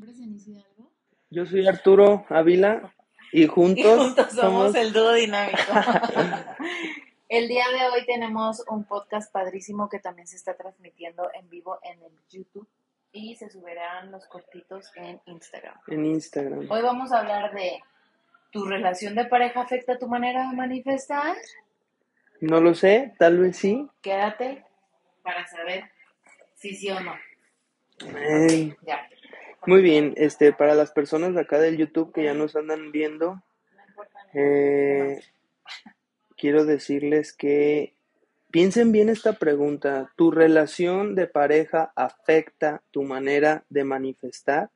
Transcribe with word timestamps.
nombre 0.00 0.12
es 0.12 0.18
Denise 0.18 0.50
Hidalgo. 0.50 0.90
Yo 1.28 1.44
soy 1.44 1.68
Arturo 1.68 2.24
Ávila 2.30 2.94
y 3.32 3.46
juntos, 3.46 3.84
Y 3.84 3.98
juntos 3.98 4.32
somos 4.32 4.74
el 4.74 4.94
dúo 4.94 5.12
dinámico. 5.12 5.58
el 7.28 7.48
día 7.48 7.64
de 7.68 7.86
hoy 7.90 8.06
tenemos 8.06 8.64
un 8.70 8.84
podcast 8.84 9.30
padrísimo 9.30 9.90
que 9.90 9.98
también 9.98 10.26
se 10.26 10.36
está 10.36 10.56
transmitiendo 10.56 11.28
en 11.34 11.50
vivo 11.50 11.78
en 11.82 12.02
el 12.02 12.12
YouTube 12.30 12.66
y 13.12 13.36
se 13.36 13.50
subirán 13.50 14.10
los 14.10 14.24
cortitos 14.24 14.90
en 14.96 15.20
Instagram. 15.26 15.74
en 15.88 16.06
Instagram. 16.06 16.70
Hoy 16.70 16.80
vamos 16.80 17.12
a 17.12 17.18
hablar 17.18 17.52
de 17.52 17.82
¿tu 18.52 18.64
relación 18.64 19.14
de 19.14 19.26
pareja 19.26 19.60
afecta 19.60 19.98
tu 19.98 20.08
manera 20.08 20.48
de 20.48 20.56
manifestar? 20.56 21.36
No 22.40 22.58
lo 22.62 22.72
sé, 22.74 23.12
tal 23.18 23.36
vez 23.36 23.58
sí. 23.58 23.86
Quédate 24.00 24.64
para 25.22 25.46
saber 25.46 25.90
si 26.56 26.74
sí 26.74 26.88
o 26.88 27.00
no. 27.00 27.14
Ya. 28.86 29.06
Muy 29.66 29.82
bien, 29.82 30.14
este, 30.16 30.52
para 30.52 30.74
las 30.74 30.90
personas 30.90 31.34
de 31.34 31.42
acá 31.42 31.58
del 31.58 31.76
YouTube 31.76 32.12
que 32.12 32.24
ya 32.24 32.34
nos 32.34 32.56
andan 32.56 32.92
viendo, 32.92 33.42
eh, 34.32 35.20
quiero 36.36 36.64
decirles 36.64 37.34
que 37.34 37.94
piensen 38.50 38.90
bien 38.90 39.10
esta 39.10 39.34
pregunta. 39.34 40.12
¿Tu 40.16 40.30
relación 40.30 41.14
de 41.14 41.26
pareja 41.26 41.92
afecta 41.94 42.82
tu 42.90 43.02
manera 43.02 43.64
de 43.68 43.84
manifestar? 43.84 44.70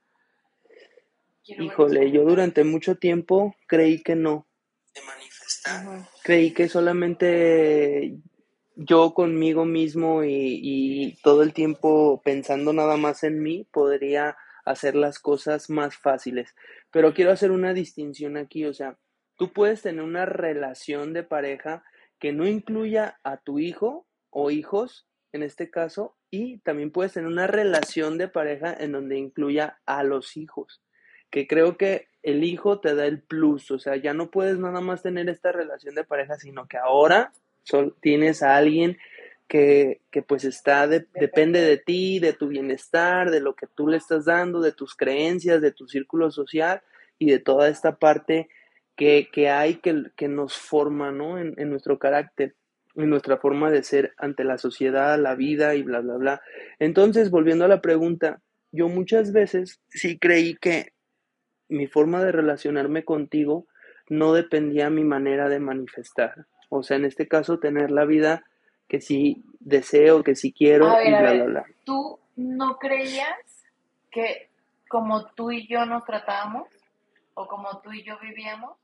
Híjole, 1.45 2.11
yo 2.11 2.25
durante 2.25 2.64
mucho 2.64 2.97
tiempo 2.97 3.55
creí 3.66 4.03
que 4.03 4.16
no. 4.16 4.47
¿De 4.95 5.01
manifestar? 5.03 6.09
Creí 6.23 6.53
que 6.53 6.69
solamente 6.69 8.19
yo 8.77 9.14
conmigo 9.14 9.64
mismo 9.64 10.25
y, 10.25 10.61
y 10.62 11.16
todo 11.23 11.42
el 11.42 11.55
tiempo 11.55 12.20
pensando 12.23 12.73
nada 12.73 12.97
más 12.97 13.23
en 13.25 13.42
mí 13.42 13.66
podría 13.70 14.37
hacer 14.65 14.95
las 14.95 15.19
cosas 15.19 15.71
más 15.71 15.97
fáciles. 15.97 16.55
Pero 16.91 17.15
quiero 17.15 17.31
hacer 17.33 17.51
una 17.51 17.75
distinción 17.75 18.37
aquí, 18.37 18.65
o 18.65 18.75
sea, 18.75 18.98
tú 19.37 19.53
puedes 19.53 19.83
tener 19.83 20.03
una 20.03 20.27
relación 20.27 21.12
de 21.12 21.23
pareja 21.23 21.84
que 22.19 22.33
no 22.33 22.47
incluya 22.47 23.19
a 23.25 23.39
tu 23.39 23.59
hijo 23.59 24.06
o 24.31 24.51
hijos, 24.51 25.06
en 25.33 25.43
este 25.43 25.71
caso, 25.71 26.17
y 26.31 26.59
también 26.59 26.91
puedes 26.91 27.12
tener 27.12 27.29
una 27.29 27.47
relación 27.47 28.19
de 28.19 28.29
pareja 28.29 28.75
en 28.79 28.93
donde 28.93 29.19
incluya 29.19 29.81
a 29.87 30.03
los 30.03 30.37
hijos, 30.37 30.83
que 31.31 31.47
creo 31.47 31.77
que 31.77 32.09
el 32.23 32.43
hijo 32.45 32.81
te 32.81 32.95
da 32.95 33.06
el 33.06 33.23
plus, 33.23 33.71
o 33.71 33.78
sea, 33.78 33.97
ya 33.97 34.15
no 34.15 34.31
puedes 34.31 34.59
nada 34.59 34.81
más 34.81 35.03
tener 35.03 35.28
esta 35.28 35.53
relación 35.53 35.95
de 35.95 36.05
pareja, 36.05 36.37
sino 36.37 36.67
que 36.67 36.78
ahora 36.78 37.33
tienes 38.01 38.43
a 38.43 38.56
alguien 38.56 38.99
que, 39.48 40.00
que 40.11 40.23
pues 40.23 40.45
está, 40.45 40.87
de- 40.89 41.06
depende 41.14 41.61
de 41.61 41.77
ti, 41.78 42.19
de 42.19 42.33
tu 42.33 42.48
bienestar, 42.48 43.31
de 43.31 43.41
lo 43.41 43.55
que 43.55 43.67
tú 43.67 43.89
le 43.89 43.97
estás 43.97 44.25
dando, 44.25 44.61
de 44.61 44.73
tus 44.73 44.95
creencias, 44.97 45.61
de 45.61 45.73
tu 45.73 45.87
círculo 45.89 46.31
social 46.31 46.83
y 47.19 47.31
de 47.31 47.39
toda 47.39 47.69
esta 47.69 47.97
parte 47.97 48.48
que, 48.97 49.28
que 49.33 49.50
hay 49.50 49.77
que, 49.77 50.05
que 50.17 50.28
nos 50.28 50.56
forma, 50.56 51.12
¿no? 51.12 51.39
En, 51.39 51.55
en 51.59 51.70
nuestro 51.70 51.98
carácter, 51.98 52.55
en 52.95 53.11
nuestra 53.11 53.39
forma 53.39 53.70
de 53.70 53.83
ser 53.83 54.15
ante 54.19 54.45
la 54.45 54.59
sociedad, 54.59 55.19
la 55.19 55.34
vida 55.34 55.75
y 55.75 55.83
bla, 55.83 56.00
bla, 56.00 56.15
bla. 56.15 56.42
Entonces, 56.78 57.31
volviendo 57.31 57.65
a 57.65 57.69
la 57.69 57.81
pregunta, 57.81 58.41
yo 58.72 58.89
muchas 58.89 59.33
veces 59.33 59.81
sí 59.89 60.19
creí 60.19 60.56
que 60.56 60.92
mi 61.69 61.87
forma 61.87 62.22
de 62.25 62.33
relacionarme 62.33 63.05
contigo 63.05 63.67
no 64.09 64.34
dependía 64.34 64.91
mi 64.91 65.05
manera 65.05 65.48
de 65.48 65.61
manifestar. 65.61 66.47
O 66.69 66.83
sea, 66.83 66.97
en 66.97 67.05
este 67.05 67.27
caso, 67.27 67.59
tener 67.59 67.91
la 67.91 68.05
vida 68.05 68.45
que 68.89 69.01
sí 69.01 69.43
deseo, 69.61 70.23
que 70.23 70.35
sí 70.35 70.53
quiero 70.53 70.89
ver, 70.91 71.07
y 71.07 71.11
bla, 71.11 71.21
ver. 71.23 71.35
bla, 71.37 71.45
bla. 71.47 71.67
¿Tú 71.85 72.19
no 72.37 72.77
creías 72.79 73.65
que 74.11 74.49
como 74.89 75.27
tú 75.33 75.51
y 75.51 75.67
yo 75.67 75.87
nos 75.87 76.05
tratábamos 76.05 76.69
o 77.35 77.47
como 77.47 77.81
tú 77.81 77.93
y 77.93 78.05
yo 78.05 78.19
vivíamos, 78.21 78.77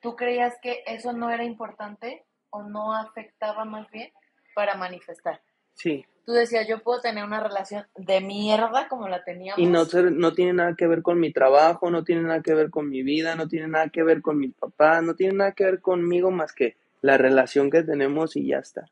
tú 0.00 0.16
creías 0.16 0.54
que 0.62 0.82
eso 0.86 1.12
no 1.12 1.30
era 1.30 1.44
importante 1.44 2.24
o 2.50 2.62
no 2.62 2.94
afectaba 2.94 3.64
más 3.64 3.90
bien 3.90 4.10
para 4.54 4.74
manifestar? 4.74 5.40
Sí, 5.74 6.04
Tú 6.24 6.32
decías, 6.32 6.66
yo 6.66 6.82
puedo 6.82 7.00
tener 7.00 7.22
una 7.22 7.38
relación 7.40 7.86
de 7.94 8.20
mierda 8.20 8.88
como 8.88 9.06
la 9.06 9.22
teníamos. 9.22 9.60
y 9.60 9.66
no, 9.66 9.84
ser- 9.84 10.10
no 10.10 10.32
tiene 10.32 10.54
nada 10.54 10.74
que 10.74 10.88
ver 10.88 11.02
con 11.02 11.20
mi 11.20 11.32
trabajo, 11.32 11.88
no 11.88 12.02
tiene 12.02 12.22
nada 12.22 12.42
que 12.42 12.52
ver 12.52 12.68
con 12.70 12.90
mi 12.90 13.04
vida, 13.04 13.36
no 13.36 13.46
tiene 13.46 13.68
nada 13.68 13.90
que 13.90 14.02
ver 14.02 14.22
con 14.22 14.36
mi 14.36 14.48
papá, 14.48 15.00
no 15.02 15.14
tiene 15.14 15.34
nada 15.34 15.52
que 15.52 15.62
ver 15.64 15.80
conmigo 15.80 16.32
más 16.32 16.52
que 16.52 16.76
la 17.06 17.16
relación 17.16 17.70
que 17.70 17.82
tenemos 17.82 18.36
y 18.36 18.48
ya 18.48 18.58
está. 18.58 18.84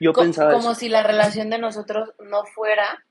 Yo 0.00 0.12
Co- 0.12 0.22
pensaba 0.22 0.52
como 0.52 0.72
eso. 0.72 0.80
si 0.80 0.88
la 0.88 1.02
relación 1.02 1.48
de 1.50 1.58
nosotros 1.58 2.12
no 2.18 2.44
fuera 2.44 3.04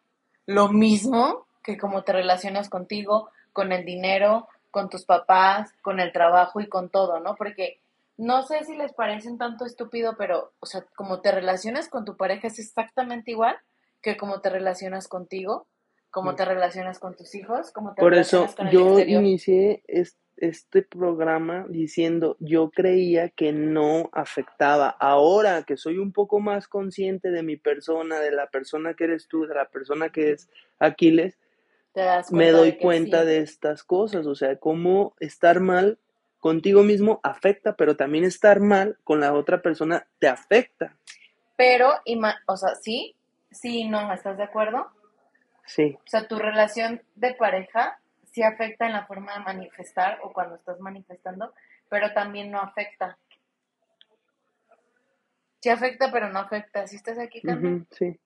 lo 0.45 0.69
mismo 0.69 1.47
que 1.63 1.77
como 1.77 2.03
te 2.03 2.13
relacionas 2.13 2.69
contigo, 2.69 3.29
con 3.53 3.71
el 3.71 3.85
dinero, 3.85 4.47
con 4.69 4.89
tus 4.89 5.05
papás, 5.05 5.71
con 5.81 5.99
el 5.99 6.11
trabajo 6.11 6.59
y 6.59 6.67
con 6.67 6.89
todo, 6.89 7.19
¿no? 7.21 7.35
Porque 7.35 7.79
no 8.17 8.43
sé 8.43 8.63
si 8.65 8.75
les 8.75 8.93
parece 8.93 9.29
un 9.29 9.37
tanto 9.37 9.65
estúpido, 9.65 10.15
pero, 10.17 10.51
o 10.59 10.65
sea, 10.65 10.85
como 10.95 11.21
te 11.21 11.31
relacionas 11.31 11.89
con 11.89 12.05
tu 12.05 12.15
pareja 12.17 12.47
es 12.47 12.59
exactamente 12.59 13.31
igual 13.31 13.57
que 14.01 14.15
como 14.17 14.41
te 14.41 14.49
relacionas 14.51 15.07
contigo, 15.07 15.65
como 16.15 16.33
te 16.33 16.45
relacionas 16.45 16.97
con 16.97 17.13
tus 17.13 17.35
hijos, 17.35 17.71
como 17.71 17.93
te 17.93 18.01
Por 18.01 18.13
eso 18.13 18.37
relacionas 18.47 18.55
con 18.55 18.67
el 18.67 18.73
yo 18.73 18.87
exterior. 18.99 19.21
inicié 19.21 19.83
es- 19.87 20.17
este 20.37 20.81
programa 20.81 21.65
diciendo 21.67 22.37
yo 22.39 22.69
creía 22.69 23.27
que 23.27 23.51
no 23.51 24.09
afectaba. 24.13 24.95
Ahora 24.99 25.63
que 25.63 25.75
soy 25.75 25.97
un 25.97 26.13
poco 26.13 26.39
más 26.39 26.69
consciente 26.69 27.31
de 27.31 27.43
mi 27.43 27.57
persona, 27.57 28.19
de 28.21 28.31
la 28.31 28.47
persona 28.47 28.93
que 28.93 29.03
eres 29.03 29.27
tú, 29.27 29.45
de 29.45 29.55
la 29.55 29.65
persona 29.67 30.09
que 30.09 30.31
es 30.31 30.49
Aquiles, 30.79 31.37
me 32.31 32.51
doy 32.51 32.71
de 32.71 32.77
cuenta 32.77 33.21
sí. 33.21 33.27
de 33.27 33.37
estas 33.39 33.83
cosas. 33.83 34.25
O 34.25 34.35
sea, 34.35 34.55
cómo 34.55 35.15
estar 35.19 35.59
mal 35.59 35.97
contigo 36.39 36.81
mismo 36.83 37.19
afecta, 37.23 37.75
pero 37.75 37.97
también 37.97 38.23
estar 38.23 38.61
mal 38.61 38.97
con 39.03 39.19
la 39.19 39.33
otra 39.33 39.61
persona 39.61 40.07
te 40.19 40.29
afecta. 40.29 40.95
Pero, 41.57 41.89
o 42.45 42.55
sea, 42.55 42.75
sí, 42.75 43.15
sí, 43.51 43.85
no, 43.89 44.13
¿estás 44.13 44.37
de 44.37 44.43
acuerdo? 44.43 44.87
Sí, 45.65 45.97
O 45.99 46.07
sea, 46.07 46.27
tu 46.27 46.37
relación 46.37 47.01
de 47.15 47.33
pareja 47.33 47.99
sí 48.31 48.43
afecta 48.43 48.85
en 48.85 48.93
la 48.93 49.05
forma 49.05 49.33
de 49.33 49.39
manifestar 49.39 50.19
o 50.21 50.31
cuando 50.31 50.55
estás 50.55 50.79
manifestando, 50.79 51.53
pero 51.89 52.13
también 52.13 52.51
no 52.51 52.59
afecta. 52.59 53.17
Sí 55.61 55.69
afecta, 55.69 56.11
pero 56.11 56.29
no 56.29 56.39
afecta. 56.39 56.85
¿Sí 56.85 56.95
estás 56.95 57.17
aquí, 57.17 57.41
ujú, 57.43 57.85
sí, 57.91 58.19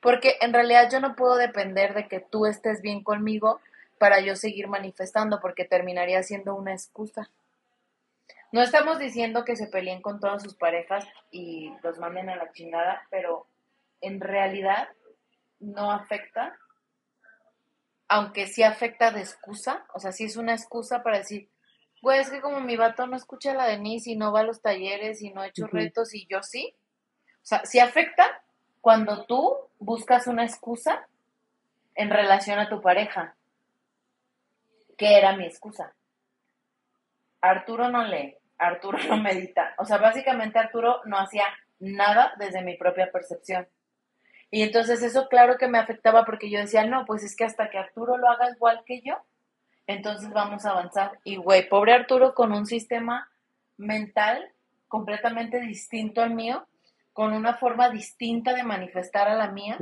Porque 0.00 0.36
en 0.40 0.52
realidad 0.52 0.88
yo 0.90 0.98
no 1.00 1.14
puedo 1.14 1.36
depender 1.36 1.94
de 1.94 2.08
que 2.08 2.18
tú 2.18 2.46
estés 2.46 2.82
bien 2.82 3.04
conmigo 3.04 3.60
para 3.98 4.20
yo 4.20 4.34
seguir 4.34 4.66
manifestando, 4.66 5.38
porque 5.40 5.64
terminaría 5.64 6.22
siendo 6.24 6.56
una 6.56 6.72
excusa. 6.72 7.30
No 8.50 8.60
estamos 8.60 8.98
diciendo 8.98 9.44
que 9.44 9.54
se 9.54 9.68
peleen 9.68 10.02
con 10.02 10.18
todas 10.18 10.42
sus 10.42 10.54
parejas 10.54 11.06
y 11.30 11.72
los 11.82 11.98
manden 11.98 12.28
a 12.30 12.36
la 12.36 12.50
chingada, 12.52 13.06
pero 13.10 13.46
en 14.00 14.20
realidad 14.20 14.88
no 15.62 15.90
afecta, 15.90 16.58
aunque 18.08 18.46
sí 18.46 18.62
afecta 18.62 19.10
de 19.10 19.20
excusa, 19.20 19.86
o 19.94 20.00
sea, 20.00 20.12
sí 20.12 20.24
es 20.24 20.36
una 20.36 20.52
excusa 20.52 21.02
para 21.02 21.18
decir, 21.18 21.48
güey, 22.02 22.20
es 22.20 22.30
que 22.30 22.40
como 22.40 22.60
mi 22.60 22.76
vato 22.76 23.06
no 23.06 23.16
escucha 23.16 23.52
a 23.52 23.54
la 23.54 23.66
Denise 23.66 24.10
y 24.10 24.16
no 24.16 24.32
va 24.32 24.40
a 24.40 24.44
los 24.44 24.60
talleres 24.60 25.22
y 25.22 25.30
no 25.30 25.40
ha 25.40 25.46
hecho 25.46 25.66
retos 25.66 26.12
y 26.14 26.26
yo 26.26 26.42
sí, 26.42 26.74
o 27.42 27.44
sea, 27.44 27.64
sí 27.64 27.78
afecta 27.78 28.42
cuando 28.80 29.24
tú 29.24 29.56
buscas 29.78 30.26
una 30.26 30.44
excusa 30.44 31.06
en 31.94 32.10
relación 32.10 32.58
a 32.58 32.68
tu 32.68 32.82
pareja, 32.82 33.36
que 34.98 35.16
era 35.16 35.36
mi 35.36 35.46
excusa. 35.46 35.94
Arturo 37.40 37.88
no 37.88 38.04
lee, 38.04 38.36
Arturo 38.58 38.98
no 39.08 39.16
medita. 39.16 39.74
O 39.78 39.84
sea, 39.84 39.98
básicamente 39.98 40.58
Arturo 40.58 41.00
no 41.04 41.18
hacía 41.18 41.44
nada 41.78 42.32
desde 42.38 42.62
mi 42.62 42.76
propia 42.76 43.10
percepción. 43.10 43.68
Y 44.52 44.62
entonces 44.62 45.02
eso 45.02 45.26
claro 45.28 45.56
que 45.56 45.66
me 45.66 45.78
afectaba 45.78 46.24
porque 46.24 46.48
yo 46.50 46.60
decía, 46.60 46.84
no, 46.84 47.04
pues 47.06 47.24
es 47.24 47.34
que 47.34 47.44
hasta 47.44 47.70
que 47.70 47.78
Arturo 47.78 48.16
lo 48.18 48.28
haga 48.30 48.50
igual 48.50 48.82
que 48.86 49.00
yo, 49.00 49.16
entonces 49.88 50.30
vamos 50.30 50.64
a 50.66 50.70
avanzar. 50.70 51.18
Y 51.24 51.36
güey, 51.36 51.68
pobre 51.68 51.92
Arturo 51.94 52.34
con 52.34 52.52
un 52.52 52.66
sistema 52.66 53.28
mental 53.78 54.52
completamente 54.88 55.58
distinto 55.60 56.22
al 56.22 56.34
mío, 56.34 56.66
con 57.12 57.32
una 57.32 57.54
forma 57.54 57.88
distinta 57.90 58.54
de 58.54 58.62
manifestar 58.62 59.26
a 59.28 59.34
la 59.34 59.48
mía, 59.48 59.76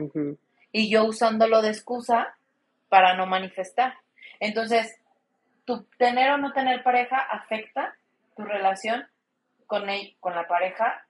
y 0.73 0.89
yo 0.89 1.05
usándolo 1.05 1.63
de 1.63 1.69
excusa 1.71 2.35
para 2.89 3.15
no 3.17 3.27
manifestar. 3.27 3.95
Entonces, 4.39 4.97
tu 5.65 5.83
tener 5.99 6.31
o 6.31 6.39
no 6.39 6.53
tener 6.53 6.83
pareja 6.85 7.17
afecta 7.19 7.95
tu 8.37 8.45
relación 8.45 9.07
con, 9.67 9.91
el- 9.91 10.17
con 10.21 10.35
la 10.35 10.47
pareja 10.47 11.05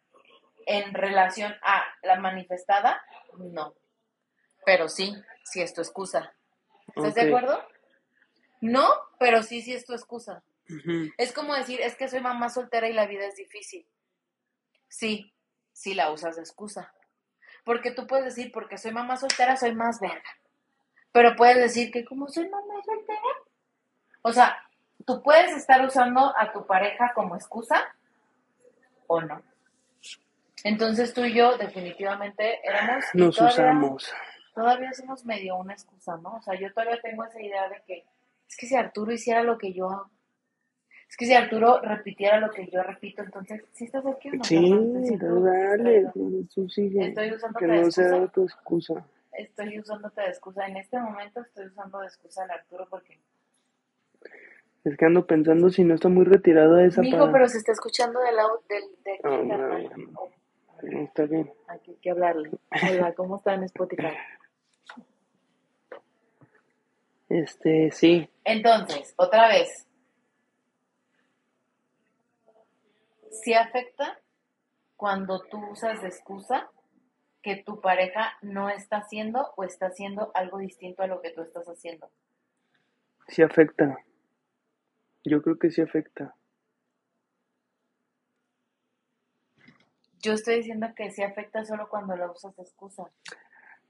en 0.66 0.94
relación 0.94 1.54
a 1.62 1.84
la 2.02 2.16
manifestada, 2.16 3.02
no. 3.38 3.74
Pero 4.64 4.88
sí, 4.88 5.14
sí 5.44 5.60
es 5.60 5.74
tu 5.74 5.80
excusa. 5.80 6.34
¿Estás 6.94 7.14
de 7.14 7.22
acuerdo? 7.22 7.64
No, 8.60 8.86
pero 9.18 9.42
sí, 9.42 9.62
sí 9.62 9.72
es 9.72 9.84
tu 9.84 9.92
excusa. 9.92 10.42
Es 11.18 11.32
como 11.32 11.54
decir, 11.54 11.80
es 11.80 11.96
que 11.96 12.08
soy 12.08 12.20
mamá 12.20 12.48
soltera 12.48 12.88
y 12.88 12.92
la 12.92 13.06
vida 13.06 13.26
es 13.26 13.36
difícil. 13.36 13.86
Sí, 14.88 15.32
sí 15.72 15.94
la 15.94 16.12
usas 16.12 16.36
de 16.36 16.42
excusa. 16.42 16.94
Porque 17.64 17.90
tú 17.90 18.06
puedes 18.06 18.24
decir, 18.26 18.52
porque 18.52 18.78
soy 18.78 18.92
mamá 18.92 19.16
soltera, 19.16 19.56
soy 19.56 19.74
más 19.74 20.00
verga. 20.00 20.30
pero 21.12 21.34
puedes 21.34 21.56
decir 21.56 21.90
que 21.90 22.04
como 22.04 22.28
soy 22.28 22.48
mamá 22.48 22.74
soltera. 22.84 23.20
O 24.22 24.32
sea, 24.32 24.56
tú 25.06 25.22
puedes 25.22 25.56
estar 25.56 25.84
usando 25.84 26.32
a 26.36 26.52
tu 26.52 26.66
pareja 26.66 27.12
como 27.14 27.34
excusa 27.34 27.94
o 29.06 29.20
no. 29.20 29.42
Entonces 30.64 31.14
tú 31.14 31.24
y 31.24 31.32
yo 31.34 31.56
definitivamente 31.56 32.60
éramos... 32.66 33.04
Nos 33.14 33.36
todavía- 33.36 33.54
usamos. 33.54 34.12
Todavía 34.54 34.92
somos 34.92 35.24
medio 35.24 35.56
una 35.56 35.72
excusa, 35.72 36.16
¿no? 36.18 36.36
O 36.36 36.42
sea, 36.42 36.58
yo 36.58 36.72
todavía 36.72 37.00
tengo 37.00 37.24
esa 37.24 37.40
idea 37.40 37.68
de 37.68 37.80
que 37.86 38.04
es 38.48 38.56
que 38.56 38.66
si 38.66 38.74
Arturo 38.74 39.12
hiciera 39.12 39.42
lo 39.44 39.56
que 39.56 39.72
yo 39.72 39.88
hago, 39.88 40.10
es 41.08 41.16
que 41.16 41.24
si 41.26 41.34
Arturo 41.34 41.80
repitiera 41.80 42.38
lo 42.40 42.50
que 42.50 42.66
yo 42.68 42.82
repito, 42.82 43.22
entonces, 43.22 43.64
¿sí 43.72 43.84
estás 43.84 44.04
aquí 44.06 44.28
o 44.28 44.32
no? 44.34 44.44
Sí, 44.44 45.16
dale, 45.20 46.06
tú 46.54 46.68
sigue. 46.68 47.08
Estoy 47.08 47.32
usando 47.32 47.58
Que 47.58 47.66
de 47.66 47.72
no 47.72 47.78
excusa. 47.78 48.08
sea 48.10 48.26
tu 48.28 48.42
excusa. 48.44 49.06
Estoy 49.32 49.78
usándote 49.78 50.20
de 50.20 50.28
excusa. 50.28 50.66
En 50.66 50.76
este 50.76 50.98
momento 50.98 51.40
estoy 51.40 51.66
usando 51.66 51.98
de 52.00 52.06
excusa 52.06 52.42
al 52.44 52.50
Arturo 52.50 52.86
porque... 52.90 53.20
Es 54.84 54.96
que 54.96 55.04
ando 55.04 55.26
pensando 55.26 55.70
si 55.70 55.84
no 55.84 55.94
está 55.94 56.08
muy 56.08 56.24
retirada 56.24 56.84
esa 56.84 57.02
Mijo, 57.02 57.18
para... 57.18 57.32
pero 57.32 57.48
se 57.48 57.58
está 57.58 57.72
escuchando 57.72 58.18
del 58.20 58.36
del 58.68 59.02
de 59.04 59.12
aquí, 59.12 59.48
carnal. 59.48 59.82
no, 59.96 60.12
No, 60.12 60.20
Está 60.82 61.24
bien. 61.24 61.52
Aquí 61.68 61.92
hay 61.92 61.96
que 61.98 62.10
hablarle. 62.10 62.50
Hola, 62.70 63.14
¿cómo 63.14 63.36
está 63.36 63.54
en 63.54 63.64
Spotify? 63.64 64.16
Este, 67.28 67.90
sí. 67.92 68.28
Entonces, 68.44 69.14
otra 69.16 69.48
vez. 69.48 69.86
Si 73.30 73.54
afecta 73.54 74.20
cuando 74.96 75.40
tú 75.48 75.58
usas 75.70 76.02
de 76.02 76.08
excusa 76.08 76.68
que 77.42 77.56
tu 77.56 77.80
pareja 77.80 78.36
no 78.42 78.68
está 78.68 78.98
haciendo 78.98 79.52
o 79.56 79.64
está 79.64 79.86
haciendo 79.86 80.30
algo 80.34 80.58
distinto 80.58 81.02
a 81.02 81.06
lo 81.06 81.22
que 81.22 81.30
tú 81.30 81.42
estás 81.42 81.66
haciendo. 81.68 82.10
Sí 83.28 83.42
afecta. 83.42 84.04
Yo 85.24 85.40
creo 85.42 85.58
que 85.58 85.70
sí 85.70 85.80
afecta. 85.80 86.34
Yo 90.22 90.34
estoy 90.34 90.56
diciendo 90.56 90.88
que 90.94 91.11
sí 91.11 91.22
afecta 91.22 91.64
solo 91.64 91.88
cuando 91.88 92.17
la 92.17 92.31
usas 92.31 92.55
de 92.56 92.62
excusa. 92.62 93.05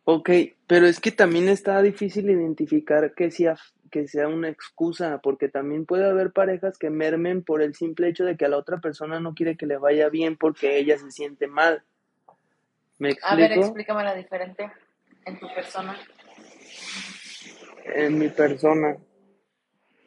Ok, 0.04 0.30
pero 0.66 0.86
es 0.86 1.00
que 1.00 1.12
también 1.12 1.48
está 1.48 1.80
difícil 1.82 2.30
identificar 2.30 3.14
que 3.14 3.30
sea, 3.30 3.56
que 3.90 4.08
sea 4.08 4.28
una 4.28 4.48
excusa, 4.48 5.20
porque 5.22 5.48
también 5.48 5.86
puede 5.86 6.08
haber 6.08 6.32
parejas 6.32 6.78
que 6.78 6.90
mermen 6.90 7.42
por 7.44 7.62
el 7.62 7.74
simple 7.74 8.08
hecho 8.08 8.24
de 8.24 8.36
que 8.36 8.44
a 8.44 8.48
la 8.48 8.56
otra 8.56 8.78
persona 8.78 9.20
no 9.20 9.34
quiere 9.34 9.56
que 9.56 9.66
le 9.66 9.76
vaya 9.76 10.08
bien 10.08 10.36
porque 10.36 10.78
ella 10.78 10.98
se 10.98 11.10
siente 11.10 11.46
mal. 11.46 11.84
¿Me 12.98 13.16
A 13.22 13.36
ver, 13.36 13.52
explícame 13.52 14.04
la 14.04 14.14
diferente 14.14 14.70
en 15.24 15.38
tu 15.38 15.46
persona. 15.54 15.96
en 17.84 18.18
mi 18.18 18.28
persona. 18.28 18.96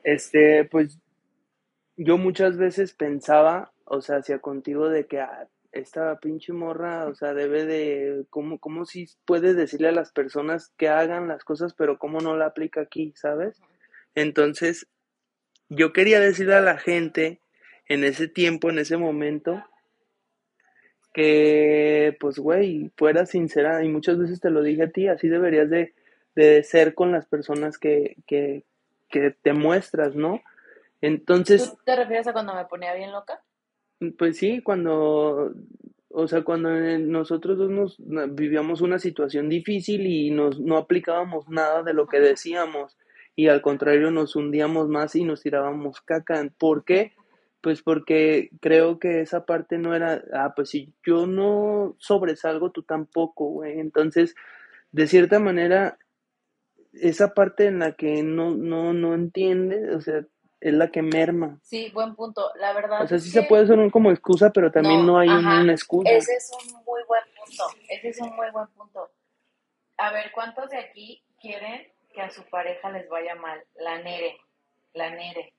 Este, 0.03 0.65
pues 0.65 0.99
yo 1.97 2.17
muchas 2.17 2.57
veces 2.57 2.93
pensaba, 2.93 3.71
o 3.85 4.01
sea, 4.01 4.17
hacia 4.17 4.39
contigo 4.39 4.89
de 4.89 5.07
que 5.07 5.21
ah, 5.21 5.47
esta 5.73 6.19
pinche 6.19 6.53
morra, 6.53 7.07
o 7.07 7.15
sea, 7.15 7.33
debe 7.33 7.65
de, 7.65 8.25
¿cómo, 8.29 8.59
cómo 8.59 8.85
si 8.85 9.07
puede 9.25 9.53
decirle 9.53 9.89
a 9.89 9.93
las 9.93 10.11
personas 10.11 10.71
que 10.77 10.87
hagan 10.87 11.27
las 11.27 11.43
cosas, 11.43 11.73
pero 11.73 11.97
cómo 11.97 12.19
no 12.21 12.37
la 12.37 12.45
aplica 12.45 12.81
aquí, 12.81 13.11
¿sabes? 13.15 13.59
Entonces, 14.15 14.87
yo 15.69 15.91
quería 15.91 16.19
decirle 16.19 16.55
a 16.55 16.61
la 16.61 16.77
gente 16.77 17.39
en 17.87 18.03
ese 18.03 18.27
tiempo, 18.27 18.69
en 18.69 18.79
ese 18.79 18.97
momento, 18.97 19.63
que, 21.11 22.15
pues, 22.19 22.37
güey, 22.37 22.91
fuera 22.95 23.25
sincera, 23.25 23.83
y 23.83 23.89
muchas 23.89 24.19
veces 24.19 24.39
te 24.39 24.51
lo 24.51 24.61
dije 24.61 24.83
a 24.83 24.91
ti, 24.91 25.07
así 25.07 25.27
deberías 25.27 25.69
de, 25.69 25.93
de 26.35 26.63
ser 26.63 26.93
con 26.93 27.11
las 27.11 27.25
personas 27.25 27.79
que, 27.79 28.17
que, 28.27 28.63
que 29.09 29.31
te 29.31 29.53
muestras, 29.53 30.15
¿no? 30.15 30.41
Entonces, 31.01 31.69
¿Tú 31.69 31.79
te 31.83 31.95
refieres 31.95 32.27
a 32.27 32.33
cuando 32.33 32.53
me 32.53 32.65
ponía 32.65 32.93
bien 32.93 33.11
loca? 33.11 33.41
Pues 34.17 34.37
sí, 34.37 34.61
cuando, 34.61 35.53
o 36.09 36.27
sea, 36.27 36.43
cuando 36.43 36.69
nosotros 36.99 37.57
dos 37.57 37.99
nos 37.99 38.35
vivíamos 38.35 38.81
una 38.81 38.99
situación 38.99 39.49
difícil 39.49 40.05
y 40.05 40.31
nos, 40.31 40.59
no 40.59 40.77
aplicábamos 40.77 41.49
nada 41.49 41.83
de 41.83 41.93
lo 41.93 42.07
que 42.07 42.19
decíamos 42.19 42.97
y 43.35 43.47
al 43.47 43.61
contrario 43.61 44.11
nos 44.11 44.35
hundíamos 44.35 44.89
más 44.89 45.15
y 45.15 45.23
nos 45.23 45.41
tirábamos 45.41 46.01
caca. 46.01 46.47
¿Por 46.57 46.85
qué? 46.85 47.13
Pues 47.61 47.81
porque 47.81 48.49
creo 48.61 48.99
que 48.99 49.21
esa 49.21 49.45
parte 49.45 49.77
no 49.77 49.95
era, 49.95 50.23
ah, 50.33 50.53
pues 50.55 50.69
si 50.69 50.93
yo 51.05 51.25
no 51.27 51.95
sobresalgo, 51.97 52.71
tú 52.71 52.83
tampoco, 52.83 53.45
güey. 53.45 53.79
Entonces, 53.79 54.35
de 54.91 55.07
cierta 55.07 55.39
manera, 55.39 55.97
esa 56.93 57.33
parte 57.33 57.65
en 57.65 57.79
la 57.79 57.93
que 57.93 58.21
no, 58.23 58.51
no, 58.51 58.93
no 58.93 59.15
entiende, 59.15 59.95
o 59.95 60.01
sea, 60.01 60.25
es 60.63 60.73
la 60.73 60.89
que 60.91 61.01
merma. 61.01 61.59
Sí, 61.61 61.91
buen 61.93 62.15
punto. 62.15 62.51
La 62.55 62.73
verdad 62.73 63.03
O 63.03 63.07
sea, 63.07 63.19
sí 63.19 63.31
que 63.31 63.41
se 63.41 63.47
puede 63.47 63.71
un 63.73 63.89
como 63.89 64.11
excusa, 64.11 64.51
pero 64.51 64.71
también 64.71 65.05
no, 65.05 65.13
No, 65.13 65.19
hay 65.19 65.29
ajá. 65.29 65.61
una 65.61 65.71
excusa. 65.73 66.09
ese 66.09 66.35
es 66.35 66.51
un 66.51 66.73
muy 66.85 67.01
buen 67.07 67.23
punto. 67.37 67.63
Ese 67.89 68.09
es 68.09 68.21
un 68.21 68.35
muy 68.35 68.49
buen 68.51 68.67
punto. 68.67 69.11
A 69.97 70.11
ver, 70.11 70.31
¿cuántos 70.33 70.69
de 70.69 70.77
aquí 70.77 71.23
quieren 71.39 71.87
que 72.13 72.21
a 72.21 72.29
su 72.31 72.43
pareja 72.49 72.89
les 72.91 73.07
vaya 73.09 73.35
mal? 73.35 73.63
La 73.75 73.97
nere, 74.01 74.37
la 74.93 75.09
nere. 75.09 75.53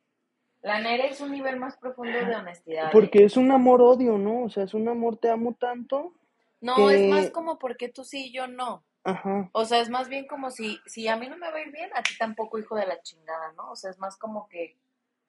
La 0.63 0.81
nere 0.81 1.09
es 1.09 1.21
un 1.21 1.31
nivel 1.33 1.59
más 1.59 1.77
profundo 1.77 2.19
de 2.19 2.35
honestidad. 2.35 2.87
¿eh? 2.87 2.91
Porque 2.93 3.25
es 3.25 3.37
un 3.37 3.53
amor-odio, 3.53 4.17
¿no? 4.17 4.45
O 4.45 4.49
sea, 4.49 4.65
es 4.65 4.73
un 4.73 4.89
amor, 4.89 5.19
te 5.19 5.29
amo 5.29 5.55
tanto. 5.55 6.15
No, 6.63 6.89
que- 6.89 6.95
es 6.95 7.11
más 7.11 7.31
como 7.31 7.59
porque 7.59 7.91
tú 7.91 8.05
sí 8.05 8.29
y 8.29 8.33
yo 8.33 8.47
no. 8.47 8.83
Ajá. 9.07 9.51
O 9.53 9.67
sea, 9.67 9.81
es 9.81 9.91
más 9.91 10.09
bien 10.09 10.27
como 10.27 10.51
si, 10.51 10.79
si 10.87 11.07
a 11.09 11.17
mí 11.17 11.29
no 11.29 11.37
me 11.37 11.51
va 11.51 11.59
a 11.59 11.61
ir 11.61 11.71
bien, 11.71 11.91
a 11.95 12.03
ti 12.03 12.17
tampoco, 12.19 12.59
hijo 12.59 12.75
de 12.75 12.87
la 12.87 13.03
chingada, 13.03 13.53
¿no? 13.53 13.73
O 13.73 13.77
sea, 13.77 13.91
es 13.91 13.99
más 13.99 14.17
como 14.17 14.49
que, 14.49 14.79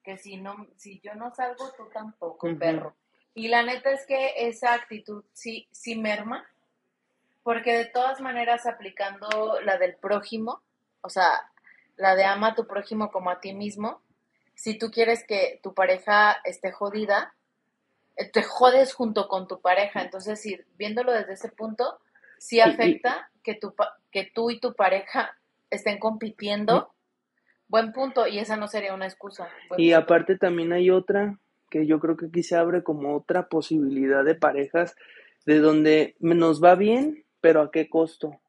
que 0.06 0.18
si 0.18 0.38
no, 0.38 0.68
si 0.78 1.00
yo 1.02 1.16
no 1.16 1.34
salgo, 1.34 1.72
tú 1.76 1.90
tampoco, 1.94 2.48
perro. 2.58 2.96
Y 3.34 3.50
la 3.50 3.64
neta 3.64 3.92
es 3.92 4.06
que 4.06 4.48
esa 4.48 4.74
actitud 4.74 5.26
sí, 5.34 5.68
sí 5.72 5.96
merma, 5.98 6.46
porque 7.44 7.74
de 7.74 7.86
todas 7.86 8.22
maneras 8.22 8.66
aplicando 8.66 9.60
la 9.62 9.78
del 9.78 9.96
prójimo, 9.98 10.62
o 11.02 11.10
sea, 11.10 11.52
la 11.98 12.16
de 12.16 12.24
ama 12.24 12.50
a 12.50 12.56
tu 12.56 12.66
prójimo 12.68 13.12
como 13.12 13.30
a 13.30 13.42
ti 13.42 13.54
mismo, 13.54 14.02
si 14.54 14.78
tú 14.78 14.90
quieres 14.90 15.26
que 15.28 15.60
tu 15.62 15.74
pareja 15.74 16.38
esté 16.46 16.72
jodida, 16.72 17.36
eh, 18.16 18.30
te 18.30 18.44
jodes 18.44 18.94
junto 18.94 19.28
con 19.28 19.48
tu 19.48 19.60
pareja. 19.60 20.02
Entonces, 20.02 20.42
si 20.42 20.60
viéndolo 20.78 21.12
desde 21.12 21.34
ese 21.34 21.50
punto, 21.50 22.00
sí 22.38 22.58
y- 22.58 22.62
afecta 22.62 23.30
que, 23.44 23.56
tu, 23.56 23.76
que 24.12 24.32
tú 24.34 24.50
y 24.50 24.60
tu 24.60 24.74
pareja 24.74 25.38
estén 25.70 26.00
compitiendo. 26.00 26.95
Buen 27.68 27.92
punto, 27.94 28.28
y 28.28 28.40
esa 28.40 28.58
no 28.58 28.68
sería 28.68 28.94
una 28.94 29.06
excusa. 29.06 29.48
Buen 29.70 29.82
Y 29.82 29.92
punto. 29.92 30.04
aparte 30.04 30.38
también 30.38 30.72
hay 30.74 30.90
otra, 30.92 31.40
que 31.70 31.86
yo 31.88 32.00
creo 32.00 32.16
que 32.16 32.28
aquí 32.28 32.44
se 32.44 32.56
abre 32.56 32.84
como 32.84 33.16
otra 33.16 33.48
posibilidad 33.48 34.24
de 34.24 34.36
parejas, 34.36 34.96
de 35.46 35.60
donde 35.60 36.16
nos 36.20 36.64
va 36.64 36.76
bien, 36.76 37.26
pero 37.42 37.62
¿a 37.62 37.72
qué 37.72 37.90
costo? 37.90 38.40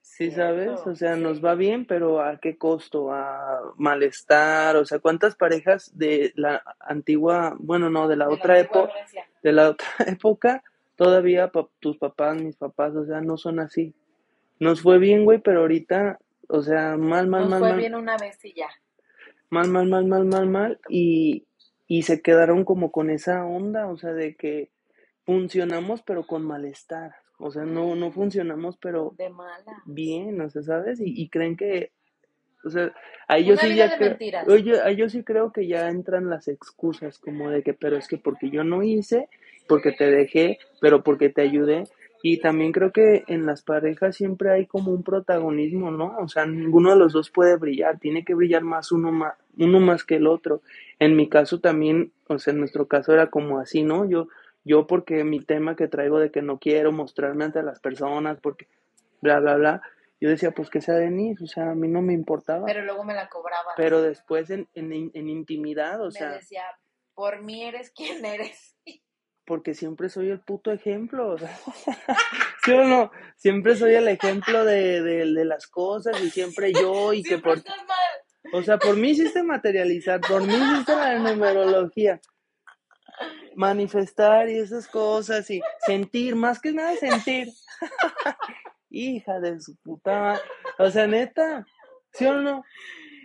Sí, 0.00 0.30
¿sabes? 0.30 0.80
O 0.86 0.94
sea, 0.94 1.16
nos 1.16 1.42
va 1.44 1.54
bien, 1.54 1.86
pero 1.86 2.20
¿a 2.20 2.38
qué 2.38 2.58
costo? 2.58 3.12
A 3.12 3.72
malestar, 3.76 4.76
o 4.76 4.84
sea, 4.84 4.98
¿cuántas 4.98 5.36
parejas 5.36 5.96
de 5.96 6.32
la 6.34 6.62
antigua, 6.80 7.56
bueno, 7.58 7.88
no, 7.88 8.08
de 8.08 8.16
la 8.16 8.26
De 8.26 8.34
otra 8.34 8.58
época, 8.58 8.92
de 9.42 9.52
la 9.52 9.70
otra 9.70 9.86
época, 10.06 10.64
todavía 10.96 11.48
pa- 11.48 11.68
tus 11.80 11.96
papás, 11.96 12.36
mis 12.36 12.56
papás, 12.56 12.94
o 12.94 13.06
sea, 13.06 13.20
no 13.20 13.36
son 13.36 13.58
así. 13.60 13.94
Nos 14.58 14.82
fue 14.82 14.98
bien, 14.98 15.24
güey, 15.24 15.38
pero 15.40 15.60
ahorita, 15.60 16.18
o 16.48 16.62
sea, 16.62 16.96
mal, 16.96 17.28
mal, 17.28 17.42
Nos 17.42 17.50
mal, 17.50 17.60
fue 17.60 17.68
mal, 17.70 17.78
bien 17.78 17.94
una 17.94 18.16
vez 18.16 18.44
y 18.44 18.54
ya. 18.54 18.68
mal, 19.50 19.68
mal, 19.68 19.86
mal, 19.88 20.06
mal, 20.06 20.24
mal, 20.24 20.48
mal, 20.48 20.80
y, 20.88 21.46
y 21.86 22.02
se 22.02 22.22
quedaron 22.22 22.64
como 22.64 22.90
con 22.92 23.10
esa 23.10 23.44
onda, 23.44 23.88
o 23.88 23.96
sea, 23.96 24.12
de 24.12 24.34
que 24.36 24.70
funcionamos, 25.24 26.02
pero 26.02 26.26
con 26.26 26.44
malestar. 26.44 27.14
O 27.38 27.50
sea, 27.50 27.64
no, 27.64 27.94
no 27.96 28.12
funcionamos, 28.12 28.76
pero 28.76 29.14
De 29.18 29.28
mala. 29.28 29.82
bien, 29.84 30.40
o 30.40 30.48
sea, 30.50 30.62
¿sabes? 30.62 31.00
Y, 31.00 31.20
y 31.20 31.28
creen 31.28 31.56
que, 31.56 31.90
o 32.64 32.70
sea, 32.70 32.92
ahí 33.26 33.44
yo 33.44 33.56
sí 33.56 33.74
ya 33.74 33.96
creo, 33.96 34.16
oye, 34.46 34.80
ahí 34.80 34.96
yo 34.96 35.08
sí 35.08 35.24
creo 35.24 35.52
que 35.52 35.66
ya 35.66 35.88
entran 35.88 36.30
las 36.30 36.46
excusas, 36.48 37.18
como 37.18 37.50
de 37.50 37.62
que, 37.62 37.74
pero 37.74 37.96
es 37.96 38.06
que 38.06 38.16
porque 38.18 38.50
yo 38.50 38.62
no 38.62 38.82
hice, 38.84 39.28
porque 39.66 39.90
te 39.92 40.08
dejé, 40.10 40.58
pero 40.80 41.02
porque 41.02 41.30
te 41.30 41.42
ayudé. 41.42 41.84
Y 42.22 42.38
también 42.38 42.70
creo 42.70 42.92
que 42.92 43.24
en 43.26 43.46
las 43.46 43.62
parejas 43.62 44.14
siempre 44.14 44.52
hay 44.52 44.66
como 44.66 44.92
un 44.92 45.02
protagonismo, 45.02 45.90
¿no? 45.90 46.16
O 46.18 46.28
sea, 46.28 46.46
ninguno 46.46 46.90
de 46.90 46.96
los 46.96 47.12
dos 47.12 47.30
puede 47.30 47.56
brillar, 47.56 47.98
tiene 47.98 48.24
que 48.24 48.34
brillar 48.34 48.62
más 48.62 48.92
uno 48.92 49.10
más, 49.10 49.34
uno 49.58 49.80
más 49.80 50.04
que 50.04 50.16
el 50.16 50.28
otro. 50.28 50.62
En 51.00 51.16
mi 51.16 51.28
caso 51.28 51.58
también, 51.58 52.12
o 52.28 52.38
sea, 52.38 52.52
en 52.52 52.60
nuestro 52.60 52.86
caso 52.86 53.12
era 53.12 53.28
como 53.28 53.58
así, 53.58 53.82
¿no? 53.82 54.08
Yo, 54.08 54.28
yo 54.64 54.86
porque 54.86 55.24
mi 55.24 55.40
tema 55.40 55.74
que 55.74 55.88
traigo 55.88 56.20
de 56.20 56.30
que 56.30 56.42
no 56.42 56.58
quiero 56.58 56.92
mostrarme 56.92 57.44
ante 57.44 57.60
las 57.64 57.80
personas, 57.80 58.38
porque 58.40 58.68
bla, 59.20 59.40
bla, 59.40 59.56
bla, 59.56 59.82
yo 60.20 60.28
decía, 60.28 60.52
pues 60.52 60.70
que 60.70 60.80
sea 60.80 60.94
Denise, 60.94 61.42
o 61.42 61.48
sea, 61.48 61.72
a 61.72 61.74
mí 61.74 61.88
no 61.88 62.00
me 62.00 62.12
importaba. 62.12 62.66
Pero 62.66 62.84
luego 62.84 63.02
me 63.02 63.14
la 63.14 63.28
cobraba. 63.28 63.72
Pero 63.76 64.00
después 64.00 64.48
en, 64.50 64.68
en, 64.74 65.10
en 65.12 65.28
intimidad, 65.28 66.00
o 66.00 66.04
me 66.04 66.12
sea, 66.12 66.30
decía, 66.34 66.62
por 67.14 67.42
mí 67.42 67.64
eres 67.64 67.90
quien 67.90 68.24
eres. 68.24 68.76
porque 69.52 69.74
siempre 69.74 70.08
soy 70.08 70.30
el 70.30 70.40
puto 70.40 70.72
ejemplo. 70.72 71.36
¿Sí 72.64 72.72
o 72.72 72.84
no? 72.84 73.12
Siempre 73.36 73.76
soy 73.76 73.92
el 73.92 74.08
ejemplo 74.08 74.64
de, 74.64 75.02
de, 75.02 75.30
de 75.30 75.44
las 75.44 75.66
cosas 75.66 76.18
y 76.22 76.30
siempre 76.30 76.72
yo 76.72 77.12
y 77.12 77.22
que 77.22 77.36
por... 77.36 77.62
O 78.54 78.62
sea, 78.62 78.78
por 78.78 78.96
mí 78.96 79.10
hiciste 79.10 79.42
materializar, 79.42 80.22
por 80.22 80.42
mí 80.42 80.54
hiciste 80.54 80.96
la 80.96 81.18
numerología. 81.18 82.18
Manifestar 83.54 84.48
y 84.48 84.56
esas 84.56 84.88
cosas 84.88 85.50
y 85.50 85.60
sentir, 85.84 86.34
más 86.34 86.58
que 86.58 86.72
nada 86.72 86.96
sentir. 86.96 87.48
Hija 88.88 89.38
de 89.38 89.60
su 89.60 89.76
puta 89.82 90.40
O 90.78 90.90
sea, 90.90 91.06
neta, 91.06 91.66
¿sí 92.14 92.24
o 92.24 92.40
no? 92.40 92.64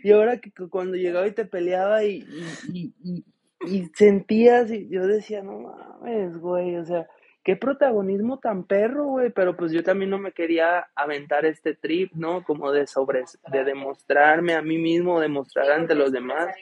Y 0.04 0.12
ahora 0.12 0.42
que 0.42 0.52
cuando 0.70 0.98
llegaba 0.98 1.26
y 1.26 1.32
te 1.32 1.46
peleaba 1.46 2.04
y, 2.04 2.28
y, 2.74 2.94
y, 3.02 3.24
y 3.68 3.92
sentías, 3.96 4.72
y 4.72 4.90
yo 4.90 5.06
decía, 5.08 5.44
no 5.44 5.60
mames, 5.60 6.38
güey, 6.38 6.76
o 6.78 6.86
sea, 6.86 7.08
qué 7.44 7.56
protagonismo 7.56 8.40
tan 8.40 8.66
perro, 8.66 9.06
güey, 9.06 9.32
pero 9.32 9.56
pues 9.56 9.72
yo 9.72 9.84
también 9.84 10.10
no 10.10 10.20
me 10.20 10.32
quería 10.32 10.88
aventar 10.96 11.46
este 11.46 11.76
trip, 11.76 12.12
¿no? 12.14 12.44
Como 12.44 12.72
de 12.72 12.88
sobre, 12.88 13.24
de 13.52 13.64
demostrarme 13.64 14.54
a 14.54 14.62
mí 14.62 14.78
mismo, 14.78 15.20
demostrar 15.20 15.72
ante 15.72 15.96
los 15.96 16.12
demás. 16.12 16.56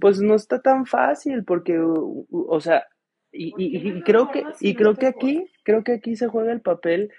Pues 0.00 0.20
no 0.20 0.34
está 0.34 0.60
tan 0.60 0.86
fácil 0.86 1.44
porque, 1.44 1.78
o 1.78 2.60
sea, 2.60 2.86
y, 3.32 3.52
y, 3.56 4.02
creo 4.02 4.30
que, 4.30 4.44
y 4.60 4.74
creo 4.74 4.94
que 4.94 5.06
aquí, 5.06 5.50
creo 5.64 5.82
que 5.82 5.92
aquí 5.92 6.14
se 6.14 6.28
juega 6.28 6.52
el 6.52 6.60
papel 6.60 7.10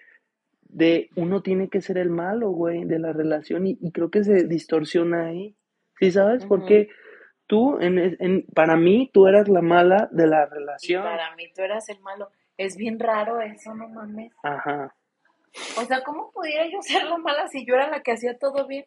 de 0.61 1.09
uno 1.15 1.41
tiene 1.41 1.69
que 1.69 1.81
ser 1.81 1.97
el 1.97 2.09
malo, 2.09 2.51
güey, 2.51 2.85
de 2.85 2.99
la 2.99 3.11
relación 3.11 3.67
y, 3.67 3.91
creo 3.91 4.09
que 4.09 4.23
se 4.23 4.45
distorsiona 4.45 5.27
ahí. 5.27 5.55
¿Sí 5.99 6.11
sabes? 6.11 6.45
Porque 6.45 6.89
tú, 7.47 7.77
en, 7.79 8.17
en, 8.19 8.45
para 8.53 8.75
mí, 8.75 9.09
tú 9.13 9.27
eras 9.27 9.47
la 9.47 9.61
mala 9.61 10.09
de 10.11 10.27
la 10.27 10.45
relación. 10.45 11.03
Y 11.03 11.05
para 11.05 11.35
mí, 11.35 11.51
tú 11.55 11.61
eras 11.61 11.89
el 11.89 11.99
malo. 12.01 12.29
Es 12.57 12.77
bien 12.77 12.99
raro 12.99 13.41
eso, 13.41 13.73
no 13.73 13.87
mames. 13.89 14.31
Ajá. 14.43 14.95
O 15.77 15.85
sea, 15.85 16.03
¿cómo 16.03 16.31
pudiera 16.31 16.65
yo 16.67 16.81
ser 16.81 17.03
la 17.05 17.17
mala 17.17 17.47
si 17.47 17.65
yo 17.65 17.75
era 17.75 17.89
la 17.89 18.01
que 18.01 18.11
hacía 18.11 18.37
todo 18.37 18.67
bien? 18.67 18.85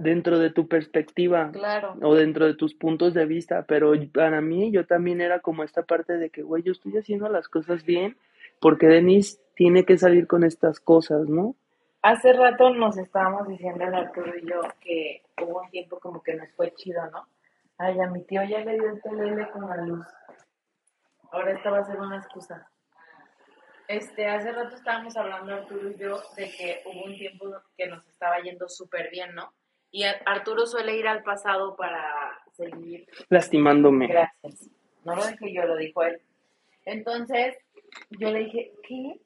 dentro 0.00 0.38
de 0.38 0.50
tu 0.50 0.68
perspectiva. 0.68 1.50
Claro. 1.52 1.94
O 2.02 2.14
dentro 2.14 2.46
de 2.46 2.54
tus 2.54 2.74
puntos 2.74 3.14
de 3.14 3.24
vista. 3.26 3.64
Pero 3.66 3.92
para 4.12 4.40
mí, 4.40 4.70
yo 4.72 4.86
también 4.86 5.20
era 5.20 5.40
como 5.40 5.62
esta 5.62 5.82
parte 5.82 6.18
de 6.18 6.30
que, 6.30 6.42
güey, 6.42 6.62
yo 6.62 6.72
estoy 6.72 6.96
haciendo 6.96 7.28
las 7.28 7.48
cosas 7.48 7.84
bien 7.84 8.16
porque 8.60 8.86
Denise 8.86 9.38
tiene 9.54 9.84
que 9.84 9.96
salir 9.96 10.26
con 10.26 10.44
estas 10.44 10.80
cosas, 10.80 11.28
¿no? 11.28 11.56
Hace 12.02 12.32
rato 12.32 12.70
nos 12.70 12.96
estábamos 12.96 13.46
diciendo 13.48 13.84
el 13.84 13.94
Arturo 13.94 14.32
y 14.36 14.48
yo 14.48 14.62
que 14.80 15.22
hubo 15.42 15.60
un 15.60 15.70
tiempo 15.70 15.98
como 16.00 16.22
que 16.22 16.34
nos 16.34 16.48
fue 16.52 16.72
chido, 16.74 17.04
¿no? 17.10 17.26
Ay, 17.76 18.00
a 18.00 18.06
mi 18.06 18.22
tío 18.24 18.42
ya 18.44 18.60
le 18.60 18.74
dio 18.74 18.90
el 18.90 19.02
telele 19.02 19.50
con 19.50 19.68
la 19.68 19.76
luz. 19.76 20.06
Ahora 21.30 21.52
esta 21.52 21.70
va 21.70 21.78
a 21.78 21.84
ser 21.84 22.00
una 22.00 22.16
excusa. 22.16 22.70
Este, 23.86 24.26
hace 24.26 24.52
rato 24.52 24.76
estábamos 24.76 25.16
hablando 25.16 25.54
Arturo 25.54 25.90
y 25.90 25.96
yo 25.96 26.22
de 26.36 26.50
que 26.50 26.82
hubo 26.86 27.04
un 27.04 27.16
tiempo 27.16 27.46
que 27.76 27.86
nos 27.86 28.06
estaba 28.06 28.38
yendo 28.40 28.68
súper 28.68 29.10
bien, 29.10 29.34
¿no? 29.34 29.52
Y 29.90 30.04
Arturo 30.04 30.66
suele 30.66 30.96
ir 30.96 31.08
al 31.08 31.22
pasado 31.22 31.76
para 31.76 32.38
seguir 32.52 33.08
lastimándome. 33.28 34.06
Gracias. 34.06 34.70
No 35.04 35.16
lo 35.16 35.26
dije 35.26 35.52
yo, 35.52 35.64
lo 35.66 35.76
dijo 35.76 36.02
él. 36.04 36.20
Entonces, 36.84 37.56
yo 38.10 38.30
le 38.30 38.40
dije, 38.40 38.72
¿qué? 38.86 39.20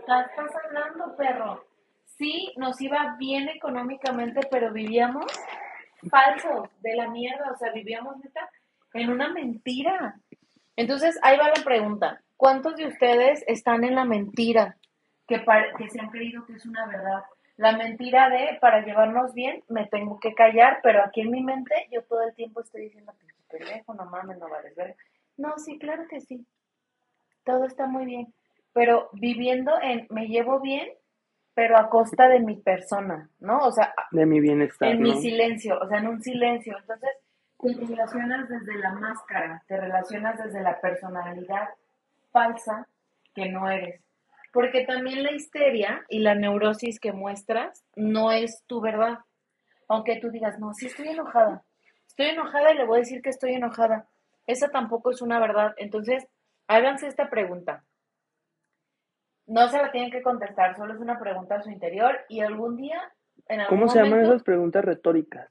Estás 0.00 0.50
hablando, 0.64 1.16
perro? 1.16 1.64
Sí, 2.04 2.52
nos 2.56 2.80
iba 2.80 3.16
bien 3.18 3.48
económicamente, 3.48 4.40
pero 4.50 4.72
vivíamos 4.72 5.26
falso, 6.10 6.68
de 6.80 6.96
la 6.96 7.08
mierda, 7.08 7.50
o 7.52 7.56
sea, 7.56 7.72
vivíamos 7.72 8.16
neta 8.18 8.50
en 8.94 9.10
una 9.10 9.28
mentira. 9.32 10.16
Entonces, 10.76 11.18
ahí 11.22 11.36
va 11.38 11.48
la 11.48 11.64
pregunta. 11.64 12.22
¿Cuántos 12.36 12.76
de 12.76 12.86
ustedes 12.86 13.44
están 13.46 13.84
en 13.84 13.94
la 13.94 14.04
mentira 14.04 14.76
que, 15.26 15.44
se 15.90 16.00
han 16.00 16.10
creído 16.10 16.46
que 16.46 16.54
es 16.54 16.64
una 16.64 16.86
verdad? 16.86 17.22
La 17.56 17.76
mentira 17.76 18.30
de, 18.30 18.58
para 18.60 18.84
llevarnos 18.84 19.34
bien, 19.34 19.62
me 19.68 19.86
tengo 19.86 20.18
que 20.18 20.34
callar, 20.34 20.80
pero 20.82 21.04
aquí 21.04 21.20
en 21.20 21.30
mi 21.30 21.42
mente 21.42 21.74
yo 21.92 22.02
todo 22.04 22.22
el 22.22 22.34
tiempo 22.34 22.62
estoy 22.62 22.84
diciendo, 22.84 23.12
pendejo, 23.50 23.92
no 23.94 24.06
mames, 24.06 24.38
no 24.38 24.48
vales 24.48 24.74
ver. 24.74 24.96
No, 25.36 25.58
sí, 25.58 25.78
claro 25.78 26.06
que 26.08 26.20
sí. 26.20 26.46
Todo 27.44 27.66
está 27.66 27.86
muy 27.86 28.06
bien 28.06 28.32
pero 28.72 29.08
viviendo 29.12 29.72
en, 29.82 30.06
me 30.10 30.26
llevo 30.26 30.60
bien, 30.60 30.88
pero 31.54 31.76
a 31.76 31.88
costa 31.88 32.28
de 32.28 32.40
mi 32.40 32.56
persona, 32.56 33.28
¿no? 33.40 33.58
O 33.58 33.72
sea, 33.72 33.92
de 34.12 34.26
mi 34.26 34.40
bienestar. 34.40 34.90
En 34.90 35.02
mi 35.02 35.20
silencio, 35.20 35.78
o 35.78 35.88
sea, 35.88 35.98
en 35.98 36.08
un 36.08 36.22
silencio. 36.22 36.76
Entonces, 36.78 37.10
te 37.60 37.86
relacionas 37.86 38.48
desde 38.48 38.78
la 38.78 38.92
máscara, 38.92 39.62
te 39.66 39.76
relacionas 39.76 40.42
desde 40.42 40.62
la 40.62 40.80
personalidad 40.80 41.68
falsa 42.30 42.86
que 43.34 43.48
no 43.50 43.68
eres. 43.70 44.00
Porque 44.52 44.84
también 44.84 45.22
la 45.22 45.32
histeria 45.32 46.04
y 46.08 46.20
la 46.20 46.34
neurosis 46.34 46.98
que 46.98 47.12
muestras 47.12 47.84
no 47.94 48.32
es 48.32 48.64
tu 48.66 48.80
verdad. 48.80 49.18
Aunque 49.88 50.18
tú 50.20 50.30
digas, 50.30 50.58
no, 50.58 50.72
sí 50.72 50.86
estoy 50.86 51.08
enojada. 51.08 51.62
Estoy 52.06 52.26
enojada 52.26 52.72
y 52.72 52.76
le 52.76 52.86
voy 52.86 52.96
a 52.96 53.00
decir 53.00 53.22
que 53.22 53.30
estoy 53.30 53.54
enojada. 53.54 54.08
Esa 54.46 54.68
tampoco 54.68 55.10
es 55.10 55.22
una 55.22 55.38
verdad. 55.38 55.74
Entonces, 55.76 56.26
háganse 56.66 57.06
esta 57.06 57.30
pregunta. 57.30 57.84
No 59.50 59.68
se 59.68 59.78
la 59.78 59.90
tienen 59.90 60.12
que 60.12 60.22
contestar, 60.22 60.76
solo 60.76 60.94
es 60.94 61.00
una 61.00 61.18
pregunta 61.18 61.56
a 61.56 61.62
su 61.62 61.70
interior 61.70 62.20
y 62.28 62.40
algún 62.40 62.76
día, 62.76 63.12
en 63.48 63.60
¿Cómo 63.68 63.88
se 63.88 64.00
llaman 64.00 64.20
esas 64.20 64.44
preguntas 64.44 64.84
retóricas? 64.84 65.50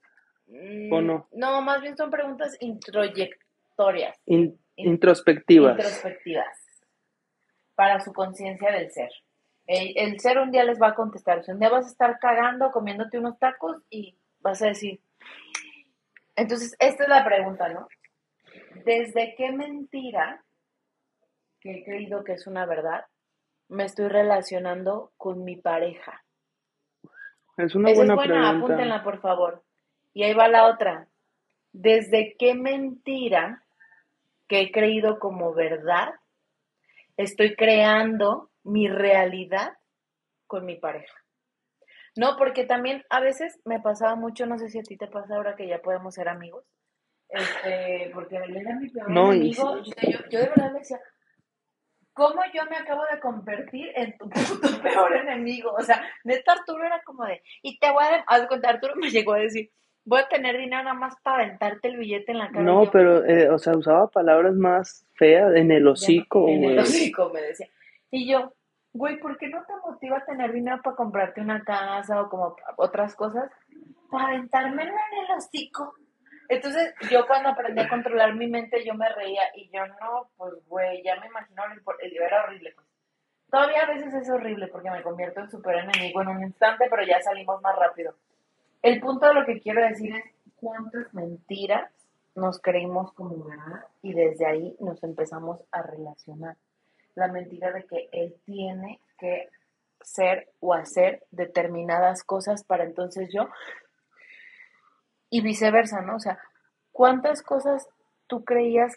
¿O 0.90 1.02
no? 1.02 1.28
Mm, 1.32 1.38
no, 1.38 1.62
más 1.62 1.82
bien 1.82 1.98
son 1.98 2.10
preguntas 2.10 2.56
introyectorias. 2.62 4.18
introspectivas. 4.78 5.76
Introspectivas. 5.76 6.82
Para 7.76 8.00
su 8.00 8.14
conciencia 8.14 8.72
del 8.72 8.90
ser. 8.90 9.10
El, 9.68 10.18
ser 10.22 10.38
un 10.38 10.52
día 10.52 10.64
les 10.64 10.82
va 10.82 10.88
a 10.88 10.96
contestar. 10.96 11.44
un 11.50 11.60
día 11.60 11.68
vas 11.68 11.88
a 11.88 11.90
estar 11.90 12.20
cagando, 12.20 12.72
comiéndote 12.72 13.20
unos 13.20 13.38
tacos 13.38 13.84
y 13.90 14.18
vas 14.40 14.62
a 14.62 14.68
decir. 14.68 15.02
Entonces, 16.38 16.74
esta 16.80 17.04
es 17.04 17.10
la 17.10 17.26
pregunta, 17.26 17.68
¿no? 17.68 17.90
¿Desde 18.86 19.36
qué 19.36 19.52
mentira, 19.52 20.42
que 21.60 21.72
he 21.80 21.84
creído 21.84 22.24
que 22.24 22.32
es 22.32 22.48
una 22.48 22.66
verdad, 22.66 23.04
me 23.70 23.86
estoy 23.86 24.08
relacionando 24.10 25.12
con 25.18 25.44
mi 25.44 25.56
pareja? 25.56 26.24
Es 27.58 27.76
una 27.76 27.94
buena, 27.94 28.14
es 28.14 28.18
buena 28.18 28.50
apúntenla 28.50 29.04
por 29.04 29.20
favor. 29.22 29.64
Y 30.14 30.24
ahí 30.24 30.34
va 30.34 30.48
la 30.48 30.68
otra. 30.68 31.08
¿Desde 31.72 32.36
qué 32.38 32.56
mentira 32.56 33.64
que 34.48 34.62
he 34.62 34.72
creído 34.72 35.20
como 35.20 35.54
verdad 35.54 36.14
estoy 37.16 37.56
creando 37.56 38.50
mi 38.64 38.88
realidad 38.88 39.78
con 40.48 40.66
mi 40.66 40.76
pareja? 40.76 41.14
No, 42.16 42.38
porque 42.38 42.66
también 42.66 43.06
a 43.10 43.20
veces 43.20 43.62
me 43.66 43.80
pasaba 43.80 44.16
mucho, 44.16 44.46
no 44.46 44.58
sé 44.58 44.70
si 44.70 44.80
a 44.80 44.84
ti 44.84 44.98
te 44.98 45.08
pasa 45.08 45.36
ahora 45.36 45.56
que 45.56 45.68
ya 45.68 45.80
podemos 45.82 46.16
ser 46.16 46.28
amigos, 46.28 46.66
este, 47.30 48.10
porque 48.14 48.38
él 48.38 48.58
era 48.58 48.76
mi 48.76 48.90
peor 48.90 49.12
amigo, 49.12 49.78
yo, 49.84 50.20
yo, 50.30 50.40
de 50.40 50.50
verdad 50.50 50.74
le 50.74 50.80
decía, 50.80 51.00
¿cómo 52.20 52.42
yo 52.54 52.64
me 52.70 52.76
acabo 52.76 53.02
de 53.12 53.20
convertir 53.22 53.92
en 53.96 54.18
tu 54.18 54.30
puto 54.30 54.82
peor 54.84 55.16
enemigo? 55.16 55.72
O 55.72 55.82
sea, 55.82 56.04
neta 56.26 56.52
Arturo 56.52 56.84
era 56.86 57.02
como 57.04 57.24
de, 57.24 57.42
y 57.64 57.80
te 57.80 57.90
voy 57.92 58.04
a, 58.04 58.24
haz 58.28 58.46
cuenta, 58.48 58.70
Arturo 58.70 58.96
me 58.98 59.10
llegó 59.10 59.34
a 59.34 59.40
decir, 59.40 59.72
voy 60.04 60.20
a 60.20 60.28
tener 60.28 60.58
dinero 60.58 60.84
nada 60.84 60.94
más 60.94 61.16
para 61.24 61.44
aventarte 61.44 61.88
el 61.88 61.98
billete 61.98 62.34
en 62.34 62.40
la 62.40 62.52
cara. 62.52 62.64
No, 62.64 62.92
pero, 62.92 63.26
eh, 63.26 63.50
o 63.50 63.58
sea, 63.58 63.76
usaba 63.78 64.10
palabras 64.10 64.54
más 64.56 65.08
feas 65.14 65.56
en 65.56 65.72
el 65.72 65.88
hocico. 65.88 66.50
en 66.50 66.66
el 66.66 66.80
hocico, 66.80 67.32
me 67.34 67.42
decía. 67.42 67.68
Y 68.12 68.30
yo, 68.30 68.54
güey, 68.92 69.20
¿por 69.20 69.38
qué 69.38 69.48
no 69.48 69.64
te 69.66 69.74
motiva 69.86 70.18
a 70.18 70.26
tener 70.26 70.52
dinero 70.52 70.82
para 70.84 70.96
comprarte 70.96 71.42
una 71.42 71.64
casa 71.64 72.22
o 72.22 72.30
como 72.30 72.56
otras 72.78 73.16
cosas? 73.16 73.50
Para 74.12 74.30
aventármelo 74.30 74.92
en 74.92 75.26
el 75.26 75.38
hocico. 75.38 75.94
Entonces, 76.50 76.96
yo 77.12 77.28
cuando 77.28 77.50
aprendí 77.50 77.80
a 77.80 77.88
controlar 77.88 78.34
mi 78.34 78.48
mente, 78.48 78.84
yo 78.84 78.96
me 78.96 79.08
reía 79.08 79.44
y 79.56 79.70
yo 79.70 79.86
no, 79.86 80.32
pues, 80.36 80.54
güey, 80.68 81.04
ya 81.04 81.16
me 81.20 81.28
imagino, 81.28 81.64
era 82.26 82.44
horrible. 82.44 82.74
Pues. 82.76 82.88
Todavía 83.52 83.84
a 83.84 83.94
veces 83.94 84.12
es 84.16 84.30
horrible 84.32 84.68
porque 84.68 84.90
me 84.90 85.04
convierto 85.04 85.42
en 85.42 85.50
super 85.52 85.76
enemigo 85.76 86.22
en 86.22 86.28
un 86.28 86.44
instante, 86.44 86.88
pero 86.90 87.06
ya 87.06 87.22
salimos 87.22 87.62
más 87.62 87.76
rápido. 87.76 88.16
El 88.82 89.00
punto 89.00 89.28
de 89.28 89.36
lo 89.36 89.46
que 89.46 89.60
quiero 89.60 89.82
decir 89.82 90.16
es 90.16 90.24
cuántas 90.60 91.14
mentiras 91.14 91.92
nos 92.34 92.60
creímos 92.60 93.14
como 93.14 93.44
verdad 93.44 93.86
y 94.02 94.14
desde 94.14 94.48
ahí 94.48 94.76
nos 94.80 95.04
empezamos 95.04 95.62
a 95.72 95.84
relacionar. 95.84 96.58
La 97.14 97.28
mentira 97.28 97.72
de 97.72 97.86
que 97.86 98.10
él 98.12 98.36
tiene 98.46 99.00
que 99.20 99.50
ser 100.02 100.50
o 100.62 100.74
hacer 100.74 101.24
determinadas 101.30 102.24
cosas 102.24 102.64
para 102.64 102.86
entonces 102.86 103.30
yo 103.34 103.50
y 105.30 105.42
viceversa, 105.42 106.02
¿no? 106.02 106.16
O 106.16 106.20
sea, 106.20 106.40
¿cuántas 106.92 107.42
cosas 107.44 107.88
tú 108.28 108.44
creías 108.44 108.96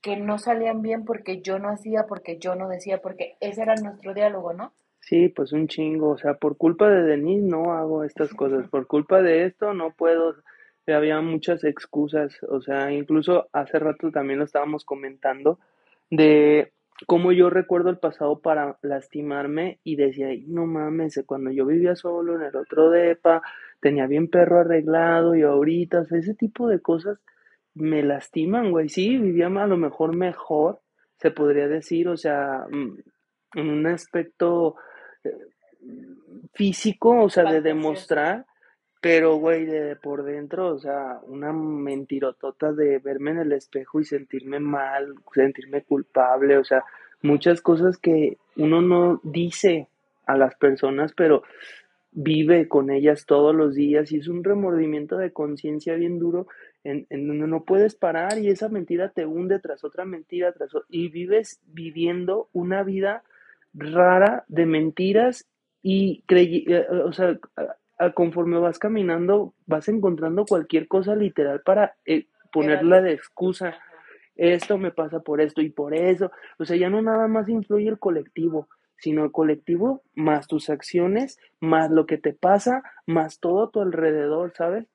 que 0.00 0.16
no 0.16 0.38
salían 0.38 0.82
bien 0.82 1.04
porque 1.04 1.40
yo 1.40 1.58
no 1.58 1.70
hacía, 1.70 2.04
porque 2.06 2.38
yo 2.38 2.54
no 2.54 2.68
decía, 2.68 2.98
porque 3.00 3.36
ese 3.40 3.62
era 3.62 3.74
nuestro 3.76 4.12
diálogo, 4.12 4.52
¿no? 4.52 4.72
Sí, 5.00 5.28
pues 5.28 5.52
un 5.52 5.68
chingo, 5.68 6.10
o 6.10 6.18
sea, 6.18 6.34
por 6.34 6.56
culpa 6.56 6.88
de 6.88 7.02
Denise 7.02 7.46
no 7.46 7.72
hago 7.72 8.04
estas 8.04 8.32
cosas, 8.34 8.68
por 8.68 8.86
culpa 8.86 9.22
de 9.22 9.44
esto 9.44 9.74
no 9.74 9.92
puedo 9.92 10.34
había 10.92 11.20
muchas 11.20 11.64
excusas, 11.64 12.38
o 12.48 12.60
sea, 12.60 12.92
incluso 12.92 13.48
hace 13.52 13.78
rato 13.78 14.10
también 14.10 14.38
lo 14.38 14.44
estábamos 14.44 14.84
comentando 14.84 15.58
de 16.10 16.72
cómo 17.06 17.32
yo 17.32 17.48
recuerdo 17.48 17.90
el 17.90 17.98
pasado 17.98 18.40
para 18.40 18.78
lastimarme 18.82 19.78
y 19.82 19.96
decía, 19.96 20.28
no 20.46 20.66
mames, 20.66 21.22
cuando 21.26 21.50
yo 21.50 21.64
vivía 21.64 21.96
solo 21.96 22.36
en 22.36 22.42
el 22.42 22.56
otro 22.56 22.90
depa, 22.90 23.42
tenía 23.84 24.06
bien 24.06 24.28
perro 24.28 24.60
arreglado 24.60 25.34
y 25.34 25.42
ahorita, 25.42 26.00
o 26.00 26.04
sea, 26.06 26.18
ese 26.18 26.32
tipo 26.32 26.68
de 26.68 26.80
cosas 26.80 27.18
me 27.74 28.02
lastiman, 28.02 28.70
güey. 28.70 28.88
Sí, 28.88 29.18
vivía 29.18 29.48
a 29.48 29.66
lo 29.66 29.76
mejor 29.76 30.16
mejor, 30.16 30.80
se 31.18 31.30
podría 31.30 31.68
decir, 31.68 32.08
o 32.08 32.16
sea, 32.16 32.64
mm, 32.70 32.96
en 33.56 33.68
un 33.68 33.86
aspecto 33.86 34.76
eh, 35.22 35.36
físico, 36.54 37.24
o 37.24 37.28
sea, 37.28 37.44
de 37.44 37.60
demostrar, 37.60 38.46
pero, 39.02 39.36
güey, 39.36 39.66
de 39.66 39.96
por 39.96 40.24
dentro, 40.24 40.68
o 40.68 40.78
sea, 40.78 41.20
una 41.26 41.52
mentirotota 41.52 42.72
de 42.72 43.00
verme 43.00 43.32
en 43.32 43.40
el 43.40 43.52
espejo 43.52 44.00
y 44.00 44.06
sentirme 44.06 44.60
mal, 44.60 45.14
sentirme 45.34 45.82
culpable, 45.82 46.56
o 46.56 46.64
sea, 46.64 46.82
muchas 47.20 47.60
cosas 47.60 47.98
que 47.98 48.38
uno 48.56 48.80
no 48.80 49.20
dice 49.22 49.88
a 50.24 50.38
las 50.38 50.54
personas, 50.54 51.12
pero 51.12 51.42
vive 52.14 52.68
con 52.68 52.90
ellas 52.90 53.26
todos 53.26 53.54
los 53.54 53.74
días 53.74 54.10
y 54.12 54.18
es 54.18 54.28
un 54.28 54.42
remordimiento 54.42 55.18
de 55.18 55.32
conciencia 55.32 55.94
bien 55.94 56.18
duro 56.18 56.46
en, 56.84 57.06
en, 57.10 57.26
donde 57.26 57.46
no 57.46 57.64
puedes 57.64 57.94
parar 57.94 58.38
y 58.38 58.48
esa 58.48 58.68
mentira 58.68 59.10
te 59.10 59.26
hunde 59.26 59.58
tras 59.58 59.84
otra 59.84 60.04
mentira 60.04 60.52
tras 60.52 60.70
y 60.88 61.08
vives 61.08 61.60
viviendo 61.66 62.48
una 62.52 62.82
vida 62.84 63.24
rara 63.74 64.44
de 64.48 64.66
mentiras 64.66 65.46
y 65.82 66.24
eh, 66.28 66.86
o 67.04 67.12
sea, 67.12 67.38
conforme 68.14 68.58
vas 68.58 68.78
caminando, 68.78 69.54
vas 69.66 69.86
encontrando 69.88 70.46
cualquier 70.46 70.88
cosa 70.88 71.14
literal 71.14 71.60
para 71.60 71.94
eh, 72.06 72.26
ponerla 72.50 73.02
de 73.02 73.12
excusa. 73.12 73.76
Esto 74.34 74.78
me 74.78 74.90
pasa 74.90 75.20
por 75.20 75.40
esto 75.42 75.60
y 75.60 75.68
por 75.68 75.94
eso. 75.94 76.32
O 76.58 76.64
sea, 76.64 76.76
ya 76.76 76.88
no 76.88 77.02
nada 77.02 77.28
más 77.28 77.48
influye 77.48 77.88
el 77.88 77.98
colectivo, 77.98 78.68
sino 79.04 79.22
el 79.22 79.32
colectivo 79.32 80.00
más 80.14 80.48
tus 80.48 80.70
acciones, 80.70 81.38
más 81.60 81.90
lo 81.90 82.06
que 82.06 82.16
te 82.16 82.32
pasa, 82.32 82.82
más 83.04 83.38
todo 83.38 83.64
a 83.64 83.70
tu 83.70 83.82
alrededor, 83.82 84.54
¿sabes? 84.56 84.86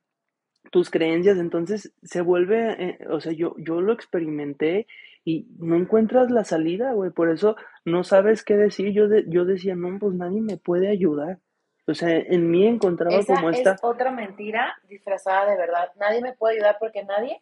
Tus 0.72 0.90
creencias, 0.90 1.38
entonces 1.38 1.94
se 2.02 2.22
vuelve, 2.22 2.72
eh, 2.84 3.00
o 3.08 3.20
sea, 3.20 3.34
yo, 3.34 3.54
yo 3.60 3.82
lo 3.82 3.94
experimenté 3.94 4.88
y 5.24 5.46
no 5.60 5.76
encuentras 5.76 6.32
la 6.32 6.44
salida, 6.44 6.94
güey, 6.94 7.12
por 7.12 7.30
eso 7.30 7.56
no 7.86 8.04
sabes 8.04 8.44
qué 8.44 8.58
decir. 8.58 8.94
Yo, 8.94 9.04
yo 9.28 9.46
decía, 9.46 9.76
no, 9.76 10.00
pues 10.00 10.16
nadie 10.16 10.42
me 10.42 10.58
puede 10.58 10.90
ayudar. 10.90 11.38
O 11.86 11.94
sea, 11.94 12.18
en 12.18 12.50
mí 12.50 12.66
encontraba 12.66 13.24
como 13.24 13.52
esta... 13.52 13.74
es 13.74 13.84
otra 13.84 14.12
mentira 14.12 14.76
disfrazada 14.88 15.52
de 15.52 15.56
verdad. 15.56 15.92
Nadie 16.00 16.22
me 16.22 16.34
puede 16.34 16.56
ayudar 16.56 16.78
porque 16.80 17.04
nadie 17.04 17.42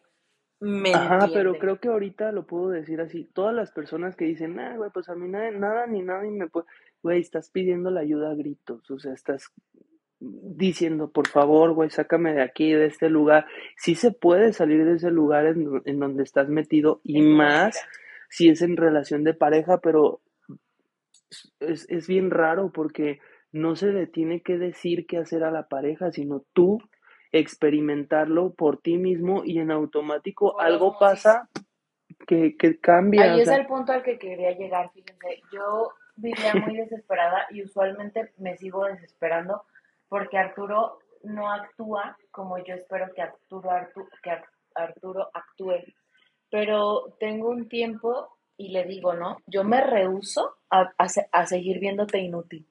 me 0.60 0.92
Ajá, 0.92 1.28
pero 1.32 1.58
creo 1.58 1.78
que 1.78 1.88
ahorita 1.88 2.32
lo 2.32 2.46
puedo 2.46 2.70
decir 2.70 3.00
así. 3.00 3.28
Todas 3.32 3.54
las 3.54 3.70
personas 3.72 4.16
que 4.16 4.24
dicen, 4.24 4.58
ah, 4.58 4.76
güey, 4.76 4.90
pues 4.92 5.08
a 5.08 5.14
mí 5.14 5.28
nada, 5.28 5.50
nada 5.50 5.86
ni 5.86 6.02
nadie 6.02 6.30
me 6.30 6.48
puede... 6.48 6.66
Güey, 7.02 7.20
estás 7.20 7.50
pidiendo 7.50 7.90
la 7.90 8.00
ayuda 8.00 8.30
a 8.30 8.34
gritos. 8.34 8.90
O 8.90 8.98
sea, 8.98 9.12
estás 9.12 9.52
diciendo, 10.20 11.10
por 11.10 11.28
favor, 11.28 11.74
güey, 11.74 11.90
sácame 11.90 12.34
de 12.34 12.42
aquí, 12.42 12.72
de 12.72 12.86
este 12.86 13.08
lugar. 13.08 13.46
Sí 13.76 13.94
se 13.94 14.10
puede 14.10 14.52
salir 14.52 14.84
de 14.84 14.94
ese 14.94 15.10
lugar 15.10 15.46
en, 15.46 15.82
en 15.84 15.98
donde 16.00 16.24
estás 16.24 16.48
metido 16.48 17.00
y 17.04 17.22
más 17.22 17.80
si 18.28 18.48
es 18.48 18.62
en 18.62 18.76
relación 18.76 19.24
de 19.24 19.34
pareja, 19.34 19.78
pero 19.80 20.20
es, 21.60 21.86
es 21.88 22.06
bien 22.06 22.30
raro 22.30 22.72
porque 22.72 23.20
no 23.52 23.76
se 23.76 23.92
le 23.92 24.06
tiene 24.06 24.42
que 24.42 24.58
decir 24.58 25.06
qué 25.06 25.18
hacer 25.18 25.44
a 25.44 25.50
la 25.50 25.68
pareja, 25.68 26.12
sino 26.12 26.44
tú 26.52 26.78
experimentarlo 27.32 28.54
por 28.54 28.78
ti 28.78 28.96
mismo 28.96 29.42
y 29.44 29.58
en 29.58 29.70
automático 29.70 30.60
algo 30.60 30.98
pasa 30.98 31.48
que, 32.26 32.56
que, 32.56 32.78
cambia. 32.78 33.32
Ahí 33.32 33.40
es 33.40 33.48
el 33.48 33.66
punto 33.66 33.92
al 33.92 34.02
que 34.02 34.18
quería 34.18 34.52
llegar, 34.52 34.90
fíjense, 34.92 35.42
yo 35.52 35.92
vivía 36.16 36.54
muy 36.54 36.76
desesperada 36.76 37.46
y 37.50 37.62
usualmente 37.62 38.32
me 38.38 38.56
sigo 38.56 38.84
desesperando 38.86 39.62
porque 40.08 40.38
Arturo 40.38 40.98
no 41.22 41.50
actúa 41.52 42.16
como 42.30 42.58
yo 42.58 42.74
espero 42.74 43.12
que 43.14 43.22
Arturo, 43.22 43.70
que 44.22 44.30
Arturo 44.74 45.30
actúe. 45.34 45.82
Pero 46.50 47.16
tengo 47.20 47.50
un 47.50 47.68
tiempo 47.68 48.38
y 48.56 48.68
le 48.68 48.84
digo, 48.84 49.14
¿no? 49.14 49.38
Yo 49.46 49.64
me 49.64 49.80
rehuso 49.80 50.56
a, 50.70 50.92
a 50.96 51.46
seguir 51.46 51.78
viéndote 51.78 52.18
inútil. 52.18 52.66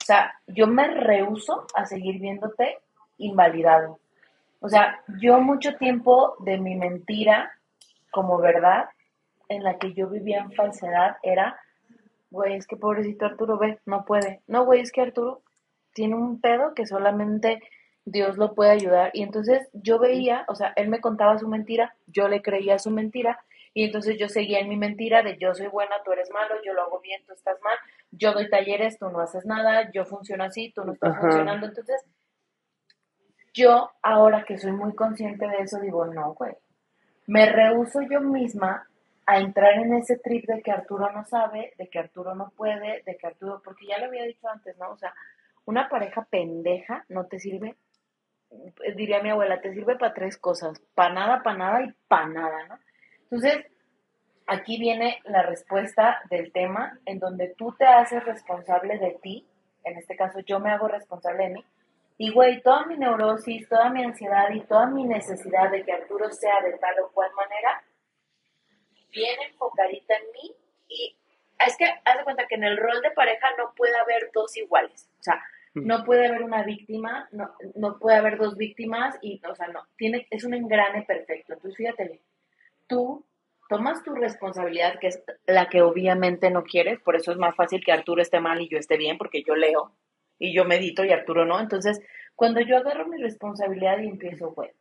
O 0.00 0.04
sea, 0.04 0.40
yo 0.46 0.66
me 0.66 0.88
rehuso 0.88 1.66
a 1.74 1.84
seguir 1.84 2.18
viéndote 2.20 2.78
invalidado. 3.18 4.00
O 4.60 4.68
sea, 4.68 5.02
yo 5.20 5.40
mucho 5.40 5.76
tiempo 5.76 6.36
de 6.40 6.58
mi 6.58 6.74
mentira 6.76 7.52
como 8.10 8.38
verdad, 8.38 8.88
en 9.48 9.62
la 9.62 9.78
que 9.78 9.94
yo 9.94 10.08
vivía 10.08 10.40
en 10.40 10.52
falsedad, 10.52 11.16
era, 11.22 11.58
güey, 12.30 12.54
es 12.54 12.66
que 12.66 12.76
pobrecito 12.76 13.26
Arturo, 13.26 13.58
ve, 13.58 13.78
no 13.86 14.04
puede. 14.04 14.40
No, 14.46 14.64
güey, 14.64 14.80
es 14.80 14.92
que 14.92 15.02
Arturo 15.02 15.42
tiene 15.92 16.14
un 16.14 16.40
pedo 16.40 16.74
que 16.74 16.86
solamente 16.86 17.62
Dios 18.04 18.36
lo 18.36 18.54
puede 18.54 18.70
ayudar. 18.70 19.10
Y 19.14 19.22
entonces 19.22 19.68
yo 19.72 19.98
veía, 19.98 20.44
o 20.48 20.54
sea, 20.54 20.72
él 20.76 20.88
me 20.88 21.00
contaba 21.00 21.38
su 21.38 21.48
mentira, 21.48 21.94
yo 22.06 22.28
le 22.28 22.42
creía 22.42 22.78
su 22.78 22.90
mentira, 22.90 23.40
y 23.74 23.84
entonces 23.84 24.18
yo 24.18 24.28
seguía 24.28 24.58
en 24.60 24.68
mi 24.68 24.76
mentira 24.76 25.22
de 25.22 25.36
yo 25.38 25.54
soy 25.54 25.68
buena, 25.68 25.94
tú 26.04 26.12
eres 26.12 26.30
malo, 26.30 26.56
yo 26.64 26.72
lo 26.72 26.82
hago 26.82 27.00
bien, 27.00 27.22
tú 27.26 27.32
estás 27.32 27.58
mal, 27.62 27.76
yo 28.10 28.32
doy 28.32 28.48
talleres, 28.50 28.98
tú 28.98 29.08
no 29.10 29.20
haces 29.20 29.44
nada, 29.44 29.90
yo 29.92 30.04
funciono 30.04 30.44
así, 30.44 30.72
tú 30.74 30.84
no 30.84 30.92
estás 30.94 31.16
funcionando. 31.18 31.66
Entonces, 31.66 32.04
yo 33.58 33.90
ahora 34.02 34.44
que 34.44 34.56
soy 34.56 34.72
muy 34.72 34.94
consciente 34.94 35.46
de 35.48 35.58
eso, 35.58 35.80
digo, 35.80 36.06
no, 36.06 36.34
güey, 36.34 36.54
me 37.26 37.46
rehuso 37.46 38.00
yo 38.02 38.20
misma 38.20 38.86
a 39.26 39.38
entrar 39.38 39.74
en 39.74 39.92
ese 39.94 40.16
trip 40.16 40.46
de 40.46 40.62
que 40.62 40.70
Arturo 40.70 41.10
no 41.12 41.24
sabe, 41.24 41.74
de 41.76 41.88
que 41.88 41.98
Arturo 41.98 42.34
no 42.34 42.50
puede, 42.56 43.02
de 43.04 43.16
que 43.16 43.26
Arturo, 43.26 43.60
porque 43.62 43.86
ya 43.86 43.98
lo 43.98 44.06
había 44.06 44.24
dicho 44.24 44.48
antes, 44.48 44.78
¿no? 44.78 44.90
O 44.90 44.96
sea, 44.96 45.12
una 45.66 45.88
pareja 45.88 46.26
pendeja 46.30 47.04
no 47.08 47.26
te 47.26 47.38
sirve, 47.38 47.76
diría 48.96 49.22
mi 49.22 49.30
abuela, 49.30 49.60
te 49.60 49.74
sirve 49.74 49.96
para 49.96 50.14
tres 50.14 50.38
cosas, 50.38 50.80
para 50.94 51.12
nada, 51.12 51.42
para 51.42 51.58
nada 51.58 51.82
y 51.82 51.92
para 52.08 52.28
nada, 52.28 52.66
¿no? 52.68 52.78
Entonces, 53.24 53.66
aquí 54.46 54.78
viene 54.78 55.20
la 55.24 55.42
respuesta 55.42 56.22
del 56.30 56.52
tema 56.52 56.98
en 57.04 57.18
donde 57.18 57.54
tú 57.58 57.74
te 57.78 57.84
haces 57.84 58.24
responsable 58.24 58.98
de 58.98 59.18
ti, 59.22 59.46
en 59.84 59.98
este 59.98 60.16
caso 60.16 60.40
yo 60.40 60.60
me 60.60 60.70
hago 60.70 60.88
responsable 60.88 61.44
de 61.44 61.50
mí, 61.50 61.64
y 62.20 62.32
güey, 62.32 62.60
toda 62.62 62.84
mi 62.86 62.96
neurosis, 62.96 63.68
toda 63.68 63.90
mi 63.90 64.02
ansiedad 64.02 64.50
y 64.52 64.60
toda 64.62 64.86
mi 64.86 65.04
necesidad 65.04 65.70
de 65.70 65.84
que 65.84 65.92
Arturo 65.92 66.28
sea 66.30 66.60
de 66.62 66.72
tal 66.78 66.98
o 67.00 67.12
cual 67.12 67.30
manera, 67.34 67.84
viene 69.12 69.44
enfocadita 69.44 70.14
en 70.16 70.24
mí 70.32 70.56
y 70.88 71.16
es 71.64 71.76
que 71.76 71.84
haz 71.84 72.18
de 72.18 72.24
cuenta 72.24 72.46
que 72.48 72.56
en 72.56 72.64
el 72.64 72.76
rol 72.76 73.00
de 73.02 73.12
pareja 73.12 73.46
no 73.56 73.72
puede 73.76 73.96
haber 73.96 74.30
dos 74.34 74.56
iguales, 74.56 75.08
o 75.20 75.22
sea, 75.22 75.42
mm. 75.74 75.86
no 75.86 76.04
puede 76.04 76.26
haber 76.26 76.42
una 76.42 76.64
víctima, 76.64 77.28
no, 77.30 77.54
no 77.76 77.98
puede 78.00 78.16
haber 78.16 78.36
dos 78.36 78.56
víctimas 78.56 79.16
y, 79.22 79.40
o 79.48 79.54
sea, 79.54 79.68
no, 79.68 79.86
tiene, 79.96 80.26
es 80.30 80.44
un 80.44 80.54
engrane 80.54 81.02
perfecto. 81.02 81.54
Entonces, 81.54 81.76
fíjate 81.76 82.04
bien, 82.04 82.20
tú 82.88 83.24
tomas 83.68 84.02
tu 84.02 84.14
responsabilidad, 84.14 84.98
que 84.98 85.08
es 85.08 85.22
la 85.46 85.68
que 85.68 85.82
obviamente 85.82 86.50
no 86.50 86.64
quieres, 86.64 87.00
por 87.00 87.14
eso 87.14 87.30
es 87.30 87.38
más 87.38 87.54
fácil 87.54 87.84
que 87.84 87.92
Arturo 87.92 88.22
esté 88.22 88.40
mal 88.40 88.60
y 88.60 88.68
yo 88.68 88.78
esté 88.78 88.96
bien, 88.96 89.18
porque 89.18 89.44
yo 89.46 89.54
leo 89.54 89.92
y 90.38 90.54
yo 90.54 90.64
medito 90.64 91.04
y 91.04 91.12
Arturo 91.12 91.44
no. 91.44 91.60
Entonces, 91.60 92.00
cuando 92.34 92.60
yo 92.60 92.76
agarro 92.76 93.06
mi 93.06 93.20
responsabilidad 93.20 93.98
y 93.98 94.08
empiezo, 94.08 94.52
bueno, 94.52 94.72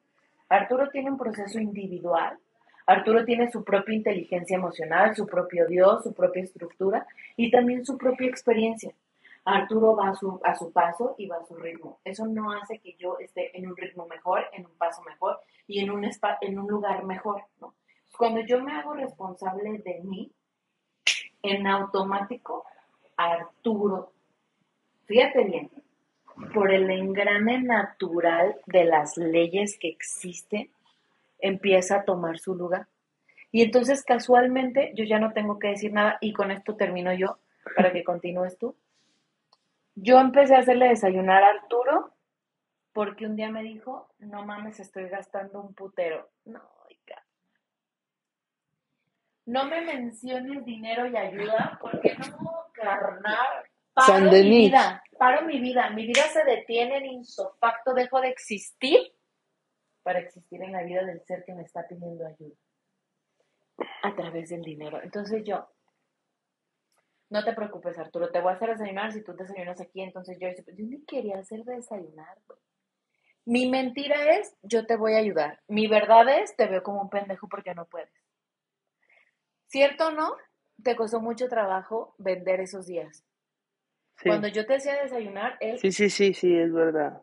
Arturo 0.50 0.90
tiene 0.90 1.12
un 1.12 1.18
proceso 1.18 1.60
individual, 1.60 2.38
Arturo 2.86 3.26
tiene 3.26 3.52
su 3.52 3.64
propia 3.64 3.96
inteligencia 3.96 4.56
emocional, 4.56 5.16
su 5.16 5.26
propio 5.26 5.68
Dios, 5.68 6.04
su 6.04 6.14
propia 6.14 6.44
estructura 6.44 7.06
y 7.36 7.52
también 7.52 7.86
su 7.86 7.98
propia 7.98 8.28
experiencia. 8.28 8.94
Arturo 9.44 9.96
va 9.96 10.10
a 10.10 10.16
su, 10.16 10.40
a 10.44 10.56
su 10.56 10.72
paso 10.72 11.16
y 11.18 11.28
va 11.28 11.38
a 11.38 11.46
su 11.46 11.56
ritmo. 11.56 12.00
Eso 12.04 12.26
no 12.26 12.52
hace 12.52 12.80
que 12.80 12.96
yo 12.98 13.18
esté 13.20 13.58
en 13.58 13.68
un 13.68 13.76
ritmo 13.78 14.06
mejor, 14.06 14.46
en 14.54 14.66
un 14.66 14.72
paso 14.78 15.02
mejor 15.04 15.40
y 15.68 15.80
en 15.80 15.90
un, 15.92 16.10
en 16.42 16.60
un 16.60 16.68
lugar 16.68 17.04
mejor, 17.06 17.44
¿no? 17.60 17.74
Cuando 18.18 18.42
yo 18.42 18.62
me 18.62 18.74
hago 18.74 18.94
responsable 18.94 19.78
de 19.80 20.02
mí, 20.04 20.32
en 21.44 21.68
automático, 21.68 22.66
Arturo, 23.16 24.12
fíjate 25.08 25.44
bien, 25.44 25.72
por 26.54 26.72
el 26.72 26.90
engrane 26.90 27.62
natural 27.62 28.56
de 28.66 28.86
las 28.86 29.18
leyes 29.18 29.78
que 29.80 29.90
existen, 29.90 30.72
empieza 31.40 31.98
a 31.98 32.06
tomar 32.06 32.38
su 32.40 32.56
lugar. 32.56 32.88
Y 33.52 33.64
entonces 33.64 34.04
casualmente 34.04 34.92
yo 34.96 35.04
ya 35.04 35.20
no 35.20 35.34
tengo 35.34 35.58
que 35.58 35.70
decir 35.70 35.92
nada 35.92 36.18
y 36.22 36.34
con 36.34 36.52
esto 36.52 36.76
termino 36.76 37.14
yo 37.14 37.40
para 37.76 37.92
que 37.92 38.04
continúes 38.04 38.58
tú. 38.58 38.76
Yo 39.96 40.20
empecé 40.20 40.56
a 40.56 40.60
hacerle 40.60 40.90
desayunar 40.90 41.44
a 41.44 41.50
Arturo 41.50 42.14
porque 42.94 43.26
un 43.26 43.36
día 43.36 43.50
me 43.50 43.64
dijo, 43.64 44.10
no 44.20 44.46
mames, 44.46 44.80
estoy 44.80 45.10
gastando 45.10 45.62
un 45.62 45.74
putero. 45.74 46.30
No, 46.46 46.62
no 49.48 49.64
me 49.64 49.80
menciones 49.82 50.66
dinero 50.66 51.08
y 51.08 51.16
ayuda 51.16 51.80
porque 51.82 52.16
no, 52.16 52.66
carnal. 52.74 53.67
Paro 53.98 54.32
mi 54.32 54.44
vida, 54.44 55.04
paro 55.18 55.42
mi 55.48 55.60
vida, 55.60 55.90
mi 55.90 56.06
vida 56.06 56.22
se 56.32 56.44
detiene 56.44 56.98
en 56.98 57.06
insofacto, 57.08 57.96
dejo 57.96 58.22
de 58.22 58.30
existir 58.30 59.00
para 60.04 60.20
existir 60.20 60.62
en 60.62 60.72
la 60.72 60.84
vida 60.84 61.04
del 61.04 61.20
ser 61.26 61.44
que 61.44 61.56
me 61.56 61.64
está 61.64 61.88
pidiendo 61.88 62.28
ayuda 62.28 62.56
a 64.04 64.16
través 64.16 64.50
del 64.50 64.62
dinero. 64.62 65.02
Entonces 65.02 65.44
yo, 65.44 65.68
no 67.32 67.44
te 67.44 67.54
preocupes, 67.54 67.98
Arturo, 67.98 68.30
te 68.30 68.40
voy 68.40 68.52
a 68.52 68.56
hacer 68.56 68.70
desayunar 68.70 69.12
si 69.12 69.24
tú 69.24 69.36
desayunas 69.36 69.82
aquí. 69.82 70.02
Entonces 70.04 70.38
yo, 70.40 70.48
yo 70.48 70.86
ni 70.86 71.04
quería 71.04 71.40
hacer 71.40 71.64
desayunar, 71.64 72.38
Mi 73.46 73.68
mentira 73.68 74.38
es, 74.38 74.56
yo 74.62 74.86
te 74.86 74.96
voy 74.96 75.16
a 75.16 75.18
ayudar. 75.18 75.60
Mi 75.68 75.88
verdad 75.88 76.30
es, 76.40 76.56
te 76.56 76.68
veo 76.68 76.84
como 76.84 77.02
un 77.02 77.10
pendejo 77.10 77.50
porque 77.50 77.74
no 77.74 77.86
puedes. 77.88 78.14
¿Cierto 79.66 80.10
o 80.10 80.12
no? 80.12 80.36
Te 80.84 80.96
costó 80.96 81.20
mucho 81.20 81.50
trabajo 81.50 82.14
vender 82.20 82.60
esos 82.60 82.86
días. 82.86 83.27
Cuando 84.24 84.48
yo 84.48 84.66
te 84.66 84.76
hacía 84.76 85.02
desayunar, 85.02 85.58
él... 85.60 85.78
Sí, 85.78 85.92
sí, 85.92 86.10
sí, 86.10 86.34
sí, 86.34 86.58
es 86.58 86.74
verdad. 86.74 87.22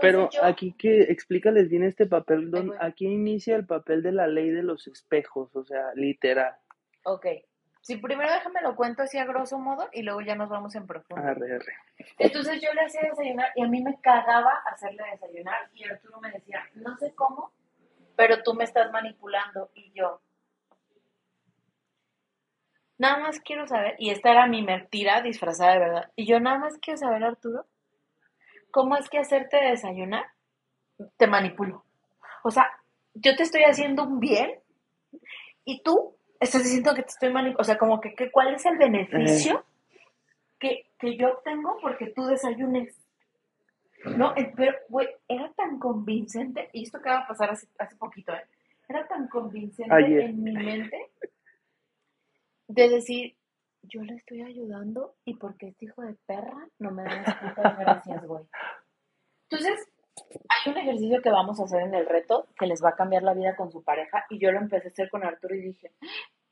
Pero 0.00 0.28
aquí 0.42 0.74
que 0.76 1.02
explícales 1.02 1.68
bien 1.70 1.84
este 1.84 2.06
papel, 2.06 2.50
don, 2.50 2.74
aquí 2.80 3.06
inicia 3.06 3.56
el 3.56 3.66
papel 3.66 4.02
de 4.02 4.12
la 4.12 4.26
ley 4.26 4.50
de 4.50 4.62
los 4.62 4.86
espejos, 4.86 5.54
o 5.56 5.64
sea, 5.64 5.92
literal. 5.94 6.54
Ok. 7.04 7.26
Sí, 7.80 7.96
primero 7.98 8.32
déjame 8.32 8.62
lo 8.62 8.76
cuento 8.76 9.02
así 9.02 9.18
a 9.18 9.26
grosso 9.26 9.58
modo 9.58 9.90
y 9.92 10.02
luego 10.02 10.22
ya 10.22 10.34
nos 10.36 10.48
vamos 10.48 10.74
en 10.74 10.86
profundo. 10.86 11.22
Arre, 11.22 11.56
arre. 11.56 11.74
Entonces 12.18 12.60
yo 12.62 12.72
le 12.72 12.80
hacía 12.80 13.02
desayunar 13.02 13.50
y 13.54 13.62
a 13.62 13.68
mí 13.68 13.82
me 13.82 14.00
cagaba 14.00 14.54
hacerle 14.66 15.02
desayunar 15.12 15.68
y 15.74 15.84
Arturo 15.84 16.18
me 16.20 16.30
decía, 16.30 16.62
no 16.76 16.96
sé 16.96 17.14
cómo, 17.14 17.52
pero 18.16 18.42
tú 18.42 18.54
me 18.54 18.64
estás 18.64 18.90
manipulando 18.90 19.70
y 19.74 19.92
yo, 19.92 20.22
Nada 22.98 23.18
más 23.18 23.40
quiero 23.40 23.66
saber, 23.66 23.96
y 23.98 24.10
esta 24.10 24.30
era 24.30 24.46
mi 24.46 24.62
mentira 24.62 25.20
disfrazada 25.20 25.72
de 25.72 25.78
verdad, 25.80 26.12
y 26.14 26.26
yo 26.26 26.38
nada 26.38 26.58
más 26.58 26.78
quiero 26.78 26.98
saber, 26.98 27.24
Arturo, 27.24 27.66
cómo 28.70 28.96
es 28.96 29.08
que 29.08 29.18
hacerte 29.18 29.56
desayunar 29.56 30.24
te 31.16 31.26
manipulo. 31.26 31.84
O 32.44 32.50
sea, 32.50 32.70
yo 33.14 33.34
te 33.36 33.42
estoy 33.42 33.62
haciendo 33.62 34.04
un 34.04 34.20
bien 34.20 34.60
y 35.64 35.82
tú 35.82 36.16
estás 36.38 36.62
diciendo 36.62 36.94
que 36.94 37.02
te 37.02 37.08
estoy 37.08 37.32
manipulando. 37.32 37.62
O 37.62 37.64
sea, 37.64 37.78
como 37.78 38.00
que, 38.00 38.14
¿cuál 38.30 38.54
es 38.54 38.64
el 38.66 38.76
beneficio 38.76 39.64
que, 40.58 40.86
que 40.98 41.16
yo 41.16 41.32
obtengo 41.32 41.78
porque 41.80 42.12
tú 42.14 42.24
desayunes? 42.26 42.96
No, 44.04 44.34
eh, 44.36 44.52
pero, 44.54 44.76
güey, 44.88 45.08
era 45.28 45.50
tan 45.54 45.78
convincente, 45.78 46.68
y 46.72 46.82
esto 46.82 46.98
acaba 46.98 47.20
de 47.20 47.26
pasar 47.26 47.50
hace, 47.50 47.66
hace 47.78 47.96
poquito, 47.96 48.34
¿eh? 48.34 48.44
Era 48.86 49.06
tan 49.06 49.28
convincente 49.28 49.94
en 49.96 50.42
mi 50.42 50.52
mente 50.52 51.10
de 52.68 52.88
decir, 52.88 53.36
yo 53.82 54.02
le 54.02 54.14
estoy 54.14 54.42
ayudando 54.42 55.14
y 55.24 55.34
porque 55.34 55.68
este 55.68 55.86
hijo 55.86 56.02
de 56.02 56.14
perra 56.26 56.68
no 56.78 56.90
me 56.90 57.04
da 57.04 57.54
las 57.56 57.78
gracias, 57.78 58.26
güey. 58.26 58.44
Entonces, 59.50 59.88
hay 60.48 60.72
un 60.72 60.78
ejercicio 60.78 61.20
que 61.22 61.30
vamos 61.30 61.60
a 61.60 61.64
hacer 61.64 61.82
en 61.82 61.94
el 61.94 62.06
reto 62.06 62.48
que 62.58 62.66
les 62.66 62.82
va 62.82 62.90
a 62.90 62.96
cambiar 62.96 63.22
la 63.22 63.34
vida 63.34 63.56
con 63.56 63.70
su 63.70 63.82
pareja 63.82 64.24
y 64.30 64.38
yo 64.38 64.52
lo 64.52 64.58
empecé 64.58 64.88
a 64.88 64.90
hacer 64.90 65.10
con 65.10 65.24
Arturo 65.24 65.54
y 65.54 65.60
dije, 65.60 65.92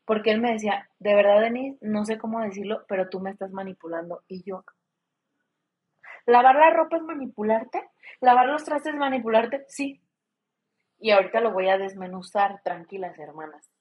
porque 0.05 0.31
él 0.31 0.41
me 0.41 0.53
decía, 0.53 0.89
de 0.99 1.15
verdad, 1.15 1.41
Denise, 1.41 1.79
no 1.81 2.05
sé 2.05 2.19
cómo 2.19 2.41
decirlo, 2.41 2.85
pero 2.89 3.09
tú 3.09 3.21
me 3.21 3.31
estás 3.31 3.53
manipulando 3.53 4.23
y 4.29 4.43
yo. 4.43 4.65
¿Lavar 6.27 6.55
la 6.57 6.71
ropa 6.71 6.97
es 6.97 7.03
manipularte? 7.03 7.91
¿Lavar 8.21 8.47
los 8.47 8.65
trastes 8.65 8.93
es 8.93 8.99
manipularte? 8.99 9.65
Sí. 9.69 10.01
Y 10.99 11.11
ahorita 11.11 11.41
lo 11.41 11.53
voy 11.53 11.69
a 11.69 11.79
desmenuzar, 11.79 12.63
tranquilas, 12.63 13.19
hermanas 13.19 13.72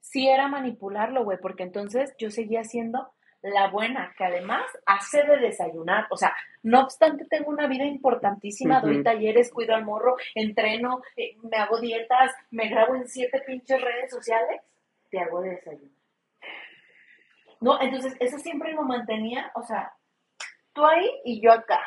sí 0.00 0.28
era 0.28 0.48
manipularlo, 0.48 1.24
güey, 1.24 1.38
porque 1.40 1.62
entonces 1.62 2.14
yo 2.18 2.30
seguía 2.30 2.64
siendo 2.64 3.12
la 3.42 3.68
buena, 3.68 4.12
que 4.16 4.24
además 4.24 4.64
hace 4.84 5.22
de 5.22 5.38
desayunar. 5.38 6.06
O 6.10 6.16
sea, 6.16 6.34
no 6.62 6.82
obstante, 6.82 7.24
tengo 7.24 7.50
una 7.50 7.66
vida 7.66 7.84
importantísima, 7.84 8.80
doy 8.80 9.02
talleres, 9.02 9.50
cuido 9.50 9.74
al 9.74 9.84
morro, 9.84 10.16
entreno, 10.34 11.02
eh, 11.16 11.36
me 11.42 11.56
hago 11.56 11.80
dietas, 11.80 12.32
me 12.50 12.68
grabo 12.68 12.96
en 12.96 13.08
siete 13.08 13.42
pinches 13.46 13.80
redes 13.80 14.10
sociales, 14.10 14.60
te 15.10 15.20
hago 15.20 15.40
de 15.40 15.50
desayunar. 15.50 16.00
No, 17.60 17.80
entonces 17.80 18.16
eso 18.20 18.38
siempre 18.38 18.72
lo 18.72 18.82
mantenía, 18.82 19.50
o 19.54 19.62
sea, 19.62 19.92
tú 20.72 20.84
ahí 20.84 21.10
y 21.24 21.40
yo 21.40 21.52
acá. 21.52 21.80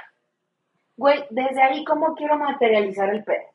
Güey, 0.95 1.25
desde 1.31 1.61
ahí, 1.61 1.83
¿cómo 1.83 2.15
quiero 2.15 2.37
materializar 2.37 3.09
el 3.09 3.23
pedo? 3.23 3.45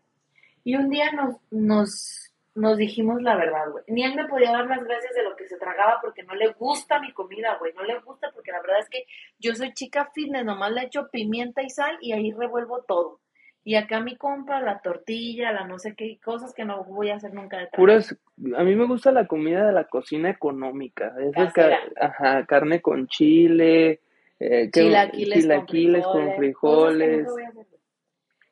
Y 0.64 0.74
un 0.74 0.90
día 0.90 1.12
nos, 1.12 1.36
nos 1.50 2.27
nos 2.54 2.76
dijimos 2.76 3.22
la 3.22 3.36
verdad, 3.36 3.70
güey. 3.70 3.84
Ni 3.88 4.04
él 4.04 4.14
me 4.14 4.26
podía 4.26 4.52
dar 4.52 4.66
las 4.66 4.82
gracias 4.84 5.14
de 5.14 5.22
lo 5.22 5.36
que 5.36 5.46
se 5.46 5.58
tragaba 5.58 5.98
porque 6.02 6.22
no 6.22 6.34
le 6.34 6.48
gusta 6.52 7.00
mi 7.00 7.12
comida, 7.12 7.56
güey. 7.58 7.72
No 7.74 7.82
le 7.84 7.98
gusta 8.00 8.30
porque 8.34 8.52
la 8.52 8.60
verdad 8.60 8.80
es 8.80 8.88
que 8.88 9.04
yo 9.38 9.54
soy 9.54 9.72
chica 9.74 10.10
fitness, 10.14 10.44
nomás 10.44 10.72
le 10.72 10.82
echo 10.82 11.08
pimienta 11.10 11.62
y 11.62 11.70
sal 11.70 11.96
y 12.00 12.12
ahí 12.12 12.32
revuelvo 12.32 12.82
todo. 12.82 13.20
Y 13.64 13.74
acá 13.74 14.00
mi 14.00 14.16
compa, 14.16 14.60
la 14.60 14.80
tortilla, 14.80 15.52
la 15.52 15.66
no 15.66 15.78
sé 15.78 15.94
qué 15.94 16.18
cosas 16.24 16.54
que 16.54 16.64
no 16.64 16.84
voy 16.84 17.10
a 17.10 17.16
hacer 17.16 17.34
nunca 17.34 17.58
de 17.58 17.68
Puras, 17.68 18.16
a 18.56 18.64
mí 18.64 18.74
me 18.74 18.86
gusta 18.86 19.12
la 19.12 19.26
comida 19.26 19.66
de 19.66 19.72
la 19.72 19.84
cocina 19.84 20.30
económica. 20.30 21.14
Es 21.20 21.52
ajá, 22.00 22.46
carne 22.46 22.80
con 22.80 23.08
chile, 23.08 24.00
eh, 24.40 24.70
chilaquiles, 24.72 26.06
con 26.06 26.34
frijoles. 26.36 27.28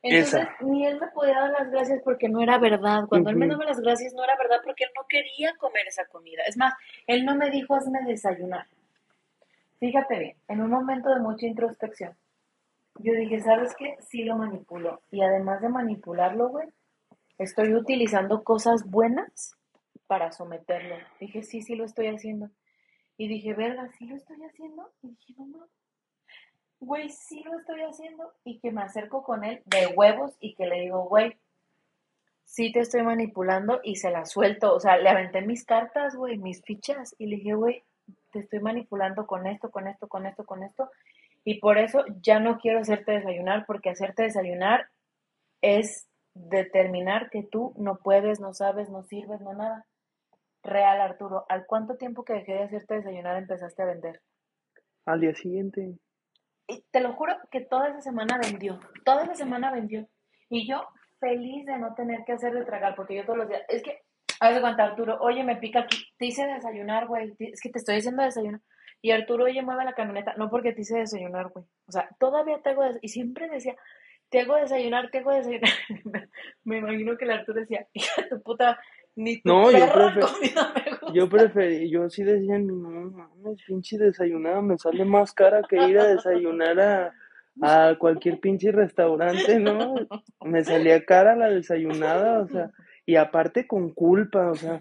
Entonces, 0.09 0.49
ni 0.61 0.87
él 0.87 0.99
me 1.01 1.09
podía 1.09 1.35
dar 1.35 1.51
las 1.51 1.71
gracias 1.71 2.01
porque 2.03 2.29
no 2.29 2.40
era 2.40 2.59
verdad. 2.59 3.07
Cuando 3.09 3.31
él 3.31 3.37
me 3.37 3.47
daba 3.47 3.64
las 3.64 3.81
gracias, 3.81 4.12
no 4.14 4.25
era 4.25 4.37
verdad 4.37 4.61
porque 4.64 4.85
él 4.85 4.90
no 4.97 5.07
quería 5.09 5.55
comer 5.57 5.87
esa 5.87 6.07
comida. 6.07 6.42
Es 6.47 6.57
más, 6.57 6.75
él 7.07 7.25
no 7.25 7.35
me 7.35 7.51
dijo, 7.51 7.75
hazme 7.75 8.01
desayunar. 8.05 8.66
Fíjate 9.79 10.19
bien, 10.19 10.37
en 10.49 10.61
un 10.62 10.71
momento 10.71 11.11
de 11.11 11.21
mucha 11.21 11.47
introspección, 11.47 12.14
yo 12.99 13.12
dije, 13.12 13.40
¿sabes 13.40 13.75
qué? 13.77 13.97
Sí 14.01 14.25
lo 14.25 14.37
manipulo. 14.37 15.03
Y 15.11 15.23
además 15.23 15.61
de 15.61 15.69
manipularlo, 15.69 16.49
güey, 16.49 16.69
estoy 17.38 17.75
utilizando 17.75 18.42
cosas 18.42 18.85
buenas 18.88 19.55
para 20.07 20.33
someterlo. 20.33 20.97
Dije, 21.21 21.42
sí, 21.42 21.62
sí 21.62 21.75
lo 21.75 21.85
estoy 21.85 22.07
haciendo. 22.09 22.49
Y 23.19 23.29
dije, 23.29 23.55
verga, 23.55 23.88
sí 23.99 24.07
lo 24.07 24.16
estoy 24.16 24.42
haciendo. 24.45 24.90
Y 25.03 25.09
dije, 25.09 25.35
no 25.37 25.47
mames 25.47 25.86
güey, 26.81 27.09
sí 27.11 27.43
lo 27.43 27.59
estoy 27.59 27.81
haciendo 27.83 28.33
y 28.45 28.59
que 28.59 28.71
me 28.71 28.83
acerco 28.83 29.23
con 29.23 29.45
él 29.45 29.62
de 29.65 29.89
huevos 29.89 30.37
y 30.41 30.55
que 30.55 30.67
le 30.67 30.81
digo, 30.81 31.05
güey, 31.05 31.37
sí 32.45 32.73
te 32.73 32.81
estoy 32.81 33.03
manipulando 33.03 33.81
y 33.83 33.97
se 33.97 34.11
la 34.11 34.25
suelto. 34.25 34.75
O 34.75 34.81
sea, 34.81 34.97
le 34.97 35.09
aventé 35.09 35.43
mis 35.43 35.65
cartas, 35.65 36.15
güey, 36.17 36.39
mis 36.39 36.62
fichas 36.62 37.15
y 37.19 37.27
le 37.27 37.37
dije, 37.37 37.55
güey, 37.55 37.85
te 38.33 38.41
estoy 38.41 38.61
manipulando 38.61 39.27
con 39.27 39.47
esto, 39.47 39.71
con 39.71 39.89
esto, 39.89 40.09
con 40.09 40.27
esto, 40.27 40.45
con 40.45 40.62
esto. 40.62 40.91
Y 41.45 41.61
por 41.61 41.79
eso 41.79 42.05
ya 42.23 42.41
no 42.41 42.59
quiero 42.59 42.81
hacerte 42.81 43.12
desayunar 43.12 43.67
porque 43.67 43.91
hacerte 43.91 44.25
desayunar 44.25 44.89
es 45.61 46.09
determinar 46.35 47.31
que 47.31 47.43
tú 47.43 47.73
no 47.77 47.99
puedes, 47.99 48.41
no 48.41 48.53
sabes, 48.53 48.91
no 48.91 49.03
sirves, 49.03 49.41
no 49.41 49.55
nada. 49.55 49.87
Real, 50.62 51.01
Arturo, 51.01 51.47
¿al 51.49 51.65
cuánto 51.67 51.97
tiempo 51.97 52.25
que 52.25 52.35
dejé 52.35 52.55
de 52.55 52.65
hacerte 52.65 52.95
desayunar 52.95 53.37
empezaste 53.37 53.83
a 53.83 53.87
vender? 53.87 54.21
Al 55.05 55.21
día 55.21 55.35
siguiente 55.35 55.97
y 56.69 56.85
te 56.91 57.01
lo 57.01 57.15
juro 57.15 57.37
que 57.51 57.61
toda 57.61 57.89
esa 57.89 58.01
semana 58.01 58.39
vendió, 58.43 58.81
toda 59.05 59.25
esa 59.25 59.35
semana 59.35 59.71
vendió. 59.71 60.09
Y 60.49 60.69
yo 60.69 60.87
feliz 61.19 61.65
de 61.67 61.79
no 61.79 61.95
tener 61.95 62.25
que 62.25 62.33
hacer 62.33 62.53
de 62.53 62.65
tragar, 62.65 62.95
porque 62.95 63.17
yo 63.17 63.25
todos 63.25 63.39
los 63.39 63.49
días, 63.49 63.63
es 63.69 63.83
que, 63.83 64.01
a 64.41 64.49
veces 64.49 64.61
cuando 64.61 64.83
Arturo, 64.83 65.19
oye, 65.21 65.43
me 65.45 65.57
pica 65.57 65.81
aquí, 65.81 65.97
te 66.19 66.27
hice 66.27 66.47
desayunar, 66.47 67.07
güey, 67.07 67.35
es 67.39 67.61
que 67.61 67.71
te 67.71 67.79
estoy 67.79 67.97
haciendo 67.97 68.23
desayunar. 68.23 68.61
Y 69.01 69.11
Arturo, 69.11 69.45
oye, 69.45 69.63
mueve 69.63 69.85
la 69.85 69.95
camioneta, 69.95 70.35
no 70.37 70.51
porque 70.51 70.73
te 70.73 70.83
hice 70.83 70.99
desayunar, 70.99 71.49
güey. 71.49 71.65
O 71.87 71.93
sea, 71.93 72.09
todavía 72.19 72.61
te 72.63 72.71
hago 72.71 72.83
y 73.01 73.09
siempre 73.09 73.49
decía, 73.49 73.77
te 74.29 74.41
hago 74.41 74.57
desayunar, 74.57 75.11
te 75.11 75.19
hago 75.19 75.33
desayunar. 75.33 75.71
me 76.65 76.79
imagino 76.79 77.17
que 77.17 77.25
el 77.25 77.31
Arturo 77.31 77.61
decía, 77.61 77.87
hija 77.93 78.29
tu 78.29 78.43
puta, 78.43 78.79
ni 79.17 79.41
tu 79.41 79.49
no, 79.49 79.71
yo, 79.71 79.93
prefer, 79.93 80.25
yo 81.15 81.29
preferí, 81.29 81.91
yo 81.91 82.09
sí 82.09 82.23
decía, 82.23 82.59
no 82.59 83.11
mames, 83.11 83.63
pinche 83.67 83.99
desayunada 83.99 84.61
me 84.61 84.79
sale 84.79 85.05
más 85.05 85.33
cara 85.33 85.63
que 85.69 85.77
ir 85.89 85.99
a 85.99 86.07
desayunar 86.07 86.79
a, 86.81 87.13
a 87.63 87.97
cualquier 87.99 88.39
pinche 88.39 88.71
restaurante, 88.71 89.59
¿no? 89.59 89.95
Me 90.45 90.63
salía 90.65 91.05
cara 91.05 91.35
la 91.35 91.49
desayunada, 91.49 92.41
o 92.41 92.49
sea, 92.49 92.71
y 93.07 93.17
aparte 93.17 93.67
con 93.67 93.93
culpa, 93.93 94.51
o 94.51 94.55
sea, 94.55 94.81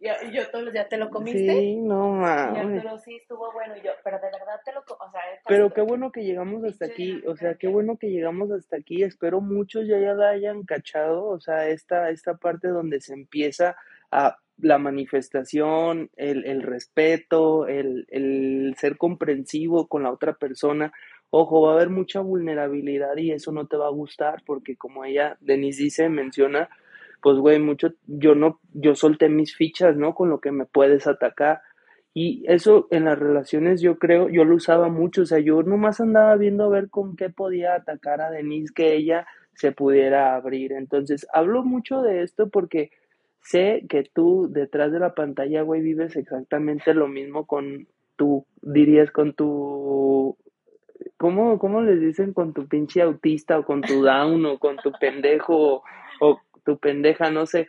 y 0.00 0.32
yo 0.32 0.48
todos 0.50 0.64
los 0.64 0.72
días 0.72 0.88
te 0.88 0.96
lo 0.96 1.10
comiste. 1.10 1.52
Sí, 1.52 1.76
no 1.76 2.12
mames. 2.14 2.82
Pero 2.82 2.98
sí 2.98 3.16
estuvo 3.16 3.52
bueno 3.52 3.76
y 3.76 3.82
yo, 3.82 3.90
pero 4.02 4.16
de 4.16 4.26
verdad 4.26 4.60
te 4.64 4.72
lo, 4.72 4.80
o 4.80 5.10
sea, 5.10 5.20
Pero 5.46 5.72
qué 5.72 5.82
bueno 5.82 6.10
que 6.10 6.24
llegamos 6.24 6.64
hasta 6.64 6.86
aquí, 6.86 7.22
o 7.26 7.36
sea, 7.36 7.54
qué 7.56 7.68
bueno 7.68 7.98
que 7.98 8.10
llegamos 8.10 8.50
hasta 8.50 8.76
aquí. 8.76 9.02
Espero 9.02 9.40
muchos 9.40 9.86
ya 9.86 9.98
ya 9.98 10.14
la 10.14 10.30
hayan 10.30 10.64
cachado, 10.64 11.26
o 11.26 11.38
sea, 11.38 11.68
esta 11.68 12.08
esta 12.10 12.38
parte 12.38 12.68
donde 12.68 13.00
se 13.00 13.12
empieza 13.12 13.76
a 14.10 14.38
la 14.56 14.78
manifestación, 14.78 16.10
el, 16.16 16.44
el 16.46 16.62
respeto, 16.62 17.66
el, 17.66 18.06
el 18.10 18.74
ser 18.78 18.96
comprensivo 18.96 19.86
con 19.86 20.02
la 20.02 20.10
otra 20.12 20.34
persona. 20.34 20.92
Ojo, 21.30 21.62
va 21.62 21.72
a 21.72 21.74
haber 21.76 21.90
mucha 21.90 22.20
vulnerabilidad 22.20 23.16
y 23.16 23.32
eso 23.32 23.52
no 23.52 23.66
te 23.66 23.76
va 23.76 23.86
a 23.86 23.90
gustar 23.90 24.42
porque 24.44 24.76
como 24.76 25.04
ella, 25.04 25.36
Denise 25.40 25.84
dice, 25.84 26.08
menciona, 26.08 26.68
pues 27.22 27.38
güey, 27.38 27.58
mucho, 27.58 27.92
yo 28.06 28.34
no, 28.34 28.60
yo 28.72 28.94
solté 28.94 29.28
mis 29.28 29.54
fichas, 29.54 29.96
¿no? 29.96 30.14
Con 30.14 30.30
lo 30.30 30.40
que 30.40 30.52
me 30.52 30.66
puedes 30.66 31.06
atacar. 31.06 31.60
Y 32.12 32.44
eso 32.48 32.88
en 32.90 33.04
las 33.04 33.18
relaciones 33.18 33.80
yo 33.80 33.98
creo, 33.98 34.28
yo 34.28 34.44
lo 34.44 34.56
usaba 34.56 34.88
mucho, 34.88 35.22
o 35.22 35.26
sea, 35.26 35.38
yo 35.38 35.62
nomás 35.62 36.00
andaba 36.00 36.36
viendo 36.36 36.64
a 36.64 36.68
ver 36.68 36.90
con 36.90 37.16
qué 37.16 37.30
podía 37.30 37.74
atacar 37.74 38.20
a 38.20 38.30
Denise, 38.30 38.72
que 38.74 38.94
ella 38.94 39.26
se 39.54 39.72
pudiera 39.72 40.34
abrir. 40.34 40.72
Entonces, 40.72 41.26
hablo 41.32 41.62
mucho 41.62 42.02
de 42.02 42.22
esto 42.22 42.48
porque 42.48 42.90
sé 43.42 43.84
que 43.88 44.04
tú 44.12 44.48
detrás 44.50 44.92
de 44.92 45.00
la 45.00 45.14
pantalla, 45.14 45.62
güey, 45.62 45.82
vives 45.82 46.16
exactamente 46.16 46.94
lo 46.94 47.08
mismo 47.08 47.46
con 47.46 47.86
tu, 48.16 48.44
dirías, 48.62 49.10
con 49.10 49.34
tu, 49.34 50.36
¿cómo, 51.16 51.58
cómo 51.58 51.80
les 51.82 52.00
dicen? 52.00 52.32
Con 52.32 52.52
tu 52.52 52.66
pinche 52.66 53.02
autista 53.02 53.58
o 53.58 53.64
con 53.64 53.82
tu 53.82 54.02
down 54.02 54.44
o 54.46 54.58
con 54.58 54.76
tu 54.76 54.92
pendejo 54.92 55.54
o, 55.56 55.82
o 56.20 56.40
tu 56.70 56.78
pendeja, 56.78 57.30
no 57.30 57.46
sé. 57.46 57.66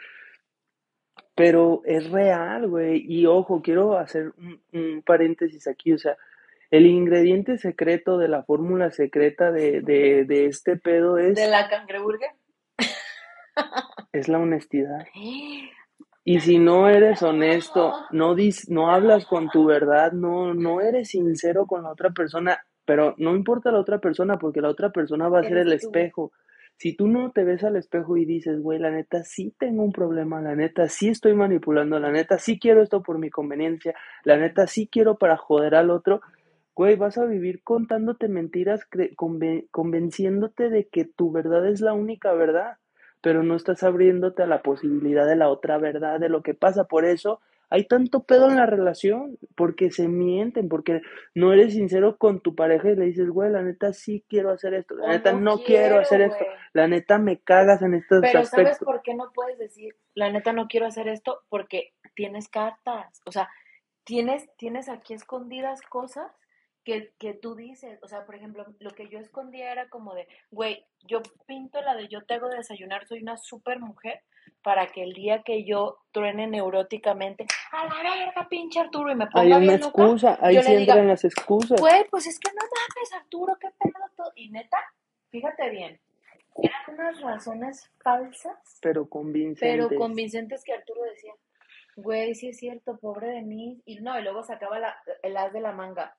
Pero 1.33 1.81
es 1.85 2.09
real, 2.11 2.67
güey. 2.67 3.03
Y 3.07 3.25
ojo, 3.25 3.61
quiero 3.61 3.97
hacer 3.97 4.33
un, 4.37 4.61
un 4.73 5.01
paréntesis 5.01 5.67
aquí, 5.67 5.93
o 5.93 5.97
sea, 5.97 6.17
el 6.69 6.85
ingrediente 6.85 7.57
secreto 7.57 8.17
de 8.17 8.27
la 8.27 8.43
fórmula 8.43 8.91
secreta 8.91 9.51
de, 9.51 9.81
de, 9.81 10.25
de 10.25 10.45
este 10.45 10.77
pedo 10.77 11.17
es... 11.17 11.35
¿De 11.35 11.47
la 11.47 11.67
cangreburger? 11.69 12.29
Es 14.13 14.27
la 14.27 14.39
honestidad. 14.39 15.05
Y 16.23 16.39
si 16.41 16.59
no 16.59 16.89
eres 16.89 17.23
honesto, 17.23 17.93
no, 18.11 18.35
dis, 18.35 18.69
no 18.69 18.91
hablas 18.91 19.25
con 19.25 19.49
tu 19.49 19.65
verdad, 19.65 20.11
no, 20.11 20.53
no 20.53 20.81
eres 20.81 21.09
sincero 21.09 21.65
con 21.65 21.83
la 21.83 21.91
otra 21.91 22.09
persona, 22.09 22.61
pero 22.83 23.15
no 23.17 23.35
importa 23.35 23.71
la 23.71 23.79
otra 23.79 23.99
persona 23.99 24.37
porque 24.37 24.59
la 24.59 24.69
otra 24.69 24.91
persona 24.91 25.29
va 25.29 25.39
a 25.39 25.43
ser 25.43 25.57
el 25.57 25.71
espejo. 25.71 26.33
Si 26.81 26.95
tú 26.95 27.07
no 27.07 27.29
te 27.31 27.43
ves 27.43 27.63
al 27.63 27.75
espejo 27.75 28.17
y 28.17 28.25
dices, 28.25 28.59
güey, 28.59 28.79
la 28.79 28.89
neta 28.89 29.23
sí 29.23 29.53
tengo 29.59 29.83
un 29.83 29.91
problema, 29.91 30.41
la 30.41 30.55
neta 30.55 30.89
sí 30.89 31.09
estoy 31.09 31.35
manipulando, 31.35 31.99
la 31.99 32.11
neta 32.11 32.39
sí 32.39 32.57
quiero 32.57 32.81
esto 32.81 33.03
por 33.03 33.19
mi 33.19 33.29
conveniencia, 33.29 33.93
la 34.23 34.35
neta 34.35 34.65
sí 34.65 34.89
quiero 34.91 35.19
para 35.19 35.37
joder 35.37 35.75
al 35.75 35.91
otro, 35.91 36.21
Güey, 36.73 36.95
vas 36.95 37.19
a 37.19 37.25
vivir 37.25 37.61
contándote 37.63 38.27
mentiras, 38.29 38.87
convenciéndote 39.69 40.69
de 40.71 40.87
que 40.87 41.05
tu 41.05 41.31
verdad 41.31 41.67
es 41.67 41.81
la 41.81 41.93
única 41.93 42.33
verdad, 42.33 42.77
pero 43.21 43.43
no 43.43 43.55
estás 43.55 43.83
abriéndote 43.83 44.41
a 44.41 44.47
la 44.47 44.63
posibilidad 44.63 45.27
de 45.27 45.35
la 45.35 45.49
otra 45.49 45.77
verdad, 45.77 46.19
de 46.19 46.29
lo 46.29 46.41
que 46.41 46.55
pasa. 46.55 46.85
Por 46.85 47.05
eso 47.05 47.41
hay 47.71 47.85
tanto 47.85 48.23
pedo 48.23 48.49
en 48.49 48.57
la 48.57 48.65
relación, 48.65 49.37
porque 49.55 49.91
se 49.91 50.09
mienten, 50.09 50.67
porque 50.67 51.01
no 51.33 51.53
eres 51.53 51.73
sincero 51.73 52.17
con 52.17 52.41
tu 52.41 52.53
pareja 52.53 52.89
y 52.89 52.97
le 52.97 53.05
dices, 53.05 53.29
güey, 53.29 53.49
la 53.49 53.63
neta 53.63 53.93
sí 53.93 54.25
quiero 54.27 54.51
hacer 54.51 54.73
esto, 54.73 54.95
la 54.95 55.07
neta 55.07 55.31
no, 55.31 55.63
quiero, 55.63 55.97
hacer 55.97 56.19
esto, 56.19 56.45
la 56.73 56.89
neta 56.89 57.17
me 57.17 57.39
cagas 57.39 57.81
en 57.81 57.93
estos 57.93 58.19
pero 58.19 58.39
aspectos. 58.39 58.75
¿sabes 58.75 58.79
por 58.79 59.01
qué 59.01 59.13
no 59.15 59.31
puedes 59.33 59.57
decir, 59.57 59.95
la 60.15 60.29
neta 60.29 60.51
no 60.51 60.67
quiero 60.67 60.85
hacer 60.85 61.07
esto? 61.07 61.43
Porque 61.47 61.93
tienes 62.13 62.49
cartas, 62.49 63.21
o 63.25 63.31
sea, 63.31 63.49
tienes, 64.03 64.49
tienes 64.57 64.89
aquí 64.89 65.13
escondidas 65.13 65.81
cosas 65.81 66.29
que, 66.83 67.13
que 67.19 67.33
tú 67.33 67.55
dices, 67.55 67.99
o 68.01 68.07
sea, 68.07 68.25
por 68.25 68.35
ejemplo, 68.35 68.65
lo 68.79 68.91
que 68.91 69.07
yo 69.07 69.19
escondía 69.19 69.71
era 69.71 69.89
como 69.89 70.13
de, 70.13 70.27
güey, 70.49 70.85
yo 71.05 71.21
pinto 71.45 71.81
la 71.81 71.95
de 71.95 72.07
yo 72.07 72.23
te 72.25 72.35
hago 72.35 72.49
desayunar, 72.49 73.07
soy 73.07 73.21
una 73.21 73.37
super 73.37 73.79
mujer, 73.79 74.21
para 74.63 74.87
que 74.87 75.03
el 75.03 75.13
día 75.13 75.43
que 75.43 75.63
yo 75.63 75.99
truene 76.11 76.47
neuróticamente, 76.47 77.45
a 77.71 77.85
la 77.85 78.15
verga, 78.15 78.47
pinche 78.49 78.79
Arturo, 78.79 79.11
y 79.11 79.15
me 79.15 79.27
ponga 79.27 79.41
Hay 79.41 79.47
una 79.47 79.59
bien 79.59 79.79
loca, 79.79 80.03
excusa, 80.03 80.37
ahí 80.41 80.55
yo 80.55 80.63
sí 80.63 80.71
le 80.71 80.77
diga, 80.77 80.93
entran 80.93 81.07
las 81.07 81.23
excusas. 81.23 81.79
güey, 81.79 82.05
pues 82.09 82.27
es 82.27 82.39
que 82.39 82.51
no 82.51 82.61
mames, 82.61 83.13
Arturo, 83.13 83.57
qué 83.59 83.69
pedo. 83.79 84.31
Y 84.35 84.49
neta, 84.49 84.77
fíjate 85.29 85.69
bien, 85.69 85.99
eran 86.61 86.81
unas 86.89 87.21
razones 87.21 87.91
falsas, 88.03 88.79
pero 88.81 89.07
convincentes. 89.07 89.87
pero 89.87 89.99
convincentes 89.99 90.63
que 90.63 90.73
Arturo 90.73 91.01
decía, 91.03 91.33
güey, 91.95 92.35
sí 92.35 92.49
es 92.49 92.57
cierto, 92.57 92.97
pobre 92.97 93.27
de 93.27 93.41
mí. 93.41 93.81
Y 93.85 93.99
no, 93.99 94.19
y 94.19 94.23
luego 94.23 94.43
sacaba 94.43 94.79
la, 94.79 94.95
el 95.23 95.37
as 95.37 95.53
de 95.53 95.61
la 95.61 95.71
manga, 95.71 96.15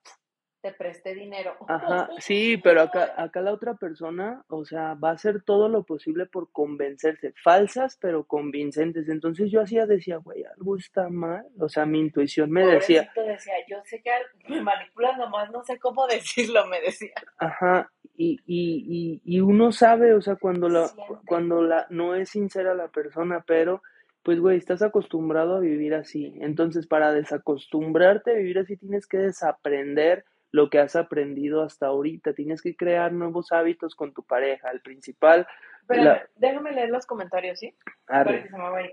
te 0.63 0.71
presté 0.71 1.13
dinero. 1.13 1.57
Ajá, 1.67 2.09
sí, 2.19 2.57
pero 2.57 2.81
acá, 2.81 3.13
acá 3.17 3.41
la 3.41 3.51
otra 3.51 3.75
persona, 3.75 4.43
o 4.47 4.63
sea, 4.63 4.93
va 4.95 5.09
a 5.09 5.13
hacer 5.13 5.43
todo 5.43 5.67
lo 5.67 5.83
posible 5.83 6.25
por 6.25 6.51
convencerse, 6.51 7.33
falsas 7.43 7.97
pero 8.01 8.23
convincentes. 8.23 9.09
Entonces 9.09 9.51
yo 9.51 9.61
hacía, 9.61 9.85
decía, 9.85 10.17
güey, 10.17 10.45
algo 10.45 10.77
está 10.77 11.09
mal, 11.09 11.45
o 11.59 11.67
sea, 11.67 11.85
mi 11.85 11.99
intuición 11.99 12.49
me 12.49 12.65
decía, 12.65 13.11
Pobrecito 13.13 13.23
decía, 13.25 13.53
yo 13.69 13.77
sé 13.83 14.01
que 14.01 14.11
me 14.49 14.61
manipulas 14.61 15.17
nomás, 15.17 15.51
no 15.51 15.63
sé 15.65 15.77
cómo 15.77 16.07
decirlo, 16.07 16.65
me 16.67 16.79
decía. 16.79 17.13
ajá, 17.37 17.91
y, 18.15 18.39
y, 18.45 19.21
y, 19.25 19.37
y 19.37 19.41
uno 19.41 19.73
sabe, 19.73 20.13
o 20.13 20.21
sea, 20.21 20.37
cuando 20.37 20.69
la, 20.69 20.87
Siente. 20.87 21.13
cuando 21.25 21.61
la, 21.61 21.87
no 21.89 22.15
es 22.15 22.29
sincera 22.29 22.73
la 22.73 22.87
persona, 22.87 23.43
pero, 23.45 23.81
pues, 24.21 24.39
güey, 24.39 24.57
estás 24.57 24.81
acostumbrado 24.81 25.57
a 25.57 25.59
vivir 25.59 25.93
así. 25.93 26.33
Entonces, 26.39 26.87
para 26.87 27.11
desacostumbrarte 27.11 28.31
a 28.31 28.35
vivir 28.35 28.59
así, 28.59 28.77
tienes 28.77 29.07
que 29.07 29.17
desaprender 29.17 30.23
lo 30.53 30.69
que 30.69 30.79
has 30.79 30.95
aprendido 30.95 31.63
hasta 31.63 31.87
ahorita. 31.87 32.33
Tienes 32.33 32.61
que 32.61 32.75
crear 32.75 33.11
nuevos 33.11 33.51
hábitos 33.51 33.95
con 33.95 34.13
tu 34.13 34.23
pareja. 34.23 34.69
El 34.69 34.81
principal, 34.81 35.45
Pero 35.87 36.03
la- 36.03 36.27
déjame 36.35 36.71
leer 36.71 36.89
los 36.89 37.05
comentarios, 37.07 37.59
¿sí? 37.59 37.75
arre, 38.07 38.25
Para 38.31 38.43
que 38.43 38.49
se 38.49 38.57
me 38.57 38.69
vaya. 38.69 38.89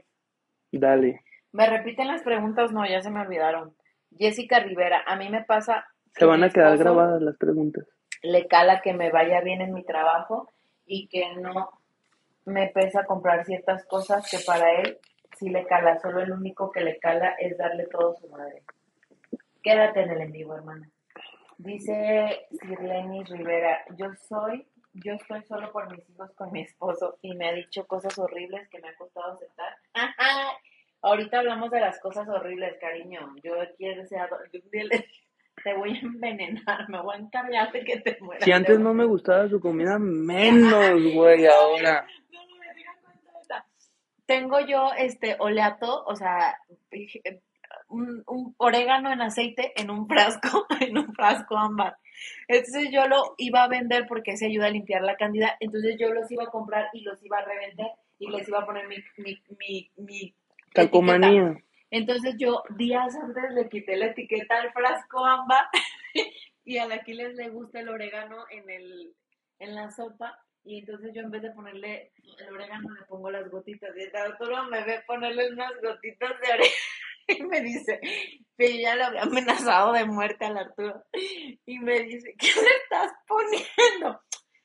dale. 0.72 1.20
Me 1.52 1.66
repiten 1.68 2.08
las 2.08 2.22
preguntas, 2.22 2.72
no, 2.72 2.86
ya 2.88 3.02
se 3.02 3.10
me 3.10 3.20
olvidaron. 3.20 3.74
Jessica 4.16 4.60
Rivera, 4.60 5.02
a 5.06 5.16
mí 5.16 5.28
me 5.28 5.44
pasa. 5.44 5.84
Se 6.16 6.24
van 6.24 6.42
a 6.42 6.50
quedar 6.50 6.76
grabadas 6.78 7.20
las 7.22 7.36
preguntas. 7.36 7.86
Le 8.22 8.46
cala 8.48 8.80
que 8.80 8.92
me 8.94 9.10
vaya 9.10 9.40
bien 9.42 9.60
en 9.60 9.72
mi 9.74 9.84
trabajo 9.84 10.48
y 10.86 11.08
que 11.08 11.34
no 11.36 11.70
me 12.46 12.68
pesa 12.68 13.04
comprar 13.04 13.44
ciertas 13.44 13.84
cosas 13.86 14.28
que 14.30 14.38
para 14.46 14.72
él 14.80 14.98
sí 15.38 15.50
le 15.50 15.66
cala. 15.66 15.98
Solo 16.00 16.20
el 16.20 16.32
único 16.32 16.70
que 16.72 16.80
le 16.80 16.98
cala 16.98 17.34
es 17.38 17.56
darle 17.58 17.86
todo 17.86 18.12
a 18.12 18.16
su 18.16 18.28
madre. 18.28 18.62
Quédate 19.62 20.00
en 20.02 20.10
el 20.10 20.20
en 20.22 20.32
vivo, 20.32 20.54
hermana. 20.54 20.88
Dice 21.62 22.46
Sirleni 22.52 23.22
Rivera, 23.24 23.84
yo 23.98 24.06
soy, 24.26 24.66
yo 24.94 25.12
estoy 25.12 25.42
solo 25.42 25.70
por 25.72 25.94
mis 25.94 26.08
hijos 26.08 26.30
con 26.34 26.50
mi 26.52 26.62
esposo 26.62 27.18
y 27.20 27.34
me 27.34 27.50
ha 27.50 27.52
dicho 27.52 27.86
cosas 27.86 28.18
horribles 28.18 28.66
que 28.70 28.80
me 28.80 28.88
ha 28.88 28.96
costado 28.96 29.32
aceptar. 29.32 29.76
Ahorita 31.02 31.40
hablamos 31.40 31.70
de 31.70 31.80
las 31.80 32.00
cosas 32.00 32.26
horribles, 32.30 32.78
cariño. 32.80 33.34
Yo 33.44 33.60
aquí 33.60 33.86
he 33.86 33.94
deseado, 33.94 34.38
te 35.62 35.74
voy 35.74 35.98
a 35.98 36.00
envenenar, 36.00 36.88
me 36.88 37.02
voy 37.02 37.16
a 37.16 37.18
encargar 37.18 37.70
de 37.72 37.84
que 37.84 38.00
te 38.00 38.16
mueras. 38.22 38.44
Si 38.44 38.52
antes 38.52 38.80
no 38.80 38.94
me 38.94 39.04
gustaba 39.04 39.46
su 39.50 39.60
comida, 39.60 39.98
menos, 39.98 41.12
güey, 41.12 41.46
ahora. 41.46 42.06
No, 42.32 42.46
no 42.46 42.56
me 42.56 42.74
digan 42.74 42.96
cuenta 43.02 43.32
de 43.32 43.38
esta. 43.38 43.66
Tengo 44.24 44.60
yo 44.60 44.92
este 44.96 45.36
oleato, 45.38 46.04
o 46.06 46.16
sea, 46.16 46.56
un, 47.90 48.22
un 48.26 48.54
orégano 48.58 49.12
en 49.12 49.20
aceite 49.20 49.72
en 49.76 49.90
un 49.90 50.08
frasco, 50.08 50.66
en 50.80 50.96
un 50.98 51.14
frasco 51.14 51.56
ámbar. 51.56 51.96
Entonces 52.48 52.90
yo 52.92 53.06
lo 53.06 53.34
iba 53.38 53.62
a 53.62 53.68
vender 53.68 54.06
porque 54.06 54.36
se 54.36 54.46
ayuda 54.46 54.66
a 54.66 54.70
limpiar 54.70 55.02
la 55.02 55.16
candida. 55.16 55.56
Entonces 55.60 55.96
yo 55.98 56.12
los 56.12 56.30
iba 56.30 56.44
a 56.44 56.50
comprar 56.50 56.88
y 56.92 57.02
los 57.02 57.22
iba 57.24 57.38
a 57.38 57.44
revender 57.44 57.88
y 58.18 58.30
les 58.30 58.48
iba 58.48 58.60
a 58.60 58.66
poner 58.66 58.86
mi, 58.88 58.96
mi, 59.18 59.42
mi, 59.58 59.90
mi 59.96 60.16
etiqueta. 60.16 60.72
Calcomanía. 60.72 61.56
Entonces 61.90 62.36
yo 62.38 62.62
días 62.76 63.16
antes 63.16 63.50
le 63.52 63.68
quité 63.68 63.96
la 63.96 64.06
etiqueta 64.06 64.60
al 64.60 64.72
frasco 64.72 65.24
ámbar 65.24 65.66
y 66.64 66.78
a 66.78 66.86
la 66.86 66.96
Aquiles 66.96 67.34
le 67.34 67.48
gusta 67.48 67.80
el 67.80 67.88
orégano 67.88 68.44
en, 68.50 68.70
el, 68.70 69.14
en 69.58 69.74
la 69.74 69.90
sopa 69.90 70.38
y 70.62 70.78
entonces 70.78 71.12
yo 71.14 71.22
en 71.22 71.30
vez 71.30 71.42
de 71.42 71.50
ponerle 71.50 72.12
el 72.38 72.54
orégano 72.54 72.94
le 72.94 73.02
pongo 73.06 73.30
las 73.30 73.50
gotitas 73.50 73.90
y 73.96 74.02
el 74.02 74.12
me 74.70 74.84
ve 74.84 75.02
ponerle 75.06 75.50
unas 75.52 75.72
gotitas 75.82 76.30
de 76.40 76.52
orégano 76.52 76.74
y 77.38 77.42
me 77.44 77.60
dice 77.60 78.00
que 78.56 78.74
yo 78.74 78.80
ya 78.82 78.96
le 78.96 79.04
había 79.04 79.22
amenazado 79.22 79.92
de 79.92 80.04
muerte 80.04 80.44
al 80.44 80.58
Arturo 80.58 81.02
y 81.64 81.78
me 81.78 82.00
dice, 82.00 82.34
¿qué 82.38 82.48
le 82.48 82.70
estás 82.82 83.12
poniendo? 83.26 84.20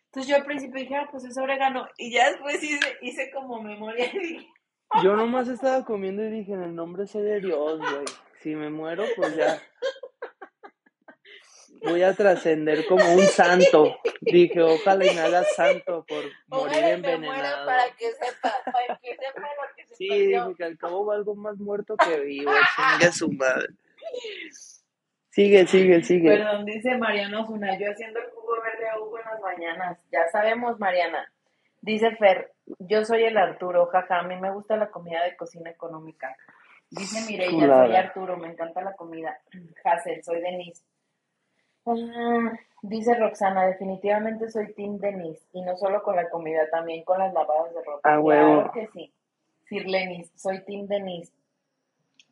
Entonces 0.05 0.29
yo 0.29 0.35
al 0.37 0.45
principio 0.45 0.81
dije, 0.81 0.95
ah, 0.95 1.07
pues 1.11 1.25
es 1.25 1.37
orégano 1.37 1.87
y 1.97 2.13
ya 2.13 2.29
después 2.29 2.63
hice, 2.63 2.97
hice 3.01 3.31
como 3.31 3.61
memoria 3.61 4.05
y 4.13 4.19
dije, 4.19 4.47
Yo 5.03 5.15
nomás 5.15 5.47
estaba 5.47 5.83
comiendo 5.83 6.23
y 6.23 6.31
dije, 6.31 6.53
en 6.53 6.63
el 6.63 6.75
nombre 6.75 7.07
sé 7.07 7.21
de 7.21 7.41
Dios, 7.41 7.79
güey. 7.79 8.05
Si 8.41 8.55
me 8.55 8.69
muero, 8.69 9.03
pues 9.15 9.35
ya. 9.35 9.59
Voy 11.81 12.01
a 12.01 12.13
trascender 12.13 12.85
como 12.87 13.03
un 13.13 13.23
santo. 13.23 13.97
Dije, 14.21 14.61
ojalá 14.61 15.05
y 15.05 15.15
me 15.15 15.21
haga 15.21 15.43
santo 15.43 16.05
por 16.07 16.23
morir 16.47 16.83
envenenado. 16.83 17.65
para 17.65 17.89
que 17.95 18.11
sepa, 18.11 18.53
para 18.71 18.99
que 19.01 19.15
sepa 19.15 19.41
lo 19.41 19.74
Sí, 19.97 20.09
dije 20.09 20.53
que 20.57 20.63
al 20.63 20.77
cabo 20.77 21.05
valgo 21.05 21.35
más 21.35 21.57
muerto 21.57 21.95
que 21.97 22.19
vivo. 22.19 22.51
Chingue 22.75 23.11
su 23.11 23.31
madre. 23.31 23.67
Sigue, 25.35 25.67
sigue, 25.67 26.01
sigue. 26.01 26.29
Perdón, 26.29 26.63
dice 26.63 26.97
Mariana 26.97 27.41
Osuna, 27.41 27.77
yo 27.77 27.91
haciendo 27.91 28.21
el 28.21 28.29
jugo 28.29 28.53
verde 28.63 28.87
a 28.87 28.97
Hugo 28.97 29.19
en 29.19 29.25
las 29.25 29.41
mañanas. 29.41 29.99
Ya 30.09 30.29
sabemos, 30.31 30.79
Mariana. 30.79 31.29
Dice 31.81 32.15
Fer, 32.15 32.53
yo 32.79 33.03
soy 33.03 33.25
el 33.25 33.35
Arturo, 33.35 33.85
jaja, 33.87 34.19
a 34.19 34.23
mí 34.23 34.37
me 34.37 34.49
gusta 34.53 34.77
la 34.77 34.89
comida 34.89 35.25
de 35.25 35.35
cocina 35.35 35.69
económica. 35.69 36.33
Dice 36.89 37.29
Mireya, 37.29 37.67
soy 37.67 37.95
Arturo, 37.97 38.37
me 38.37 38.47
encanta 38.47 38.81
la 38.81 38.93
comida. 38.93 39.37
Hazel, 39.83 40.23
soy 40.23 40.39
Denise. 40.39 40.85
Ah, 41.85 42.57
dice 42.81 43.13
Roxana, 43.15 43.67
definitivamente 43.67 44.49
soy 44.49 44.73
Team 44.73 44.99
Denise, 44.99 45.45
y 45.51 45.61
no 45.63 45.75
solo 45.75 46.01
con 46.01 46.15
la 46.15 46.29
comida, 46.29 46.69
también 46.71 47.03
con 47.03 47.19
las 47.19 47.33
lavadas 47.33 47.73
de 47.73 47.83
ropa. 47.83 47.99
Ah, 48.03 48.19
huevo. 48.19 48.63
Claro 48.63 48.71
que 48.71 48.87
sí. 48.93 49.13
Sirlenis, 49.67 50.31
soy 50.35 50.63
Team 50.63 50.87
Denise. 50.87 51.33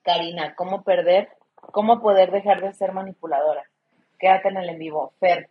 Karina, 0.03 0.53
¿cómo 0.55 0.83
perder? 0.83 1.29
¿Cómo 1.55 1.99
poder 1.99 2.31
dejar 2.31 2.61
de 2.61 2.73
ser 2.73 2.91
manipuladora? 2.91 3.63
Quédate 4.19 4.49
en 4.49 4.57
el 4.57 4.69
en 4.69 4.77
vivo. 4.77 5.13
Fer, 5.19 5.49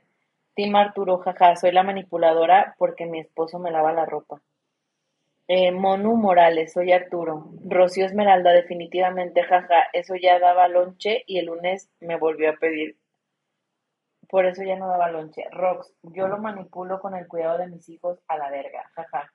Tim 0.55 0.77
Arturo, 0.77 1.19
jaja, 1.19 1.57
soy 1.57 1.73
la 1.73 1.83
manipuladora 1.83 2.77
porque 2.79 3.07
mi 3.07 3.19
esposo 3.19 3.59
me 3.59 3.73
lava 3.73 3.93
la 3.93 4.07
ropa. 4.07 4.41
Eh, 5.49 5.73
Monu 5.73 6.17
Morales, 6.17 6.73
soy 6.73 6.93
Arturo. 6.93 7.51
Rocío 7.65 8.07
Esmeralda, 8.07 8.53
definitivamente, 8.53 9.43
jaja, 9.43 9.89
eso 9.93 10.15
ya 10.15 10.39
daba 10.39 10.69
lonche 10.69 11.25
y 11.27 11.39
el 11.39 11.47
lunes 11.47 11.91
me 12.01 12.17
volvió 12.17 12.51
a 12.51 12.57
pedir. 12.57 12.97
Por 14.29 14.47
eso 14.47 14.63
ya 14.63 14.77
no 14.77 14.89
daba 14.89 15.11
lonche. 15.11 15.45
Rox, 15.51 15.93
yo 16.03 16.29
lo 16.29 16.39
manipulo 16.39 17.01
con 17.01 17.17
el 17.17 17.27
cuidado 17.27 17.59
de 17.59 17.67
mis 17.67 17.89
hijos 17.89 18.21
a 18.29 18.39
la 18.39 18.51
verga, 18.51 18.89
jaja. 18.95 19.33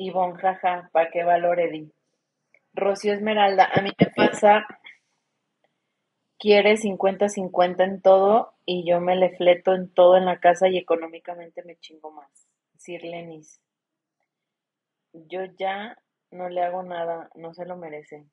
Ivonne, 0.00 0.38
jaja, 0.38 0.88
¿para 0.92 1.10
qué 1.10 1.24
valor, 1.24 1.60
Eddie? 1.60 1.92
Rocío 2.72 3.12
Esmeralda, 3.12 3.68
a 3.70 3.82
mí 3.82 3.90
me 3.98 4.06
pasa, 4.16 4.66
quiere 6.38 6.78
50-50 6.78 7.84
en 7.84 8.00
todo 8.00 8.54
y 8.64 8.88
yo 8.88 8.98
me 9.00 9.14
le 9.14 9.36
fleto 9.36 9.74
en 9.74 9.92
todo 9.92 10.16
en 10.16 10.24
la 10.24 10.40
casa 10.40 10.68
y 10.68 10.78
económicamente 10.78 11.62
me 11.64 11.76
chingo 11.76 12.12
más. 12.12 12.48
Sir 12.78 13.04
Lenis, 13.04 13.60
yo 15.12 15.44
ya 15.58 15.98
no 16.30 16.48
le 16.48 16.62
hago 16.62 16.82
nada, 16.82 17.28
no 17.34 17.52
se 17.52 17.66
lo 17.66 17.76
merece. 17.76 18.24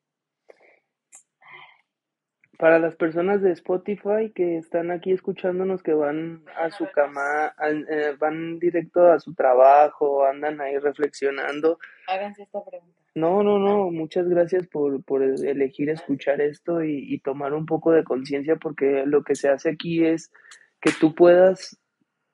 Para 2.58 2.80
las 2.80 2.96
personas 2.96 3.40
de 3.40 3.52
Spotify 3.52 4.32
que 4.34 4.58
están 4.58 4.90
aquí 4.90 5.12
escuchándonos, 5.12 5.82
que 5.82 5.94
van 5.94 6.42
a 6.56 6.70
su 6.70 6.86
cama, 6.92 7.54
eh, 7.62 8.16
van 8.18 8.58
directo 8.58 9.12
a 9.12 9.20
su 9.20 9.32
trabajo, 9.32 10.24
andan 10.24 10.60
ahí 10.60 10.76
reflexionando. 10.78 11.78
Háganse 12.08 12.42
esta 12.42 12.64
pregunta. 12.64 12.98
No, 13.14 13.42
no, 13.42 13.58
no, 13.58 13.90
muchas 13.90 14.28
gracias 14.28 14.66
por, 14.66 15.02
por 15.04 15.22
elegir 15.22 15.88
escuchar 15.88 16.40
esto 16.40 16.82
y, 16.82 17.14
y 17.14 17.20
tomar 17.20 17.54
un 17.54 17.64
poco 17.64 17.92
de 17.92 18.04
conciencia 18.04 18.56
porque 18.56 19.04
lo 19.06 19.22
que 19.22 19.34
se 19.34 19.48
hace 19.48 19.70
aquí 19.70 20.04
es 20.04 20.32
que 20.80 20.90
tú 21.00 21.14
puedas 21.14 21.78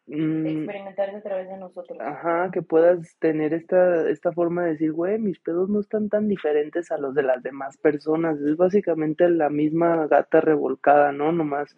Experimentarse 0.06 1.16
a 1.16 1.22
través 1.22 1.48
de 1.48 1.56
nosotros. 1.56 1.98
Ajá, 2.00 2.50
que 2.52 2.60
puedas 2.60 3.16
tener 3.18 3.54
esta, 3.54 4.08
esta 4.10 4.32
forma 4.32 4.64
de 4.64 4.72
decir, 4.72 4.92
güey, 4.92 5.18
mis 5.18 5.40
pedos 5.40 5.70
no 5.70 5.80
están 5.80 6.10
tan 6.10 6.28
diferentes 6.28 6.90
a 6.90 6.98
los 6.98 7.14
de 7.14 7.22
las 7.22 7.42
demás 7.42 7.78
personas. 7.78 8.38
Es 8.40 8.56
básicamente 8.56 9.28
la 9.30 9.48
misma 9.48 10.06
gata 10.06 10.42
revolcada, 10.42 11.12
¿no? 11.12 11.32
Nomás 11.32 11.74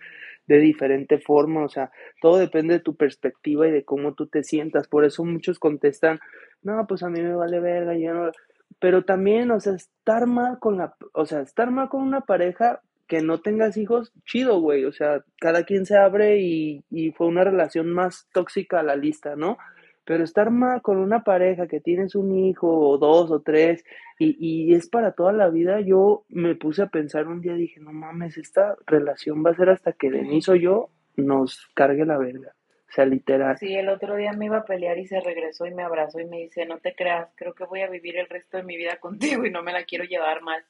de 0.46 0.58
diferente 0.58 1.18
forma. 1.18 1.64
O 1.64 1.68
sea, 1.68 1.92
todo 2.20 2.38
depende 2.38 2.74
de 2.74 2.80
tu 2.80 2.96
perspectiva 2.96 3.68
y 3.68 3.70
de 3.70 3.84
cómo 3.84 4.14
tú 4.14 4.26
te 4.26 4.42
sientas. 4.42 4.88
Por 4.88 5.04
eso 5.04 5.24
muchos 5.24 5.60
contestan, 5.60 6.18
no, 6.62 6.84
pues 6.88 7.04
a 7.04 7.08
mí 7.08 7.20
me 7.20 7.34
vale 7.34 7.60
verga, 7.60 7.96
yo 7.96 8.12
no. 8.12 8.32
Pero 8.80 9.04
también, 9.04 9.52
o 9.52 9.60
sea, 9.60 9.74
estar 9.74 10.26
mal 10.26 10.58
con 10.58 10.78
la, 10.78 10.96
o 11.12 11.26
sea, 11.26 11.40
estar 11.40 11.70
mal 11.70 11.88
con 11.88 12.02
una 12.02 12.22
pareja 12.22 12.82
que 13.06 13.22
no 13.22 13.40
tengas 13.40 13.76
hijos, 13.76 14.12
chido, 14.24 14.60
güey. 14.60 14.84
O 14.84 14.92
sea, 14.92 15.24
cada 15.40 15.64
quien 15.64 15.86
se 15.86 15.96
abre 15.96 16.40
y, 16.40 16.84
y 16.90 17.12
fue 17.12 17.26
una 17.26 17.44
relación 17.44 17.90
más 17.90 18.28
tóxica 18.32 18.80
a 18.80 18.82
la 18.82 18.96
lista, 18.96 19.36
¿no? 19.36 19.58
Pero 20.04 20.22
estar 20.22 20.50
mal 20.50 20.82
con 20.82 20.98
una 20.98 21.24
pareja 21.24 21.66
que 21.66 21.80
tienes 21.80 22.14
un 22.14 22.36
hijo 22.36 22.68
o 22.68 22.98
dos 22.98 23.30
o 23.30 23.40
tres 23.40 23.84
y, 24.18 24.36
y 24.38 24.74
es 24.74 24.88
para 24.88 25.12
toda 25.12 25.32
la 25.32 25.48
vida, 25.48 25.80
yo 25.80 26.24
me 26.28 26.54
puse 26.54 26.82
a 26.82 26.88
pensar 26.88 27.26
un 27.26 27.40
día, 27.40 27.54
dije, 27.54 27.80
no 27.80 27.92
mames, 27.92 28.38
esta 28.38 28.76
relación 28.86 29.44
va 29.44 29.50
a 29.50 29.56
ser 29.56 29.70
hasta 29.70 29.92
que 29.92 30.10
Denise 30.10 30.52
o 30.52 30.54
yo 30.54 30.90
nos 31.16 31.68
cargue 31.74 32.04
la 32.04 32.18
verga. 32.18 32.54
O 32.88 32.92
sea, 32.92 33.04
literal. 33.04 33.58
Sí, 33.58 33.74
el 33.74 33.88
otro 33.88 34.14
día 34.16 34.32
me 34.32 34.46
iba 34.46 34.58
a 34.58 34.64
pelear 34.64 34.96
y 34.98 35.06
se 35.06 35.20
regresó 35.20 35.66
y 35.66 35.74
me 35.74 35.82
abrazó 35.82 36.20
y 36.20 36.24
me 36.26 36.38
dice, 36.38 36.66
no 36.66 36.78
te 36.78 36.94
creas, 36.94 37.28
creo 37.34 37.52
que 37.52 37.64
voy 37.64 37.80
a 37.80 37.90
vivir 37.90 38.16
el 38.16 38.28
resto 38.28 38.56
de 38.56 38.62
mi 38.62 38.76
vida 38.76 38.96
contigo 39.00 39.44
y 39.44 39.50
no 39.50 39.62
me 39.62 39.72
la 39.72 39.84
quiero 39.84 40.04
llevar 40.04 40.42
mal. 40.42 40.64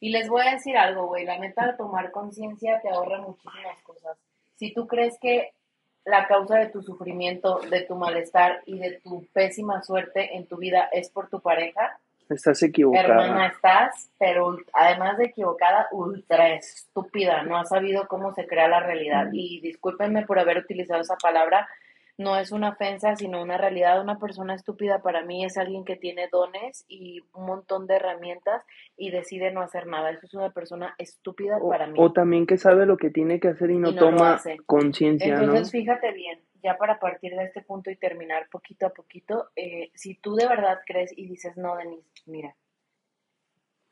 Y 0.00 0.10
les 0.10 0.28
voy 0.28 0.46
a 0.46 0.52
decir 0.52 0.76
algo, 0.76 1.06
güey, 1.06 1.24
la 1.24 1.38
neta, 1.38 1.76
tomar 1.76 2.10
conciencia 2.10 2.80
te 2.80 2.88
ahorra 2.88 3.18
muchísimas 3.18 3.82
cosas. 3.82 4.16
Si 4.56 4.72
tú 4.72 4.86
crees 4.86 5.18
que 5.20 5.52
la 6.04 6.26
causa 6.26 6.58
de 6.58 6.68
tu 6.68 6.82
sufrimiento, 6.82 7.60
de 7.70 7.82
tu 7.82 7.94
malestar 7.96 8.62
y 8.66 8.78
de 8.78 9.00
tu 9.00 9.26
pésima 9.32 9.82
suerte 9.82 10.36
en 10.36 10.46
tu 10.46 10.56
vida 10.56 10.88
es 10.92 11.10
por 11.10 11.28
tu 11.28 11.40
pareja, 11.40 11.98
Estás 12.28 12.62
equivocada. 12.62 13.04
hermana, 13.04 13.46
estás, 13.46 14.10
pero 14.18 14.58
además 14.74 15.16
de 15.16 15.26
equivocada, 15.26 15.88
ultra 15.92 16.50
estúpida. 16.50 17.42
No 17.42 17.56
has 17.56 17.70
sabido 17.70 18.06
cómo 18.06 18.34
se 18.34 18.46
crea 18.46 18.68
la 18.68 18.80
realidad. 18.80 19.28
Y 19.32 19.60
discúlpenme 19.62 20.26
por 20.26 20.38
haber 20.38 20.58
utilizado 20.58 21.00
esa 21.00 21.16
palabra. 21.16 21.66
No 22.18 22.36
es 22.36 22.50
una 22.50 22.70
ofensa, 22.70 23.14
sino 23.14 23.40
una 23.40 23.56
realidad. 23.56 24.02
Una 24.02 24.18
persona 24.18 24.54
estúpida 24.54 25.00
para 25.00 25.24
mí 25.24 25.44
es 25.44 25.56
alguien 25.56 25.84
que 25.84 25.96
tiene 25.96 26.28
dones 26.30 26.84
y 26.88 27.20
un 27.32 27.46
montón 27.46 27.86
de 27.86 27.94
herramientas 27.94 28.64
y 28.96 29.10
decide 29.10 29.52
no 29.52 29.62
hacer 29.62 29.86
nada. 29.86 30.10
Eso 30.10 30.26
es 30.26 30.34
una 30.34 30.50
persona 30.50 30.94
estúpida 30.98 31.58
O, 31.60 31.70
para 31.70 31.86
mí. 31.86 31.96
o 31.96 32.12
también 32.12 32.46
que 32.46 32.58
sabe 32.58 32.86
lo 32.86 32.96
que 32.96 33.10
tiene 33.10 33.38
que 33.38 33.48
hacer 33.48 33.70
y 33.70 33.78
no, 33.78 33.90
Y 33.90 33.94
no 33.94 34.00
lo 34.00 34.10
toma 34.10 34.40
conciencia, 34.66 35.36
¿no? 35.36 35.44
Entonces, 35.44 35.70
fíjate 35.70 36.12
bien, 36.12 36.40
ya 36.62 36.76
para 36.76 36.98
partir 36.98 37.36
de 37.36 37.44
este 37.44 37.62
punto 37.62 37.90
y 37.90 37.96
terminar 37.96 38.48
poquito 38.50 38.86
a 38.86 38.90
poquito, 38.90 39.50
eh, 39.54 39.90
si 39.94 40.14
tú 40.14 40.34
de 40.34 40.48
verdad 40.48 40.80
crees 40.86 41.16
y 41.16 41.26
dices, 41.26 41.56
no, 41.56 41.76
Denise, 41.76 42.04
mira, 42.26 42.54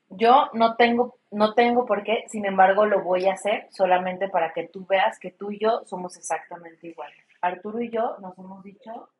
yo 0.08 0.50
no 0.52 0.76
tengo, 0.76 1.18
no 1.30 1.54
tengo 1.54 1.84
por 1.84 2.02
qué, 2.02 2.24
sin 2.28 2.46
embargo, 2.46 2.86
lo 2.86 3.02
voy 3.02 3.26
a 3.26 3.32
hacer 3.32 3.66
solamente 3.70 4.28
para 4.28 4.52
que 4.52 4.68
tú 4.68 4.86
veas 4.86 5.18
que 5.18 5.32
tú 5.32 5.50
y 5.50 5.58
yo 5.58 5.82
somos 5.84 6.16
exactamente 6.16 6.88
iguales. 6.88 7.18
Arturo 7.46 7.80
y 7.80 7.90
yo 7.90 8.16
nos 8.20 8.36
hemos 8.38 8.62
dicho, 8.62 9.10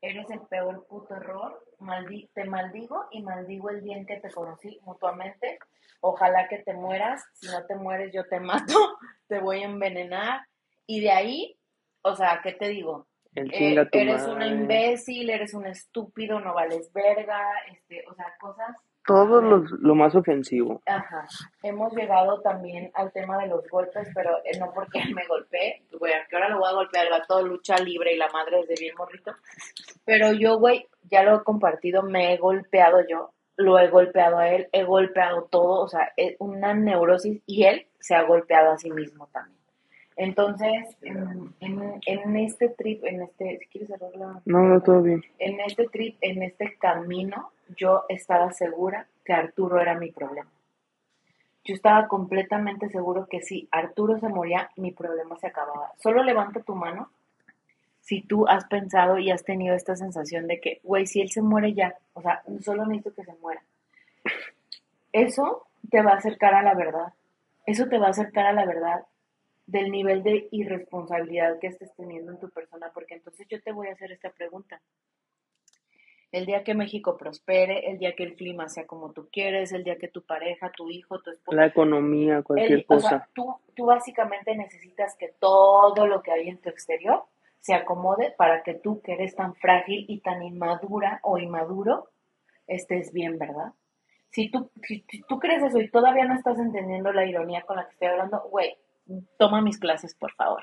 eres 0.00 0.28
el 0.30 0.40
peor 0.40 0.86
puto 0.86 1.14
error, 1.16 1.64
maldi 1.78 2.28
te 2.34 2.44
maldigo 2.44 3.06
y 3.10 3.22
maldigo 3.22 3.70
el 3.70 3.82
día 3.82 3.96
en 3.96 4.06
que 4.06 4.20
te 4.20 4.30
conocí 4.30 4.80
mutuamente. 4.82 5.58
Ojalá 6.00 6.48
que 6.48 6.58
te 6.58 6.74
mueras, 6.74 7.24
si 7.34 7.46
no 7.46 7.64
te 7.66 7.76
mueres 7.76 8.12
yo 8.12 8.26
te 8.26 8.40
mato, 8.50 8.98
te 9.28 9.38
voy 9.38 9.62
a 9.62 9.66
envenenar. 9.66 10.40
Y 10.86 11.00
de 11.00 11.10
ahí, 11.10 11.58
o 12.02 12.14
sea, 12.16 12.40
¿qué 12.42 12.52
te 12.52 12.68
digo? 12.68 13.06
El 13.34 13.52
Eh, 13.54 13.88
eres 13.92 14.26
una 14.26 14.46
madre. 14.46 14.48
imbécil, 14.48 15.30
eres 15.30 15.54
un 15.54 15.66
estúpido, 15.66 16.40
no 16.40 16.54
vales 16.54 16.92
verga, 16.92 17.40
este, 17.70 18.04
o 18.08 18.14
sea, 18.14 18.34
cosas 18.38 18.76
Todo 19.06 19.40
lo, 19.40 19.64
lo 19.80 19.94
más 19.94 20.14
ofensivo. 20.14 20.80
Ajá. 20.86 21.26
Hemos 21.62 21.92
llegado 21.94 22.40
también 22.40 22.90
al 22.94 23.12
tema 23.12 23.38
de 23.38 23.48
los 23.48 23.68
golpes, 23.68 24.08
pero 24.14 24.38
eh, 24.44 24.58
no 24.58 24.72
porque 24.72 25.00
me 25.14 25.26
golpeé, 25.26 25.82
güey, 25.98 26.12
¿a 26.12 26.26
qué 26.28 26.36
hora 26.36 26.48
lo 26.48 26.58
voy 26.58 26.68
a 26.68 26.74
golpear? 26.74 27.06
El 27.06 27.12
vato 27.12 27.42
lucha 27.42 27.76
libre 27.78 28.14
y 28.14 28.18
la 28.18 28.28
madre 28.28 28.64
desde 28.66 28.82
bien 28.82 28.94
morrito. 28.96 29.32
Pero 30.04 30.32
yo, 30.32 30.58
güey, 30.58 30.86
ya 31.10 31.22
lo 31.22 31.36
he 31.36 31.44
compartido, 31.44 32.02
me 32.02 32.32
he 32.32 32.36
golpeado 32.36 32.98
yo, 33.08 33.32
lo 33.56 33.78
he 33.78 33.88
golpeado 33.88 34.38
a 34.38 34.48
él, 34.48 34.68
he 34.72 34.84
golpeado 34.84 35.48
todo, 35.50 35.82
o 35.82 35.88
sea, 35.88 36.12
es 36.16 36.36
una 36.38 36.74
neurosis 36.74 37.42
y 37.46 37.64
él 37.64 37.86
se 38.00 38.14
ha 38.14 38.22
golpeado 38.22 38.72
a 38.72 38.78
sí 38.78 38.90
mismo 38.90 39.28
también. 39.32 39.61
Entonces, 40.16 40.96
en, 41.02 41.54
en, 41.60 42.00
en 42.06 42.36
este 42.36 42.68
trip, 42.68 43.04
en 43.04 43.22
este, 43.22 43.58
si 43.58 43.66
quieres 43.66 43.88
cerrar 43.88 44.14
la... 44.14 44.42
No, 44.44 44.60
no, 44.60 44.80
todo 44.80 45.02
bien. 45.02 45.22
En 45.38 45.60
este 45.60 45.86
trip, 45.88 46.16
en 46.20 46.42
este 46.42 46.76
camino, 46.76 47.50
yo 47.76 48.04
estaba 48.08 48.52
segura 48.52 49.06
que 49.24 49.32
Arturo 49.32 49.80
era 49.80 49.94
mi 49.94 50.10
problema. 50.10 50.50
Yo 51.64 51.74
estaba 51.74 52.08
completamente 52.08 52.88
seguro 52.88 53.26
que 53.30 53.40
si 53.40 53.68
Arturo 53.70 54.18
se 54.18 54.28
moría, 54.28 54.70
mi 54.76 54.90
problema 54.90 55.38
se 55.38 55.46
acababa. 55.46 55.92
Solo 55.98 56.22
levanta 56.22 56.60
tu 56.60 56.74
mano 56.74 57.10
si 58.00 58.20
tú 58.20 58.48
has 58.48 58.64
pensado 58.64 59.18
y 59.18 59.30
has 59.30 59.44
tenido 59.44 59.76
esta 59.76 59.94
sensación 59.94 60.48
de 60.48 60.60
que, 60.60 60.80
güey, 60.82 61.06
si 61.06 61.20
él 61.20 61.30
se 61.30 61.40
muere 61.40 61.72
ya, 61.72 61.96
o 62.14 62.20
sea, 62.20 62.42
solo 62.60 62.84
necesito 62.84 63.14
que 63.14 63.24
se 63.24 63.34
muera. 63.40 63.62
Eso 65.12 65.68
te 65.88 66.02
va 66.02 66.12
a 66.12 66.16
acercar 66.16 66.54
a 66.54 66.62
la 66.62 66.74
verdad. 66.74 67.12
Eso 67.64 67.86
te 67.86 67.98
va 67.98 68.08
a 68.08 68.10
acercar 68.10 68.46
a 68.46 68.52
la 68.52 68.66
verdad 68.66 69.06
del 69.72 69.90
nivel 69.90 70.22
de 70.22 70.48
irresponsabilidad 70.50 71.58
que 71.58 71.68
estés 71.68 71.94
teniendo 71.96 72.30
en 72.32 72.38
tu 72.38 72.50
persona, 72.50 72.90
porque 72.92 73.14
entonces 73.14 73.46
yo 73.48 73.60
te 73.62 73.72
voy 73.72 73.88
a 73.88 73.92
hacer 73.92 74.12
esta 74.12 74.30
pregunta. 74.30 74.82
El 76.30 76.44
día 76.44 76.62
que 76.62 76.74
México 76.74 77.16
prospere, 77.16 77.90
el 77.90 77.98
día 77.98 78.14
que 78.14 78.22
el 78.22 78.36
clima 78.36 78.68
sea 78.68 78.86
como 78.86 79.12
tú 79.12 79.28
quieres, 79.32 79.72
el 79.72 79.82
día 79.84 79.96
que 79.96 80.08
tu 80.08 80.22
pareja, 80.24 80.70
tu 80.76 80.90
hijo, 80.90 81.20
tu 81.20 81.30
esposo, 81.30 81.56
La 81.56 81.66
economía, 81.66 82.42
cualquier 82.42 82.80
el- 82.80 82.84
o 82.86 82.94
cosa. 82.94 83.08
sea, 83.08 83.28
tú, 83.34 83.56
tú 83.74 83.86
básicamente 83.86 84.54
necesitas 84.54 85.16
que 85.16 85.28
todo 85.40 86.06
lo 86.06 86.22
que 86.22 86.32
hay 86.32 86.48
en 86.48 86.58
tu 86.58 86.68
exterior 86.68 87.24
se 87.60 87.74
acomode 87.74 88.34
para 88.36 88.62
que 88.62 88.74
tú, 88.74 89.00
que 89.00 89.12
eres 89.14 89.34
tan 89.36 89.54
frágil 89.54 90.04
y 90.08 90.20
tan 90.20 90.42
inmadura 90.42 91.18
o 91.22 91.38
inmaduro, 91.38 92.10
estés 92.66 93.12
bien, 93.12 93.38
¿verdad? 93.38 93.72
Si 94.30 94.50
tú, 94.50 94.70
si, 94.82 95.04
si 95.10 95.22
tú 95.22 95.38
crees 95.38 95.62
eso 95.62 95.78
y 95.78 95.90
todavía 95.90 96.24
no 96.26 96.34
estás 96.34 96.58
entendiendo 96.58 97.12
la 97.12 97.24
ironía 97.26 97.62
con 97.62 97.76
la 97.76 97.86
que 97.86 97.92
estoy 97.92 98.08
hablando, 98.08 98.40
güey, 98.50 98.76
toma 99.38 99.60
mis 99.60 99.78
clases, 99.78 100.14
por 100.14 100.32
favor. 100.32 100.62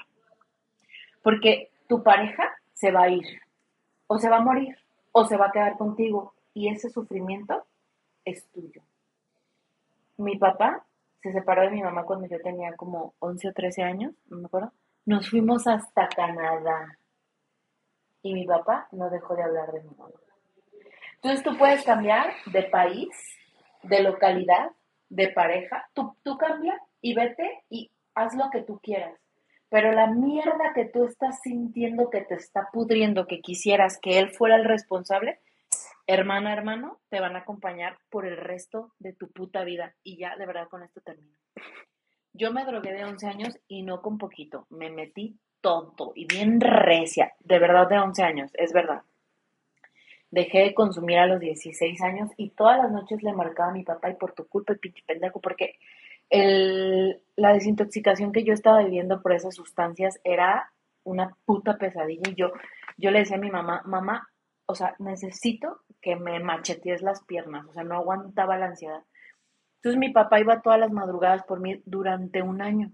Porque 1.22 1.72
tu 1.88 2.04
pareja 2.04 2.50
se 2.74 2.92
va 2.92 3.04
a 3.04 3.10
ir, 3.10 3.26
o 4.08 4.18
se 4.18 4.30
va 4.30 4.38
a 4.38 4.42
morir, 4.42 4.78
o 5.12 5.26
se 5.26 5.38
va 5.38 5.48
a 5.48 5.52
quedar 5.52 5.78
contigo, 5.78 6.34
y 6.54 6.70
ese 6.70 6.90
sufrimiento 6.90 7.66
es 8.26 8.48
tuyo. 8.52 8.82
Mi 10.18 10.38
papá 10.38 10.86
se 11.22 11.32
separó 11.32 11.64
de 11.64 11.72
mi 11.72 11.82
mamá 11.82 12.04
cuando 12.04 12.28
yo 12.28 12.40
tenía 12.42 12.76
como 12.76 13.14
11 13.20 13.50
o 13.50 13.54
13 13.54 13.84
años, 13.84 14.14
no 14.30 14.38
me 14.38 14.46
acuerdo. 14.46 14.72
Nos 15.06 15.30
fuimos 15.30 15.68
hasta 15.68 16.08
Canadá. 16.10 16.98
Y 18.22 18.34
mi 18.34 18.46
papá 18.46 18.88
no 18.92 19.10
dejó 19.10 19.36
de 19.36 19.44
hablar 19.44 19.72
de 19.72 19.82
mi 19.82 19.90
mamá. 19.96 20.12
Entonces 21.16 21.44
tú 21.44 21.58
puedes 21.58 21.84
cambiar 21.84 22.34
de 22.46 22.64
país, 22.64 23.10
de 23.84 24.04
localidad, 24.04 24.72
de 25.10 25.30
pareja. 25.30 25.90
Tú, 25.94 26.16
tú 26.24 26.38
cambia 26.38 26.80
y 27.02 27.14
vete 27.14 27.64
y 27.70 27.92
haz 28.20 28.36
lo 28.36 28.49
que 28.49 28.61
tú 28.61 28.80
quieras. 28.82 29.20
Pero 29.70 29.91
la 29.91 30.07
mierda 30.07 30.74
que 30.74 30.86
tú 30.86 31.05
estás 31.05 31.41
sintiendo 31.41 32.09
que 32.09 32.22
te 32.22 32.36
está 32.36 32.70
pudriendo, 32.74 33.28
que 33.28 33.39
quisieras 33.39 33.99
que 34.01 34.17
él 34.17 34.32
fuera 34.32 34.55
el 34.55 34.65
responsable, 34.65 35.39
hermana, 36.07 36.53
hermano, 36.53 36.99
te 37.09 37.20
van 37.20 37.36
a 37.36 37.39
acompañar 37.39 37.97
por 38.09 38.26
el 38.26 38.38
resto 38.38 38.93
de 38.97 39.13
tu 39.13 39.32
puta 39.32 39.63
vida. 39.63 39.93
Y 40.03 40.17
ya, 40.17 40.36
de 40.38 40.47
verdad, 40.47 40.67
con 40.70 40.82
esto 40.82 41.01
termino. 41.01 41.38
Yo 42.34 42.51
me 42.51 42.65
drogué 42.65 42.93
de 42.93 43.05
11 43.05 43.28
años 43.28 43.59
y 43.67 43.84
no 43.84 44.01
con 44.01 44.17
poquito. 44.17 44.65
Me 44.70 44.89
metí 44.89 45.38
todo 45.61 46.13
y 46.15 46.26
bien 46.26 46.59
recia. 46.59 47.34
De 47.39 47.59
verdad, 47.59 47.88
de 47.88 47.99
11 47.99 48.24
años, 48.24 48.51
es 48.55 48.74
verdad. 48.74 49.03
Dejé 50.32 50.59
de 50.59 50.74
consumir 50.74 51.20
a 51.20 51.28
los 51.28 51.39
16 51.39 52.01
años 52.01 52.32
y 52.38 52.49
todas 52.51 52.78
las 52.78 52.91
noches 52.91 53.22
le 53.24 53.34
marcaba 53.34 53.70
a 53.70 53.74
mi 53.74 53.84
papá 53.84 54.09
y 54.09 54.15
por 54.15 54.34
tu 54.34 54.47
culpa, 54.47 54.74
pinche 54.76 55.03
pendejo, 55.05 55.39
porque 55.39 55.76
la 56.32 57.54
desintoxicación 57.54 58.32
que 58.32 58.44
yo 58.44 58.54
estaba 58.54 58.84
viviendo 58.84 59.22
por 59.22 59.34
esas 59.34 59.56
sustancias 59.56 60.20
era 60.24 60.72
una 61.04 61.36
puta 61.46 61.78
pesadilla 61.78 62.30
y 62.30 62.36
yo, 62.36 62.52
yo 62.98 63.12
le 63.12 63.20
decía 63.20 63.38
a 63.38 63.40
mi 63.40 63.50
mamá, 63.50 63.82
mamá, 63.86 64.30
o 64.66 64.76
sea, 64.76 64.96
necesito 65.00 65.82
que 66.02 66.16
me 66.16 66.40
machetees 66.40 67.02
las 67.02 67.24
piernas, 67.24 67.66
o 67.66 67.74
sea, 67.74 67.84
no 67.84 67.96
aguantaba 67.96 68.58
la 68.58 68.68
ansiedad. 68.68 69.04
Entonces 69.78 69.98
mi 69.98 70.12
papá 70.12 70.40
iba 70.40 70.62
todas 70.62 70.80
las 70.80 70.92
madrugadas 70.92 71.44
por 71.44 71.60
mí 71.60 71.82
durante 71.86 72.42
un 72.42 72.62
año. 72.62 72.92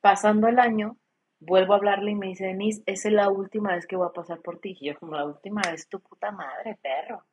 Pasando 0.00 0.48
el 0.48 0.58
año, 0.58 0.96
vuelvo 1.38 1.74
a 1.74 1.76
hablarle 1.76 2.12
y 2.12 2.14
me 2.14 2.28
dice, 2.28 2.46
Denise, 2.46 2.82
esa 2.86 3.08
es 3.08 3.14
la 3.14 3.28
última 3.28 3.74
vez 3.74 3.86
que 3.86 3.96
voy 3.96 4.08
a 4.08 4.12
pasar 4.12 4.40
por 4.40 4.58
ti. 4.58 4.76
Y 4.80 4.86
yo, 4.86 4.98
como 4.98 5.16
la 5.16 5.26
última 5.26 5.60
vez, 5.70 5.88
tu 5.88 6.00
puta 6.00 6.32
madre, 6.32 6.78
perro. 6.82 7.24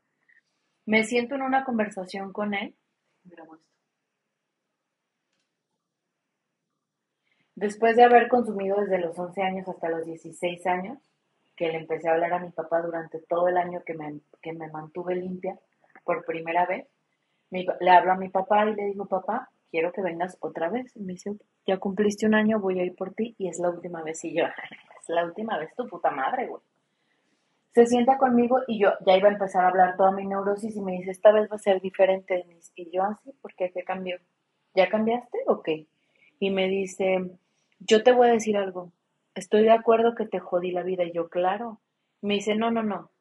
Me 0.85 1.03
siento 1.03 1.35
en 1.35 1.41
una 1.41 1.63
conversación 1.63 2.33
con 2.33 2.53
él. 2.53 2.75
Después 7.55 7.95
de 7.95 8.03
haber 8.03 8.27
consumido 8.27 8.79
desde 8.81 8.99
los 8.99 9.17
11 9.17 9.41
años 9.41 9.67
hasta 9.67 9.89
los 9.89 10.05
16 10.05 10.65
años, 10.67 10.97
que 11.55 11.69
le 11.69 11.77
empecé 11.77 12.09
a 12.09 12.13
hablar 12.13 12.33
a 12.33 12.39
mi 12.39 12.51
papá 12.51 12.81
durante 12.81 13.19
todo 13.19 13.47
el 13.47 13.57
año 13.57 13.81
que 13.85 13.93
me, 13.93 14.19
que 14.41 14.51
me 14.51 14.69
mantuve 14.69 15.15
limpia 15.15 15.57
por 16.03 16.25
primera 16.25 16.65
vez, 16.65 16.85
le 17.49 17.89
hablo 17.89 18.11
a 18.11 18.17
mi 18.17 18.29
papá 18.29 18.65
y 18.65 18.75
le 18.75 18.85
digo, 18.87 19.05
papá, 19.05 19.49
quiero 19.71 19.91
que 19.91 20.01
vengas 20.01 20.37
otra 20.41 20.69
vez. 20.69 20.95
Y 20.95 21.01
me 21.01 21.13
dice, 21.13 21.31
ya 21.65 21.77
cumpliste 21.77 22.25
un 22.25 22.35
año, 22.35 22.59
voy 22.59 22.79
a 22.79 22.83
ir 22.83 22.95
por 22.95 23.13
ti 23.13 23.35
y 23.37 23.47
es 23.47 23.59
la 23.59 23.69
última 23.69 24.01
vez. 24.03 24.23
Y 24.25 24.33
yo, 24.33 24.45
es 25.01 25.09
la 25.09 25.25
última 25.25 25.57
vez, 25.57 25.73
tu 25.75 25.87
puta 25.87 26.11
madre, 26.11 26.47
güey. 26.47 26.61
Se 27.73 27.85
sienta 27.85 28.17
conmigo 28.17 28.61
y 28.67 28.79
yo 28.79 28.93
ya 29.05 29.17
iba 29.17 29.27
a 29.27 29.33
empezar 29.33 29.65
a 29.65 29.67
hablar 29.67 29.97
toda 29.97 30.11
mi 30.11 30.25
neurosis 30.25 30.75
y 30.75 30.81
me 30.81 30.93
dice, 30.93 31.11
esta 31.11 31.33
vez 31.33 31.51
va 31.51 31.57
a 31.57 31.59
ser 31.59 31.81
diferente, 31.81 32.45
Y 32.75 32.89
yo 32.89 33.03
así, 33.03 33.33
¿por 33.41 33.53
qué? 33.53 33.71
¿Qué 33.71 33.83
cambió? 33.83 34.17
¿Ya 34.73 34.89
cambiaste 34.89 35.39
o 35.47 35.61
qué? 35.61 35.87
Y 36.39 36.51
me 36.51 36.69
dice, 36.69 37.31
yo 37.79 38.03
te 38.03 38.11
voy 38.11 38.29
a 38.29 38.33
decir 38.33 38.57
algo. 38.57 38.91
Estoy 39.33 39.63
de 39.63 39.71
acuerdo 39.71 40.15
que 40.15 40.25
te 40.25 40.39
jodí 40.39 40.71
la 40.71 40.83
vida. 40.83 41.03
Y 41.03 41.13
yo, 41.13 41.29
claro. 41.29 41.81
Me 42.21 42.35
dice, 42.35 42.55
no, 42.55 42.71
no, 42.71 42.83
no 42.83 43.11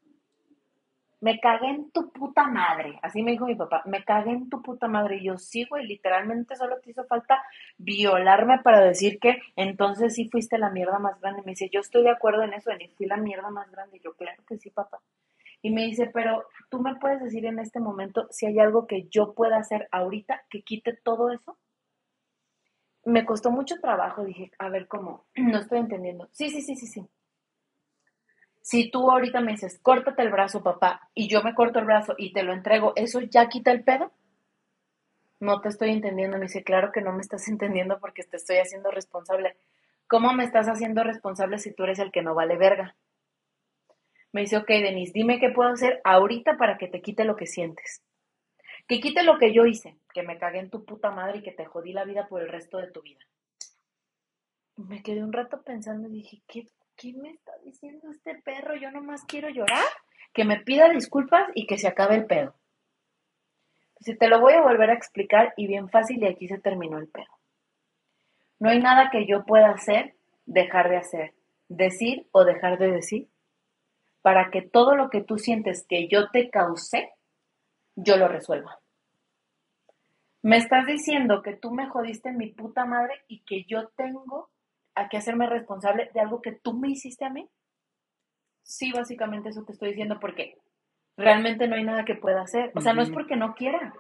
me 1.25 1.41
cagué 1.41 1.71
en 1.71 1.91
tu 1.91 2.13
puta 2.13 2.47
madre. 2.49 2.99
Así 3.01 3.23
me 3.23 3.31
dijo 3.31 3.47
mi 3.47 3.55
papá, 3.55 3.83
me 3.87 4.05
cagué 4.05 4.33
en 4.33 4.51
tu 4.51 4.61
puta 4.61 4.89
madre. 4.89 5.17
Y 5.17 5.25
yo, 5.25 5.39
sí, 5.39 5.65
güey, 5.65 5.87
literalmente 5.87 6.55
solo 6.55 6.81
te 6.81 6.91
hizo 6.91 7.07
falta 7.07 7.43
violarme 7.79 8.59
para 8.59 8.81
decir 8.81 9.19
que 9.19 9.39
entonces 9.57 10.15
sí 10.15 10.29
fuiste 10.29 10.59
la 10.59 10.69
mierda 10.69 10.99
más 10.99 11.19
grande. 11.23 11.41
Me 11.43 11.53
dice, 11.53 11.71
yo 11.73 11.81
estoy 11.81 12.03
de 12.03 12.11
acuerdo 12.11 12.43
en 12.43 12.53
eso, 12.53 12.71
en 12.71 12.91
fui 12.91 13.07
la 13.07 13.17
mierda 13.17 13.49
más 13.49 13.71
grande. 13.71 13.97
Y 13.97 14.01
yo, 14.01 14.13
claro 14.13 14.43
que 14.47 14.59
sí, 14.59 14.69
papá. 14.69 15.01
Y 15.63 15.71
me 15.71 15.87
dice, 15.87 16.11
pero 16.13 16.45
tú 16.69 16.81
me 16.81 16.97
puedes 16.97 17.23
decir 17.23 17.47
en 17.47 17.59
este 17.59 17.81
momento 17.81 18.27
si 18.31 18.45
hay 18.45 18.59
algo 18.59 18.87
que 18.87 19.09
yo 19.09 19.33
pueda 19.33 19.57
hacer 19.57 19.89
ahorita 19.93 20.43
que 20.51 20.61
quite 20.61 20.93
todo 20.93 21.31
eso. 21.31 21.57
Me 23.07 23.25
costó 23.25 23.51
mucho 23.51 23.81
trabajo, 23.81 24.25
dije, 24.25 24.51
a 24.59 24.69
ver 24.69 24.89
cómo, 24.89 25.25
no 25.37 25.59
estoy 25.59 25.79
entendiendo. 25.79 26.29
Sí, 26.33 26.51
sí, 26.51 26.63
sí, 26.63 26.77
sí, 26.77 26.87
sí. 26.87 27.07
Si 28.63 28.91
tú 28.91 29.11
ahorita 29.11 29.41
me 29.41 29.53
dices, 29.53 29.79
córtate 29.83 30.23
el 30.23 30.31
brazo, 30.31 30.63
papá, 30.63 31.11
y 31.15 31.29
yo 31.29 31.43
me 31.43 31.55
corto 31.55 31.81
el 31.81 31.85
brazo 31.85 32.15
y 32.17 32.33
te 32.33 32.43
lo 32.43 32.55
entrego, 32.55 32.95
¿eso 32.97 33.21
ya 33.21 33.49
quita 33.49 33.71
el 33.71 33.85
pedo? 33.85 34.11
No 35.39 35.61
te 35.61 35.69
estoy 35.69 35.91
entendiendo. 35.91 36.39
Me 36.39 36.45
dice, 36.45 36.65
claro 36.65 36.91
que 36.91 37.03
no 37.03 37.13
me 37.13 37.21
estás 37.21 37.47
entendiendo 37.49 38.01
porque 38.01 38.23
te 38.23 38.39
estoy 38.39 38.57
haciendo 38.57 38.91
responsable. 38.91 39.57
¿Cómo 40.07 40.33
me 40.33 40.45
estás 40.45 40.69
haciendo 40.69 41.05
responsable 41.05 41.59
si 41.59 41.73
tú 41.73 41.85
eres 41.85 41.99
el 41.99 42.11
que 42.11 42.23
no 42.23 42.35
vale 42.35 42.57
verga? 42.57 42.97
Me 44.33 44.41
dice, 44.41 44.57
ok, 44.57 44.67
Denise, 44.67 45.13
dime 45.13 45.39
qué 45.39 45.51
puedo 45.51 45.71
hacer 45.71 46.01
ahorita 46.03 46.57
para 46.57 46.79
que 46.79 46.89
te 46.89 47.03
quite 47.03 47.25
lo 47.25 47.37
que 47.37 47.47
sientes. 47.47 48.03
Que 48.89 49.01
quite 49.01 49.23
lo 49.23 49.39
que 49.39 49.53
yo 49.53 49.67
hice, 49.67 49.97
que 50.15 50.23
me 50.23 50.39
cagué 50.39 50.61
en 50.61 50.71
tu 50.71 50.87
puta 50.87 51.11
madre 51.11 51.39
y 51.39 51.43
que 51.43 51.53
te 51.53 51.67
jodí 51.67 51.93
la 51.93 52.05
vida 52.05 52.29
por 52.29 52.41
el 52.41 52.49
resto 52.49 52.79
de 52.79 52.91
tu 52.91 53.03
vida. 53.03 53.21
Me 54.77 55.03
quedé 55.03 55.23
un 55.23 55.33
rato 55.33 55.62
pensando 55.62 56.09
y 56.09 56.12
dije, 56.12 56.43
¿qué 56.49 56.67
¿qué 56.97 57.12
me 57.12 57.31
está 57.31 57.53
diciendo 57.65 58.11
este 58.11 58.37
perro? 58.43 58.75
Yo 58.77 58.91
nomás 58.91 59.25
quiero 59.25 59.49
llorar, 59.49 59.85
que 60.33 60.45
me 60.45 60.61
pida 60.61 60.89
disculpas 60.89 61.49
y 61.55 61.67
que 61.67 61.79
se 61.79 61.89
acabe 61.89 62.17
el 62.17 62.27
pedo. 62.27 62.55
Si 64.01 64.17
te 64.17 64.29
lo 64.29 64.41
voy 64.41 64.55
a 64.55 64.62
volver 64.62 64.91
a 64.91 64.95
explicar 64.95 65.55
y 65.57 65.67
bien 65.67 65.89
fácil 65.89 66.23
y 66.23 66.27
aquí 66.27 66.49
se 66.49 66.59
terminó 66.59 66.99
el 66.99 67.09
pedo. 67.09 67.39
No 68.59 68.71
hay 68.71 68.81
nada 68.81 69.11
que 69.11 69.27
yo 69.27 69.45
pueda 69.45 69.71
hacer, 69.71 70.15
dejar 70.47 70.91
de 70.91 70.97
hacer, 70.97 71.35
decir 71.69 72.29
o 72.33 72.45
dejar 72.45 72.79
de 72.79 72.91
decir 72.91 73.29
para 74.23 74.51
que 74.51 74.62
todo 74.62 74.95
lo 74.95 75.11
que 75.11 75.23
tú 75.23 75.39
sientes 75.39 75.87
que 75.87 76.09
yo 76.09 76.31
te 76.31 76.49
causé, 76.49 77.12
yo 77.95 78.17
lo 78.17 78.27
resuelva. 78.27 78.79
Me 80.45 80.59
estás 80.59 80.84
diciendo 80.86 81.40
que 81.40 81.57
tú 81.57 81.70
me 81.70 81.88
jodiste 81.88 82.30
mi 82.30 82.49
puta 82.49 82.84
madre 82.84 83.14
y 83.28 83.45
que 83.45 83.64
yo 83.64 83.88
tengo 83.97 84.51
a 84.95 85.09
que 85.09 85.16
hacerme 85.16 85.47
responsable 85.47 86.11
de 86.12 86.20
algo 86.20 86.42
que 86.42 86.53
tú 86.53 86.74
me 86.74 86.90
hiciste 86.90 87.24
a 87.24 87.30
mí? 87.30 87.49
Sí, 88.62 88.92
básicamente 88.92 89.49
eso 89.49 89.64
te 89.64 89.72
estoy 89.72 89.88
diciendo 89.92 90.20
porque 90.20 90.59
realmente 91.16 91.66
no 91.66 91.76
hay 91.76 91.84
nada 91.84 92.05
que 92.05 92.14
pueda 92.14 92.42
hacer. 92.42 92.72
O 92.74 92.82
sea, 92.82 92.92
no 92.92 93.01
es 93.01 93.09
porque 93.09 93.36
no 93.36 93.55
quiera. 93.55 93.95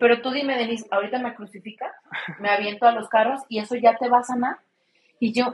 Pero 0.00 0.20
tú 0.22 0.32
dime, 0.32 0.58
Denise, 0.58 0.88
ahorita 0.90 1.20
me 1.20 1.36
crucifica, 1.36 1.94
me 2.40 2.48
aviento 2.48 2.86
a 2.86 2.92
los 2.92 3.08
carros 3.08 3.42
y 3.48 3.60
eso 3.60 3.76
ya 3.76 3.96
te 3.96 4.08
va 4.08 4.18
a 4.18 4.24
sanar. 4.24 4.58
Y 5.20 5.32
yo, 5.32 5.52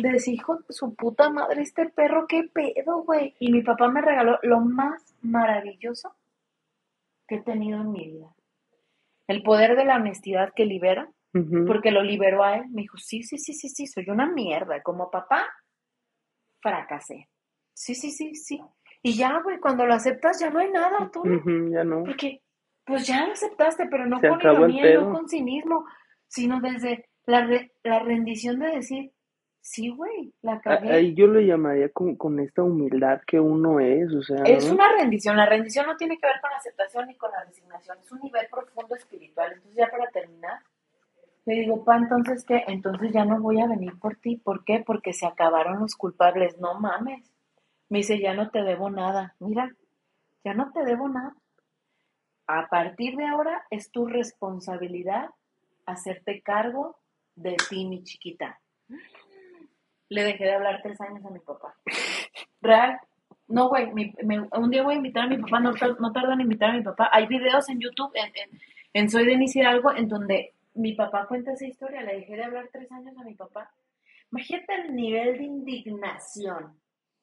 decía, 0.00 0.34
hijo 0.34 0.56
de 0.56 0.64
su 0.68 0.94
puta 0.94 1.30
madre, 1.30 1.62
este 1.62 1.88
perro, 1.88 2.26
qué 2.26 2.42
pedo, 2.42 3.04
güey. 3.04 3.36
Y 3.38 3.50
mi 3.50 3.62
papá 3.62 3.88
me 3.88 4.02
regaló 4.02 4.38
lo 4.42 4.60
más 4.60 5.14
maravilloso 5.22 6.14
que 7.26 7.36
he 7.36 7.42
tenido 7.42 7.80
en 7.80 7.90
mi 7.90 8.10
vida. 8.10 8.34
El 9.28 9.42
poder 9.42 9.76
de 9.76 9.84
la 9.84 9.96
honestidad 9.96 10.52
que 10.54 10.66
libera, 10.66 11.10
porque 11.66 11.90
lo 11.90 12.02
liberó 12.02 12.44
a 12.44 12.56
él. 12.56 12.64
Me 12.70 12.82
dijo, 12.82 12.98
sí, 12.98 13.22
sí, 13.22 13.38
sí, 13.38 13.54
sí, 13.54 13.68
sí, 13.68 13.86
soy 13.86 14.04
una 14.08 14.26
mierda. 14.26 14.82
Como 14.82 15.10
papá, 15.10 15.46
fracasé. 16.60 17.28
Sí, 17.74 17.94
sí, 17.94 18.10
sí, 18.10 18.34
sí. 18.34 18.60
Y 19.02 19.14
ya, 19.14 19.40
güey, 19.42 19.58
cuando 19.58 19.86
lo 19.86 19.94
aceptas 19.94 20.38
ya 20.40 20.50
no 20.50 20.60
hay 20.60 20.70
nada, 20.70 21.10
tú. 21.12 21.22
ya 21.72 21.84
no. 21.84 22.04
Porque, 22.04 22.42
pues 22.84 23.06
ya 23.06 23.26
lo 23.26 23.32
aceptaste, 23.32 23.86
pero 23.86 24.06
no 24.06 24.20
con 24.20 24.40
ironía, 24.40 25.00
no 25.00 25.12
con 25.12 25.28
cinismo, 25.28 25.86
sino 26.28 26.60
desde 26.60 27.08
la, 27.24 27.48
la 27.82 27.98
rendición 28.00 28.58
de 28.58 28.68
decir, 28.68 29.12
sí, 29.62 29.88
güey, 29.88 30.34
la 30.42 30.60
cagué. 30.60 30.92
Ahí 30.92 31.14
yo 31.14 31.26
lo 31.26 31.40
llamaría 31.40 31.88
con, 31.88 32.16
con 32.16 32.38
esta 32.40 32.62
humildad 32.62 33.22
que 33.26 33.40
uno 33.40 33.80
es, 33.80 34.12
o 34.12 34.22
sea. 34.22 34.42
Es 34.44 34.68
una 34.68 34.92
rendición, 34.98 35.36
la 35.36 35.46
rendición 35.46 35.86
no 35.86 35.96
tiene 35.96 36.18
que 36.18 36.26
ver 36.26 36.40
con 36.42 36.50
la 36.50 36.58
aceptación 36.58 37.06
ni 37.06 37.14
con 37.14 37.30
la 37.30 37.44
resignación, 37.44 37.96
es 37.98 38.12
un 38.12 38.20
nivel 38.20 38.46
profundo 38.50 38.94
espiritual. 38.94 39.52
Entonces, 39.52 39.76
ya 39.76 39.88
para 39.88 40.10
terminar, 40.10 40.58
le 41.44 41.54
digo, 41.54 41.84
pa, 41.84 41.96
entonces 41.96 42.44
qué, 42.44 42.64
entonces 42.68 43.12
ya 43.12 43.24
no 43.24 43.40
voy 43.40 43.60
a 43.60 43.66
venir 43.66 43.98
por 43.98 44.16
ti. 44.16 44.36
¿Por 44.36 44.64
qué? 44.64 44.82
Porque 44.84 45.12
se 45.12 45.26
acabaron 45.26 45.80
los 45.80 45.96
culpables. 45.96 46.58
No 46.58 46.78
mames. 46.78 47.32
Me 47.88 47.98
dice, 47.98 48.20
ya 48.20 48.34
no 48.34 48.50
te 48.50 48.62
debo 48.62 48.90
nada. 48.90 49.34
Mira, 49.38 49.74
ya 50.44 50.54
no 50.54 50.72
te 50.72 50.84
debo 50.84 51.08
nada. 51.08 51.34
A 52.46 52.68
partir 52.68 53.16
de 53.16 53.26
ahora 53.26 53.64
es 53.70 53.90
tu 53.90 54.06
responsabilidad 54.06 55.30
hacerte 55.86 56.42
cargo 56.42 56.96
de 57.34 57.56
ti, 57.68 57.86
mi 57.86 58.02
chiquita. 58.02 58.60
Le 60.12 60.24
dejé 60.24 60.44
de 60.44 60.52
hablar 60.52 60.80
tres 60.82 61.00
años 61.00 61.24
a 61.24 61.30
mi 61.30 61.38
papá. 61.38 61.74
Real. 62.60 63.00
No, 63.48 63.68
güey, 63.68 63.90
un 64.52 64.70
día 64.70 64.82
voy 64.82 64.94
a 64.94 64.96
invitar 64.96 65.24
a 65.24 65.28
mi 65.28 65.38
papá, 65.38 65.60
no, 65.60 65.72
no 65.72 66.12
tardo 66.12 66.32
en 66.32 66.40
invitar 66.42 66.70
a 66.70 66.74
mi 66.74 66.82
papá. 66.82 67.08
Hay 67.12 67.26
videos 67.26 67.68
en 67.68 67.80
YouTube, 67.80 68.12
en, 68.14 68.30
en, 68.34 68.60
en 68.92 69.10
Soy 69.10 69.26
Denise 69.26 69.58
Hidalgo, 69.58 69.94
en 69.94 70.08
donde 70.08 70.54
mi 70.74 70.94
papá 70.94 71.26
cuenta 71.26 71.52
esa 71.52 71.66
historia, 71.66 72.02
le 72.02 72.16
dejé 72.16 72.36
de 72.36 72.44
hablar 72.44 72.68
tres 72.72 72.90
años 72.92 73.16
a 73.18 73.24
mi 73.24 73.34
papá. 73.34 73.70
Imagínate 74.30 74.74
el 74.74 74.94
nivel 74.94 75.38
de 75.38 75.44
indignación, 75.44 76.78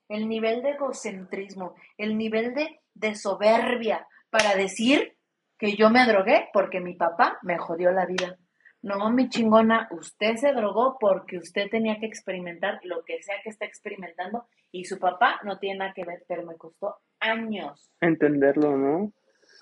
el 0.08 0.28
nivel 0.28 0.62
de 0.62 0.72
egocentrismo, 0.72 1.76
el 1.98 2.18
nivel 2.18 2.54
de, 2.54 2.80
de 2.94 3.16
soberbia 3.16 4.08
para 4.30 4.56
decir 4.56 5.16
que 5.58 5.76
yo 5.76 5.90
me 5.90 6.06
drogué 6.06 6.50
porque 6.54 6.80
mi 6.80 6.96
papá 6.96 7.38
me 7.44 7.58
jodió 7.58 7.92
la 7.92 8.06
vida. 8.06 8.38
No, 8.82 9.10
mi 9.12 9.30
chingona, 9.30 9.90
usted 9.92 10.36
se 10.36 10.54
drogó 10.54 10.98
porque 11.00 11.38
usted 11.38 11.70
tenía 11.70 12.00
que 12.00 12.06
experimentar 12.06 12.80
lo 12.84 13.04
que 13.04 13.22
sea 13.22 13.36
que 13.44 13.50
está 13.50 13.66
experimentando 13.66 14.46
y 14.72 14.86
su 14.86 15.00
papá 15.00 15.40
no 15.44 15.60
tiene 15.60 15.80
nada 15.80 15.94
que 15.94 16.06
ver, 16.06 16.24
pero 16.28 16.46
me 16.46 16.56
costó 16.56 16.96
años. 17.20 17.92
Entenderlo, 18.00 18.78
¿no? 18.78 19.12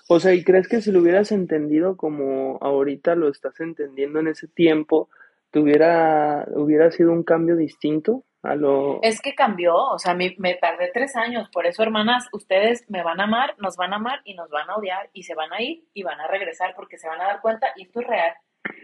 O 0.08 0.20
sea, 0.20 0.32
¿y 0.34 0.44
crees 0.44 0.68
que 0.68 0.80
si 0.80 0.92
lo 0.92 1.00
hubieras 1.00 1.32
entendido 1.32 1.96
como 1.96 2.58
ahorita 2.60 3.14
lo 3.14 3.28
estás 3.28 3.58
entendiendo 3.60 4.20
en 4.20 4.28
ese 4.28 4.46
tiempo, 4.46 5.08
¿Tuviera, 5.50 6.46
hubiera 6.56 6.90
sido 6.90 7.10
un 7.10 7.22
cambio 7.22 7.56
distinto 7.56 8.24
a 8.42 8.54
lo... 8.54 9.00
Es 9.02 9.22
que 9.22 9.34
cambió, 9.34 9.74
o 9.74 9.98
sea, 9.98 10.14
me, 10.14 10.34
me 10.38 10.54
tardé 10.56 10.90
tres 10.92 11.16
años, 11.16 11.48
por 11.50 11.64
eso, 11.64 11.82
hermanas, 11.82 12.28
ustedes 12.32 12.84
me 12.90 13.02
van 13.02 13.20
a 13.20 13.24
amar, 13.24 13.54
nos 13.58 13.76
van 13.76 13.94
a 13.94 13.96
amar 13.96 14.20
y 14.24 14.34
nos 14.34 14.50
van 14.50 14.68
a 14.68 14.76
odiar 14.76 15.08
y 15.14 15.22
se 15.22 15.34
van 15.34 15.52
a 15.54 15.62
ir 15.62 15.84
y 15.94 16.02
van 16.02 16.20
a 16.20 16.26
regresar 16.26 16.74
porque 16.76 16.98
se 16.98 17.08
van 17.08 17.20
a 17.22 17.28
dar 17.28 17.40
cuenta, 17.40 17.68
y 17.76 17.84
esto 17.84 18.00
es 18.00 18.06
real, 18.06 18.34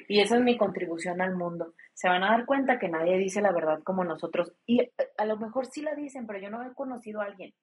y 0.08 0.20
esa 0.20 0.36
es 0.36 0.42
mi 0.42 0.56
contribución 0.56 1.20
al 1.20 1.36
mundo. 1.36 1.74
Se 1.92 2.08
van 2.08 2.22
a 2.22 2.30
dar 2.30 2.46
cuenta 2.46 2.78
que 2.78 2.88
nadie 2.88 3.18
dice 3.18 3.40
la 3.40 3.52
verdad 3.52 3.82
como 3.82 4.04
nosotros. 4.04 4.52
Y 4.66 4.80
eh, 4.80 4.92
a 5.16 5.24
lo 5.24 5.36
mejor 5.36 5.66
sí 5.66 5.82
la 5.82 5.94
dicen, 5.94 6.26
pero 6.26 6.38
yo 6.38 6.50
no 6.50 6.62
he 6.62 6.74
conocido 6.74 7.20
a 7.20 7.26
alguien. 7.26 7.54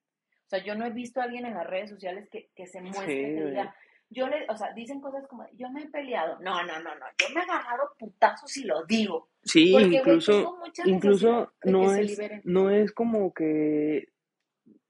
O 0.46 0.50
sea, 0.50 0.64
yo 0.64 0.76
no 0.76 0.86
he 0.86 0.90
visto 0.90 1.22
a 1.22 1.26
alguien 1.26 1.46
en 1.46 1.54
las 1.54 1.68
redes 1.68 1.90
sociales 1.90 2.28
que, 2.30 2.50
que 2.56 2.68
se 2.68 2.82
muestre, 2.82 3.06
Sí, 3.06 3.36
que 3.36 3.46
diga, 3.46 3.76
yo 4.10 4.28
le, 4.28 4.46
o 4.50 4.58
sea, 4.58 4.74
dicen 4.74 5.00
cosas 5.00 5.26
como, 5.28 5.46
yo 5.54 5.70
me 5.70 5.84
he 5.84 5.88
peleado. 5.88 6.38
No, 6.42 6.64
no, 6.64 6.80
no, 6.80 6.96
no, 6.96 7.06
yo 7.18 7.34
me 7.34 7.40
he 7.40 7.44
agarrado 7.44 7.92
putazos 7.98 8.56
y 8.58 8.66
lo 8.66 8.86
digo. 8.86 9.30
Sí, 9.44 9.72
Porque, 9.72 9.98
incluso, 9.98 10.58
incluso 10.86 11.54
no 11.64 11.96
es, 11.96 12.20
no 12.44 12.70
es 12.70 12.92
como 12.92 13.34
que 13.34 14.10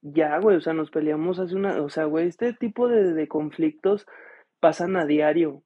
ya, 0.02 0.40
güey, 0.40 0.58
o 0.58 0.62
sea, 0.62 0.74
nos 0.74 0.90
peleamos 0.90 1.40
hace 1.40 1.56
una, 1.56 1.82
o 1.82 1.90
sea, 1.90 2.06
güey, 2.06 2.28
este 2.28 2.54
tipo 2.54 2.88
de, 2.88 3.14
de 3.14 3.28
conflictos 3.28 4.08
pasan 4.60 4.98
a 4.98 5.06
diario. 5.06 5.64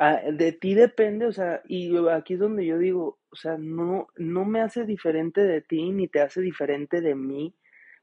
Ah, 0.00 0.20
de 0.32 0.50
ti 0.52 0.74
depende, 0.74 1.26
o 1.26 1.32
sea, 1.32 1.62
y 1.68 1.96
aquí 2.08 2.34
es 2.34 2.40
donde 2.40 2.66
yo 2.66 2.78
digo, 2.78 3.18
o 3.30 3.36
sea, 3.36 3.56
no, 3.58 4.08
no 4.16 4.44
me 4.44 4.60
hace 4.60 4.84
diferente 4.84 5.40
de 5.42 5.60
ti 5.60 5.92
ni 5.92 6.08
te 6.08 6.20
hace 6.20 6.40
diferente 6.40 7.00
de 7.00 7.14
mí, 7.14 7.54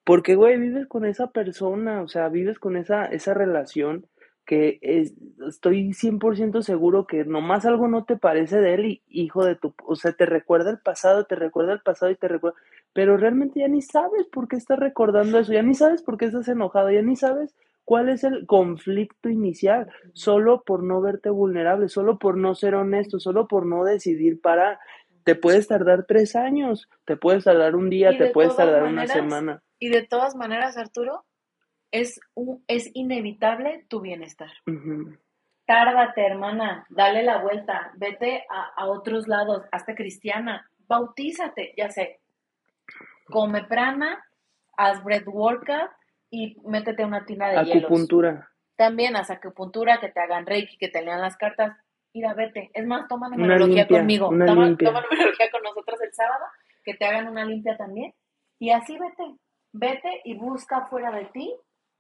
porque, 0.06 0.36
güey, 0.36 0.58
vives 0.58 0.88
con 0.88 1.06
esa 1.06 1.32
persona, 1.32 2.02
o 2.02 2.08
sea, 2.08 2.30
vives 2.30 2.60
con 2.60 2.78
esa, 2.78 3.06
esa 3.06 3.34
relación 3.34 4.08
que 4.46 4.80
es, 4.82 5.14
estoy 5.48 5.94
100% 5.94 6.62
seguro 6.62 7.08
que 7.08 7.26
nomás 7.26 7.66
algo 7.66 7.88
no 7.90 8.06
te 8.06 8.16
parece 8.18 8.60
de 8.62 8.74
él 8.74 8.86
y 8.86 9.04
hijo 9.10 9.44
de 9.46 9.56
tu, 9.56 9.74
o 9.86 9.96
sea, 9.96 10.14
te 10.14 10.26
recuerda 10.26 10.72
el 10.72 10.80
pasado, 10.80 11.26
te 11.26 11.36
recuerda 11.36 11.74
el 11.74 11.82
pasado 11.82 12.12
y 12.12 12.16
te 12.16 12.28
recuerda, 12.30 12.58
pero 12.94 13.18
realmente 13.18 13.60
ya 13.60 13.68
ni 13.68 13.82
sabes 13.82 14.28
por 14.28 14.48
qué 14.48 14.56
estás 14.56 14.80
recordando 14.80 15.40
eso, 15.40 15.52
ya 15.54 15.62
ni 15.62 15.74
sabes 15.76 16.02
por 16.04 16.18
qué 16.18 16.26
estás 16.26 16.48
enojado, 16.48 16.90
ya 16.90 17.02
ni 17.02 17.16
sabes 17.18 17.54
cuál 17.92 18.08
es 18.08 18.24
el 18.24 18.46
conflicto 18.46 19.28
inicial, 19.28 19.92
solo 20.14 20.64
por 20.64 20.82
no 20.82 21.02
verte 21.02 21.30
vulnerable, 21.30 21.90
solo 21.90 22.18
por 22.20 22.38
no 22.38 22.56
ser 22.56 22.74
honesto, 22.74 23.20
solo 23.20 23.50
por 23.50 23.66
no 23.66 23.84
decidir 23.84 24.40
parar. 24.40 24.80
Te 25.26 25.36
puedes 25.36 25.68
tardar 25.68 26.06
tres 26.06 26.38
años, 26.38 26.90
te 27.04 27.18
puedes 27.18 27.44
tardar 27.44 27.76
un 27.76 27.90
día, 27.90 28.12
te 28.12 28.24
de 28.24 28.30
puedes 28.30 28.56
tardar 28.56 28.84
una 28.84 29.08
semana. 29.08 29.62
Y 29.78 29.90
de 29.90 30.04
todas 30.04 30.38
maneras, 30.38 30.78
Arturo, 30.78 31.26
es, 31.92 32.22
un, 32.34 32.64
es 32.68 32.90
inevitable 32.94 33.86
tu 33.90 34.00
bienestar. 34.00 34.52
Tárdate, 35.66 36.26
hermana, 36.26 36.86
dale 36.92 37.24
la 37.24 37.42
vuelta, 37.42 37.92
vete 37.98 38.46
a, 38.50 38.72
a 38.74 38.86
otros 38.88 39.28
lados, 39.28 39.66
hazte 39.70 39.96
cristiana, 39.96 40.72
bautízate, 40.88 41.74
ya 41.76 41.90
sé. 41.90 42.22
Come 43.26 43.66
prana, 43.66 44.24
haz 44.78 45.04
breath 45.04 45.28
workout 45.28 45.92
y 46.32 46.58
métete 46.66 47.04
a 47.04 47.08
una 47.08 47.26
tina 47.26 47.50
de 47.50 47.66
hielos. 47.66 47.84
Acupuntura. 47.84 48.50
También 48.78 49.16
haz 49.16 49.30
acupuntura, 49.30 50.00
que 50.00 50.10
te 50.10 50.20
hagan 50.20 50.48
reiki, 50.48 50.78
que 50.78 50.88
te 50.88 51.04
lean 51.04 51.22
las 51.22 51.38
cartas. 51.38 51.78
Mira, 52.14 52.34
vete. 52.34 52.72
Es 52.74 52.88
más, 52.88 53.08
toma 53.08 53.30
numerología 53.30 53.84
limpia, 53.84 54.00
conmigo. 54.00 54.30
toma, 54.30 54.66
limpia. 54.66 54.88
toma 54.88 55.02
numerología 55.02 55.52
con 55.52 55.62
nosotros 55.62 56.02
el 56.02 56.14
sábado, 56.14 56.46
que 56.84 56.96
te 56.96 57.06
hagan 57.06 57.28
una 57.28 57.46
limpia 57.46 57.78
también. 57.78 58.14
Y 58.60 58.72
así 58.72 58.98
vete. 58.98 59.36
Vete 59.74 60.22
y 60.24 60.38
busca 60.38 60.88
fuera 60.88 61.12
de 61.12 61.26
ti 61.26 61.54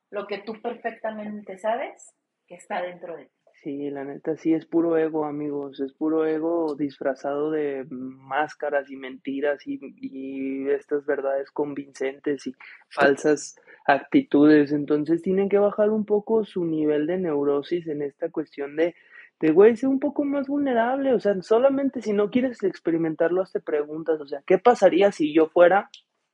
lo 0.09 0.27
que 0.27 0.39
tú 0.39 0.53
perfectamente 0.61 1.57
sabes 1.57 2.13
que 2.47 2.55
está 2.55 2.81
dentro 2.81 3.15
de 3.15 3.25
ti. 3.25 3.31
Sí, 3.63 3.89
la 3.91 4.03
neta, 4.03 4.35
sí, 4.37 4.53
es 4.53 4.65
puro 4.65 4.97
ego, 4.97 5.25
amigos, 5.25 5.79
es 5.81 5.93
puro 5.93 6.25
ego 6.25 6.75
disfrazado 6.75 7.51
de 7.51 7.85
máscaras 7.89 8.89
y 8.89 8.95
mentiras 8.95 9.67
y, 9.67 9.79
y 9.97 10.69
estas 10.69 11.05
verdades 11.05 11.51
convincentes 11.51 12.47
y 12.47 12.55
falsas 12.89 13.55
actitudes. 13.85 14.71
Entonces 14.71 15.21
tienen 15.21 15.49
que 15.49 15.57
bajar 15.59 15.89
un 15.89 16.05
poco 16.05 16.43
su 16.45 16.65
nivel 16.65 17.07
de 17.07 17.17
neurosis 17.17 17.87
en 17.87 18.01
esta 18.01 18.29
cuestión 18.29 18.75
de, 18.75 18.95
de 19.39 19.51
güey, 19.51 19.75
ser 19.75 19.89
un 19.89 19.99
poco 19.99 20.23
más 20.25 20.47
vulnerable. 20.47 21.13
O 21.13 21.19
sea, 21.19 21.41
solamente 21.41 22.01
si 22.01 22.13
no 22.13 22.29
quieres 22.29 22.63
experimentarlo, 22.63 23.43
te 23.51 23.59
preguntas, 23.59 24.19
o 24.21 24.27
sea, 24.27 24.41
¿qué 24.45 24.57
pasaría 24.57 25.11
si 25.11 25.33
yo 25.33 25.47
fuera 25.47 25.89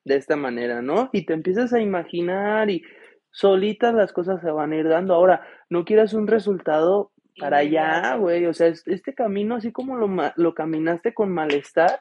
de 0.06 0.16
esta 0.16 0.36
manera, 0.36 0.82
no? 0.82 1.10
Y 1.14 1.26
te 1.26 1.34
empiezas 1.34 1.74
a 1.74 1.82
imaginar 1.82 2.70
y 2.70 2.84
solitas 3.32 3.93
las 3.93 4.14
cosas 4.14 4.41
se 4.41 4.50
van 4.52 4.72
a 4.72 4.78
ir 4.78 4.88
dando. 4.88 5.14
Ahora, 5.14 5.41
no 5.70 5.86
quieras 5.86 6.14
un 6.14 6.28
resultado 6.28 7.12
para 7.39 7.58
allá, 7.58 8.16
güey. 8.16 8.45
O 8.45 8.54
sea, 8.54 8.68
es- 8.68 8.88
este 8.88 9.14
camino, 9.14 9.56
así 9.56 9.72
como 9.72 9.95
lo, 9.98 10.08
ma- 10.08 10.34
lo 10.38 10.54
caminaste 10.56 11.14
con 11.14 11.32
malestar, 11.32 12.00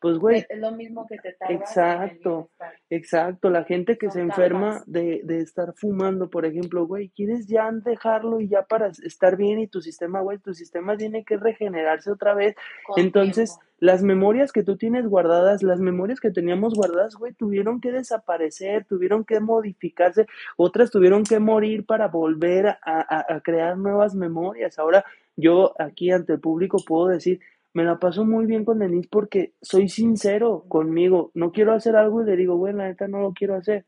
pues, 0.00 0.18
güey, 0.18 0.44
Es 0.48 0.58
lo 0.58 0.70
mismo 0.72 1.06
que 1.06 1.16
te 1.18 1.36
el 1.48 1.56
exacto, 1.56 2.50
exacto. 2.90 3.50
La 3.50 3.64
gente 3.64 3.96
que 3.98 4.10
se 4.10 4.20
enferma 4.20 4.82
de, 4.86 5.20
de 5.24 5.38
estar 5.40 5.72
fumando, 5.74 6.28
por 6.28 6.44
ejemplo, 6.44 6.86
güey, 6.86 7.08
quieres 7.10 7.46
ya 7.46 7.70
dejarlo 7.72 8.40
y 8.40 8.48
ya 8.48 8.62
para 8.62 8.88
estar 8.88 9.36
bien 9.36 9.58
y 9.60 9.66
tu 9.66 9.80
sistema, 9.80 10.20
güey, 10.20 10.38
tu 10.38 10.54
sistema 10.54 10.96
tiene 10.96 11.24
que 11.24 11.36
regenerarse 11.36 12.10
otra 12.10 12.34
vez. 12.34 12.54
Con 12.86 13.00
Entonces, 13.00 13.50
tiempo. 13.50 13.64
las 13.80 14.02
memorias 14.02 14.52
que 14.52 14.62
tú 14.62 14.76
tienes 14.76 15.06
guardadas, 15.06 15.62
las 15.62 15.80
memorias 15.80 16.20
que 16.20 16.30
teníamos 16.30 16.74
guardadas, 16.74 17.14
güey, 17.16 17.32
tuvieron 17.32 17.80
que 17.80 17.92
desaparecer, 17.92 18.84
tuvieron 18.84 19.24
que 19.24 19.40
modificarse, 19.40 20.26
otras 20.56 20.90
tuvieron 20.90 21.24
que 21.24 21.38
morir 21.38 21.84
para 21.86 22.08
volver 22.08 22.66
a, 22.68 22.78
a- 22.82 23.34
a 23.36 23.40
crear 23.40 23.76
nuevas 23.78 24.14
memorias. 24.14 24.78
Ahora, 24.78 25.04
yo 25.36 25.74
aquí 25.80 26.10
ante 26.12 26.34
el 26.34 26.40
público 26.40 26.76
puedo 26.86 27.08
decir, 27.08 27.40
me 27.74 27.84
la 27.84 27.98
paso 27.98 28.24
muy 28.24 28.46
bien 28.46 28.64
con 28.64 28.78
Denise 28.78 29.08
porque 29.10 29.52
soy 29.60 29.88
sincero 29.88 30.64
conmigo. 30.68 31.30
No 31.34 31.52
quiero 31.52 31.74
hacer 31.74 31.96
algo 31.96 32.22
y 32.22 32.26
le 32.26 32.36
digo, 32.36 32.56
güey, 32.56 32.72
la 32.72 32.84
neta 32.86 33.08
no 33.08 33.20
lo 33.20 33.32
quiero 33.32 33.54
hacer. 33.56 33.84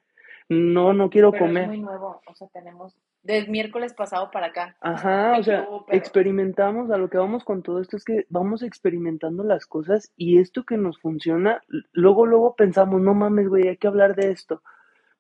No, 0.49 0.93
no 0.93 1.09
quiero 1.11 1.33
Pero 1.33 1.47
es 1.47 1.51
comer. 1.51 1.67
muy 1.69 1.81
nuevo. 1.81 2.21
O 2.27 2.35
sea, 2.35 2.47
tenemos 2.49 2.97
del 3.23 3.49
miércoles 3.49 3.95
pasado 3.95 4.31
para 4.31 4.49
acá. 4.49 4.77
Ajá, 4.81 5.37
o 5.39 5.43
sea, 5.43 5.63
pero- 5.65 5.85
experimentamos, 5.99 6.91
a 6.93 6.99
lo 6.99 7.09
que 7.11 7.19
vamos 7.19 7.43
con 7.45 7.63
todo 7.63 7.81
esto 7.81 7.97
es 7.97 8.05
que 8.05 8.27
vamos 8.29 8.63
experimentando 8.63 9.43
las 9.43 9.67
cosas 9.67 10.13
y 10.17 10.39
esto 10.39 10.65
que 10.65 10.77
nos 10.77 11.01
funciona, 11.01 11.63
luego, 11.93 12.27
luego 12.27 12.55
pensamos, 12.55 13.01
no 13.01 13.15
mames, 13.15 13.49
güey, 13.49 13.67
hay 13.67 13.77
que 13.77 13.89
hablar 13.89 14.15
de 14.15 14.31
esto. 14.31 14.63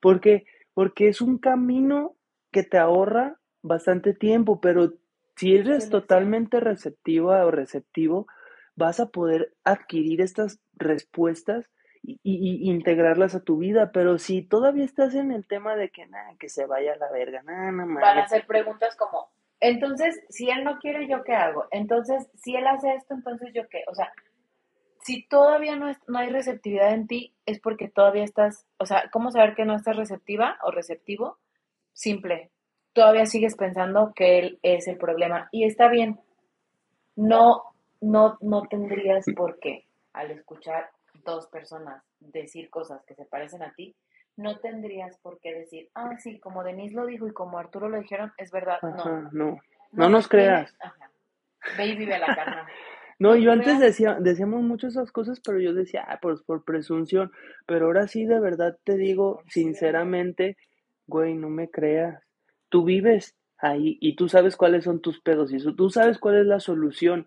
¿Por 0.01 0.21
qué? 0.21 0.45
Porque 0.75 1.09
es 1.09 1.21
un 1.21 1.39
camino 1.39 2.15
que 2.53 2.63
te 2.63 2.79
ahorra 2.79 3.39
bastante 3.63 4.15
tiempo, 4.15 4.61
pero 4.61 4.93
si 5.35 5.57
eres 5.57 5.91
totalmente 5.91 6.61
receptiva 6.61 7.45
o 7.45 7.51
receptivo, 7.51 8.29
vas 8.77 9.01
a 9.01 9.07
poder 9.07 9.53
adquirir 9.65 10.21
estas 10.21 10.61
respuestas 10.75 11.67
y, 12.03 12.71
integrarlas 12.71 13.35
a 13.35 13.43
tu 13.43 13.59
vida, 13.59 13.91
pero 13.91 14.19
si 14.19 14.43
todavía 14.43 14.85
estás 14.85 15.15
en 15.15 15.33
el 15.33 15.47
tema 15.47 15.75
de 15.75 15.91
que, 15.91 16.07
nada, 16.07 16.35
que 16.39 16.49
se 16.49 16.67
vaya 16.67 16.93
a 16.93 16.97
la 16.97 17.11
verga, 17.11 17.43
nada, 17.43 17.73
no 17.73 17.87
van 17.87 18.19
a 18.19 18.23
hacer 18.23 18.47
preguntas 18.47 18.95
como, 18.97 19.29
entonces, 19.59 20.21
si 20.29 20.51
él 20.51 20.63
no 20.63 20.79
quiere, 20.79 21.09
¿yo 21.09 21.25
qué 21.25 21.35
hago? 21.35 21.65
Entonces, 21.71 22.29
si 22.37 22.55
él 22.55 22.67
hace 22.67 22.95
esto, 22.95 23.15
entonces, 23.15 23.53
¿yo 23.55 23.63
qué? 23.69 23.83
O 23.89 23.95
sea, 23.95 24.13
si 25.03 25.27
todavía 25.27 25.77
no, 25.77 25.89
es- 25.89 25.99
no 26.07 26.19
hay 26.19 26.29
receptividad 26.31 26.93
en 26.93 27.07
ti, 27.07 27.35
es 27.47 27.61
porque 27.61 27.89
todavía 27.89 28.25
estás, 28.25 28.67
o 28.79 28.87
sea, 28.87 29.09
¿cómo 29.13 29.31
saber 29.31 29.55
que 29.55 29.65
no 29.65 29.75
estás 29.75 29.97
receptiva 29.97 30.59
o 30.63 30.71
receptivo? 30.71 31.39
Simple, 31.93 32.51
todavía 32.93 33.27
sigues 33.27 33.57
pensando 33.57 34.13
que 34.15 34.39
él 34.39 34.59
es 34.63 34.87
el 34.89 34.99
problema 34.99 35.49
y 35.53 35.65
está 35.65 35.89
bien. 35.89 36.21
No, 37.15 37.63
no, 38.01 38.39
no 38.41 38.63
tendrías 38.63 39.25
por 39.37 39.59
qué, 39.59 39.87
al 40.13 40.31
escuchar 40.31 40.91
dos 41.25 41.47
personas 41.49 42.03
decir 42.21 42.71
cosas 42.71 43.03
que 43.07 43.15
se 43.15 43.25
parecen 43.25 43.63
a 43.63 43.73
ti, 43.75 43.95
no 44.37 44.59
tendrías 44.59 45.17
por 45.19 45.41
qué 45.41 45.55
decir, 45.55 45.89
ah, 45.95 46.17
sí, 46.19 46.39
como 46.39 46.63
Denise 46.63 46.95
lo 46.95 47.07
dijo 47.07 47.27
y 47.27 47.33
como 47.33 47.59
Arturo 47.59 47.89
lo 47.89 47.99
dijeron, 47.99 48.33
es 48.37 48.51
verdad. 48.51 48.79
No, 48.83 48.89
Ajá, 48.89 49.29
no. 49.33 49.59
No 49.93 50.09
nos 50.11 50.29
creas. 50.29 50.75
Ajá. 50.81 51.11
Ve 51.79 51.87
y 51.87 51.97
vive 51.97 52.19
la 52.19 52.35
carnal. 52.35 52.67
No, 53.19 53.31
No 53.31 53.37
yo 53.37 53.51
antes 53.53 53.79
creas. 53.79 53.81
decía, 53.81 54.19
decíamos 54.21 54.61
mucho 54.63 54.89
esas 54.89 55.11
cosas, 55.11 55.41
pero 55.41 55.59
yo 55.59 55.73
decía, 55.73 56.05
ah, 56.07 56.19
pues 56.21 56.43
por 56.43 56.65
presunción. 56.65 57.33
Pero 57.65 57.87
ahora 57.87 58.09
sí, 58.09 58.27
de 58.27 58.39
verdad 58.41 58.77
te 58.85 58.99
digo, 58.99 59.41
sí, 59.49 59.63
sinceramente, 59.63 60.59
güey, 61.07 61.33
no 61.35 61.49
me 61.49 61.71
creas. 61.71 62.23
Tú 62.69 62.85
vives 62.85 63.35
ahí 63.57 63.97
y 64.03 64.17
tú 64.17 64.29
sabes 64.29 64.55
cuáles 64.55 64.85
son 64.85 65.01
tus 65.01 65.21
pedos 65.23 65.51
y 65.51 65.57
eso, 65.57 65.75
tú 65.75 65.89
sabes 65.89 66.19
cuál 66.19 66.37
es 66.37 66.47
la 66.47 66.61
solución. 66.61 67.27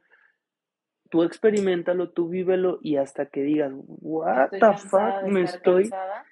Tú 1.10 1.24
experimentalo, 1.24 2.10
tú 2.10 2.30
vívelo 2.30 2.80
y 2.82 2.98
hasta 2.98 3.26
que 3.26 3.42
digas, 3.42 3.72
what 3.76 4.54
Estoy 4.54 4.60
the 4.60 4.78
fuck, 4.78 5.24
me 5.24 5.42
estoy, 5.42 5.90
cansada. 5.90 6.26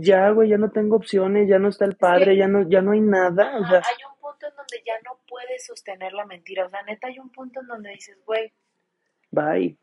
ya, 0.00 0.30
güey, 0.30 0.50
ya 0.50 0.56
no 0.56 0.70
tengo 0.70 0.96
opciones, 0.96 1.48
ya 1.48 1.58
no 1.58 1.68
está 1.68 1.84
el 1.84 1.96
padre, 1.96 2.36
ya 2.36 2.46
no, 2.46 2.68
ya 2.68 2.80
no 2.80 2.92
hay 2.92 3.00
nada, 3.00 3.58
o 3.58 3.66
sea, 3.66 3.78
hay 3.78 4.04
un 4.08 4.20
punto 4.20 4.46
en 4.46 4.54
donde 4.54 4.82
ya 4.86 4.94
no 5.04 5.18
puedes 5.28 5.66
sostener 5.66 6.12
la 6.12 6.26
mentira. 6.26 6.64
O 6.66 6.68
sea, 6.68 6.82
neta, 6.82 7.08
hay 7.08 7.18
un 7.18 7.30
punto 7.30 7.60
en 7.60 7.66
donde 7.66 7.90
dices, 7.90 8.16
güey, 8.24 8.52
bye. 9.32 9.76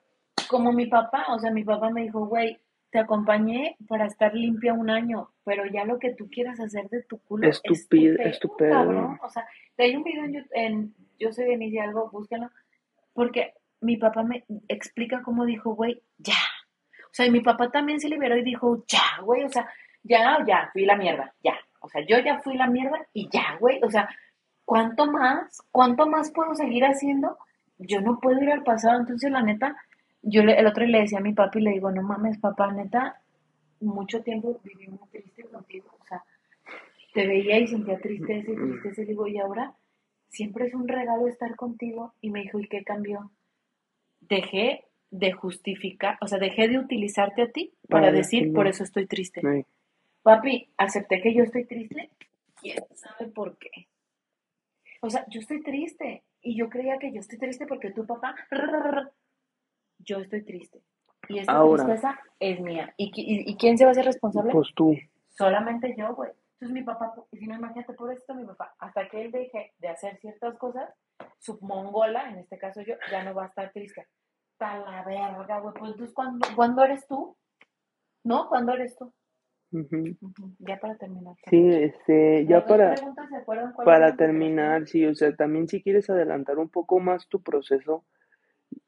como 0.49 0.71
mi 0.71 0.85
papá, 0.85 1.25
o 1.33 1.39
sea, 1.39 1.51
mi 1.51 1.63
papá 1.63 1.89
me 1.89 2.03
dijo, 2.03 2.25
güey, 2.25 2.57
te 2.91 2.99
acompañé 2.99 3.75
para 3.89 4.05
estar 4.05 4.33
limpia 4.33 4.73
un 4.73 4.89
año, 4.89 5.33
pero 5.43 5.65
ya 5.65 5.83
lo 5.83 5.99
que 5.99 6.13
tú 6.13 6.29
quieras 6.29 6.61
hacer 6.61 6.87
de 6.87 7.03
tu 7.03 7.17
culo 7.19 7.49
es 7.49 7.61
tu 7.61 7.75
pedo, 8.55 8.71
cabrón. 8.71 9.19
O 9.21 9.29
sea, 9.29 9.45
hay 9.77 9.97
un 9.97 10.03
video 10.03 10.23
en, 10.23 10.47
en 10.53 10.95
Yo 11.19 11.33
soy 11.33 11.43
Denise 11.43 11.75
y 11.75 11.79
algo, 11.79 12.09
búsquenlo, 12.09 12.49
porque 13.13 13.53
mi 13.85 13.97
papá 13.97 14.23
me 14.23 14.43
explica 14.67 15.21
cómo 15.21 15.45
dijo, 15.45 15.75
güey, 15.75 16.01
ya. 16.17 16.33
O 17.05 17.13
sea, 17.13 17.25
y 17.25 17.31
mi 17.31 17.41
papá 17.41 17.71
también 17.71 17.99
se 17.99 18.09
liberó 18.09 18.35
y 18.35 18.43
dijo, 18.43 18.83
ya, 18.87 19.21
güey, 19.23 19.43
o 19.43 19.49
sea, 19.49 19.69
ya, 20.03 20.43
ya, 20.45 20.69
fui 20.73 20.85
la 20.85 20.97
mierda, 20.97 21.33
ya. 21.43 21.55
O 21.79 21.87
sea, 21.89 22.01
yo 22.05 22.17
ya 22.19 22.39
fui 22.39 22.57
la 22.57 22.67
mierda 22.67 23.07
y 23.13 23.29
ya, 23.29 23.57
güey. 23.59 23.79
O 23.83 23.89
sea, 23.89 24.09
¿cuánto 24.65 25.05
más? 25.05 25.61
¿Cuánto 25.71 26.07
más 26.07 26.31
puedo 26.31 26.55
seguir 26.55 26.83
haciendo? 26.83 27.37
Yo 27.77 28.01
no 28.01 28.19
puedo 28.19 28.41
ir 28.41 28.51
al 28.51 28.63
pasado. 28.63 28.99
Entonces, 28.99 29.31
la 29.31 29.41
neta, 29.41 29.77
yo 30.23 30.43
le, 30.43 30.59
el 30.59 30.65
otro 30.65 30.85
le 30.85 31.01
decía 31.01 31.19
a 31.19 31.21
mi 31.21 31.33
papi, 31.33 31.61
le 31.61 31.71
digo, 31.71 31.91
no 31.91 32.01
mames, 32.01 32.39
papá, 32.39 32.71
neta, 32.71 33.21
mucho 33.79 34.21
tiempo 34.23 34.59
viví 34.63 34.87
muy 34.87 35.07
triste 35.11 35.43
contigo. 35.43 35.95
O 36.01 36.05
sea, 36.05 36.23
te 37.13 37.27
veía 37.27 37.59
y 37.59 37.67
sentía 37.67 37.99
tristeza 37.99 38.51
y 38.51 38.55
tristeza. 38.55 39.01
Y 39.03 39.05
digo, 39.05 39.27
y 39.27 39.37
ahora 39.37 39.73
siempre 40.29 40.65
es 40.65 40.73
un 40.73 40.87
regalo 40.87 41.27
estar 41.27 41.55
contigo. 41.55 42.13
Y 42.19 42.31
me 42.31 42.41
dijo, 42.41 42.59
¿y 42.59 42.67
qué 42.67 42.83
cambió? 42.83 43.31
Dejé 44.27 44.85
de 45.11 45.31
justificar, 45.31 46.17
o 46.21 46.27
sea, 46.27 46.39
dejé 46.39 46.67
de 46.67 46.77
utilizarte 46.79 47.41
a 47.43 47.51
ti 47.51 47.73
para, 47.89 48.07
decir, 48.11 48.53
por 48.53 48.67
eso 48.67 48.83
estoy 48.83 49.05
triste. 49.07 49.41
Papi, 50.23 50.69
acepté 50.77 51.21
que 51.21 51.33
yo 51.33 51.43
estoy 51.43 51.65
triste. 51.65 52.09
¿Quién 52.59 52.79
sabe 52.95 53.27
por 53.31 53.57
qué? 53.57 53.87
O 55.01 55.09
sea, 55.09 55.25
yo 55.29 55.39
estoy 55.39 55.61
triste. 55.61 56.23
Y 56.41 56.55
yo 56.57 56.69
creía 56.69 56.97
que 56.99 57.11
yo 57.11 57.19
estoy 57.19 57.37
triste 57.39 57.65
porque 57.67 57.91
tu 57.91 58.05
papá. 58.05 58.35
Yo 59.99 60.19
estoy 60.19 60.43
triste. 60.43 60.81
Y 61.29 61.39
esa 61.39 61.53
tristeza 61.85 62.19
es 62.39 62.59
mía. 62.59 62.93
¿Y, 62.97 63.11
qui- 63.11 63.23
y, 63.25 63.49
y 63.51 63.55
quién 63.55 63.77
se 63.77 63.85
va 63.85 63.89
a 63.89 63.93
hacer 63.93 64.05
responsable? 64.05 64.51
Pues 64.51 64.69
tú. 64.75 64.95
Solamente 65.29 65.95
yo, 65.97 66.13
güey. 66.13 66.31
Entonces 66.55 66.73
mi 66.73 66.83
papá, 66.83 67.13
y 67.31 67.37
si 67.37 67.47
no 67.47 67.55
imagínate 67.55 67.93
por 67.93 68.13
esto, 68.13 68.33
mi 68.33 68.45
papá, 68.45 68.73
hasta 68.79 69.09
que 69.09 69.21
él 69.23 69.31
deje 69.31 69.73
de 69.77 69.87
hacer 69.89 70.17
ciertas 70.19 70.57
cosas, 70.57 70.89
su 71.39 71.59
mongola, 71.61 72.29
en 72.29 72.39
este 72.39 72.57
caso 72.57 72.81
yo, 72.81 72.95
ya 73.11 73.23
no 73.23 73.33
va 73.33 73.43
a 73.43 73.47
estar 73.47 73.71
triste. 73.73 74.07
Ta 74.57 74.79
la 74.79 75.03
verga, 75.03 75.59
güey. 75.59 75.73
Pues 75.73 75.91
entonces, 75.91 76.13
¿cuándo, 76.13 76.47
¿cuándo 76.55 76.83
eres 76.83 77.05
tú? 77.07 77.35
¿No? 78.23 78.47
¿Cuándo 78.47 78.73
eres 78.73 78.95
tú? 78.97 79.13
Ya 80.59 80.79
para 80.79 80.95
terminar. 80.95 81.35
Sí, 81.49 81.69
este, 81.73 82.45
ya 82.45 82.65
para, 82.65 82.93
preguntas, 82.93 83.29
¿se 83.29 83.35
acuerdan 83.35 83.73
cuáles 83.73 83.85
para 83.85 84.15
terminar, 84.15 84.87
sí, 84.87 85.05
o 85.05 85.13
sea, 85.13 85.35
también 85.35 85.67
si 85.67 85.83
quieres 85.83 86.09
adelantar 86.09 86.57
un 86.57 86.69
poco 86.69 86.99
más 86.99 87.27
tu 87.27 87.41
proceso 87.43 88.05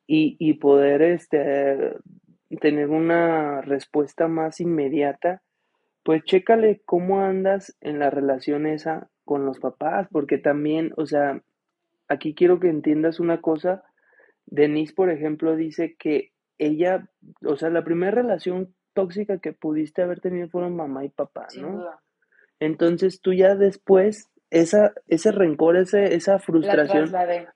y, 0.05 0.37
y 0.39 0.53
poder, 0.53 1.01
este, 1.01 1.97
tener 2.61 2.89
una 2.89 3.61
respuesta 3.61 4.29
más 4.29 4.61
inmediata, 4.61 5.41
pues 6.07 6.23
chécale 6.23 6.81
cómo 6.85 7.19
andas 7.19 7.75
en 7.81 7.99
la 7.99 8.09
relación 8.09 8.65
esa 8.65 9.09
con 9.25 9.45
los 9.45 9.59
papás, 9.59 10.07
porque 10.09 10.37
también, 10.37 10.93
o 10.95 11.05
sea, 11.05 11.41
aquí 12.07 12.33
quiero 12.33 12.61
que 12.61 12.69
entiendas 12.69 13.19
una 13.19 13.41
cosa. 13.41 13.83
Denise, 14.45 14.93
por 14.93 15.09
ejemplo, 15.09 15.57
dice 15.57 15.97
que 15.99 16.31
ella, 16.57 17.09
o 17.45 17.57
sea, 17.57 17.69
la 17.69 17.83
primera 17.83 18.11
relación 18.21 18.73
tóxica 18.93 19.39
que 19.39 19.51
pudiste 19.51 20.01
haber 20.01 20.21
tenido 20.21 20.47
fueron 20.47 20.77
mamá 20.77 21.03
y 21.03 21.09
papá, 21.09 21.47
¿no? 21.59 21.83
Entonces 22.61 23.19
tú 23.19 23.33
ya 23.33 23.55
después, 23.55 24.29
esa, 24.49 24.93
ese 25.09 25.33
rencor, 25.33 25.75
ese, 25.75 26.15
esa 26.15 26.39
frustración 26.39 27.11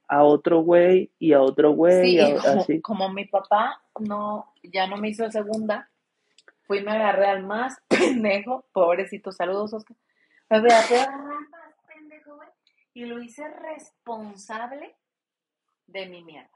a 0.10 0.24
otro 0.26 0.60
güey 0.62 1.10
y 1.20 1.32
a 1.32 1.42
otro 1.42 1.72
güey, 1.72 2.02
Sí, 2.04 2.16
y 2.16 2.20
a- 2.20 2.30
y 2.30 2.34
como, 2.36 2.60
así. 2.62 2.82
como 2.82 3.14
mi 3.14 3.26
papá 3.28 3.82
no, 3.98 4.54
ya 4.62 4.88
no 4.88 4.98
me 4.98 5.08
hizo 5.08 5.32
segunda, 5.32 5.90
fui 6.72 6.78
y 6.78 6.84
me 6.84 6.92
agarré 6.92 7.26
al 7.26 7.44
más 7.44 7.82
pendejo, 7.90 8.66
pobrecito, 8.72 9.34
saludos 9.34 9.74
Oscar, 9.74 9.98
me 10.50 10.62
voy 10.62 10.72
a 10.72 10.80
agarrar 10.80 11.10
al 11.10 11.50
más 11.50 11.76
pendejo, 11.86 12.38
güey, 12.38 12.48
y 12.94 13.06
lo 13.08 13.22
hice 13.22 13.46
responsable 13.50 14.96
de 15.88 16.06
mi 16.08 16.24
mierda. 16.24 16.50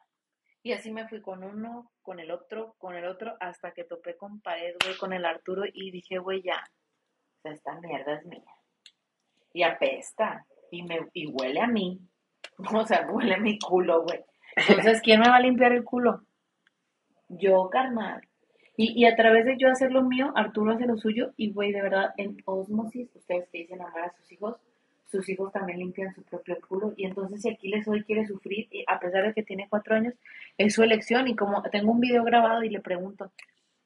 Y 0.64 0.72
así 0.72 0.90
me 0.90 1.06
fui 1.10 1.22
con 1.22 1.44
uno, 1.44 1.92
con 2.02 2.22
el 2.22 2.32
otro, 2.32 2.76
con 2.78 2.96
el 2.96 3.06
otro, 3.06 3.36
hasta 3.42 3.74
que 3.74 3.84
topé 3.84 4.16
con 4.16 4.40
pared, 4.40 4.76
güey, 4.86 4.98
con 4.98 5.12
el 5.12 5.26
Arturo, 5.26 5.64
y 5.66 5.92
dije, 5.92 6.18
güey, 6.18 6.42
ya, 6.42 6.64
o 6.64 7.42
sea, 7.42 7.52
esta 7.52 7.78
mierda 7.82 8.14
es 8.14 8.26
mía. 8.26 8.56
Y 9.52 9.64
apesta, 9.64 10.46
y, 10.72 10.84
me, 10.84 11.10
y 11.12 11.28
huele 11.28 11.60
a 11.60 11.68
mí, 11.68 12.00
o 12.74 12.86
sea, 12.86 13.06
huele 13.12 13.34
a 13.34 13.40
mi 13.40 13.60
culo, 13.60 14.04
güey. 14.04 14.24
Entonces, 14.56 15.02
¿quién 15.02 15.20
me 15.20 15.28
va 15.28 15.36
a 15.36 15.42
limpiar 15.42 15.74
el 15.74 15.84
culo? 15.84 16.22
Yo, 17.28 17.70
carnal. 17.70 18.22
Y, 18.78 18.92
y 19.00 19.06
a 19.06 19.16
través 19.16 19.46
de 19.46 19.58
yo 19.58 19.70
hacer 19.70 19.92
lo 19.92 20.04
mío, 20.04 20.32
Arturo 20.36 20.72
hace 20.72 20.86
lo 20.86 20.98
suyo, 20.98 21.34
y 21.38 21.52
güey, 21.52 21.72
de 21.72 21.82
verdad, 21.82 22.14
en 22.18 22.38
osmosis, 22.46 23.10
ustedes 23.16 23.48
que 23.50 23.60
dicen 23.60 23.82
amar 23.82 24.06
a 24.06 24.14
sus 24.18 24.32
hijos, 24.32 24.58
sus 25.06 25.30
hijos 25.30 25.52
también 25.54 25.80
limpian 25.80 26.14
su 26.14 26.24
propio 26.24 26.58
culo, 26.68 26.94
y 26.98 27.06
entonces 27.06 27.42
si 27.42 27.50
Aquiles 27.50 27.88
hoy 27.88 28.04
quiere 28.04 28.26
sufrir, 28.26 28.68
a 28.88 29.00
pesar 29.00 29.26
de 29.26 29.34
que 29.34 29.44
tiene 29.44 29.68
cuatro 29.70 29.96
años, 29.96 30.14
es 30.58 30.74
su 30.74 30.84
elección, 30.84 31.28
y 31.28 31.36
como 31.36 31.62
tengo 31.64 31.92
un 31.92 32.00
video 32.00 32.24
grabado 32.24 32.64
y 32.64 32.70
le 32.70 32.82
pregunto, 32.82 33.32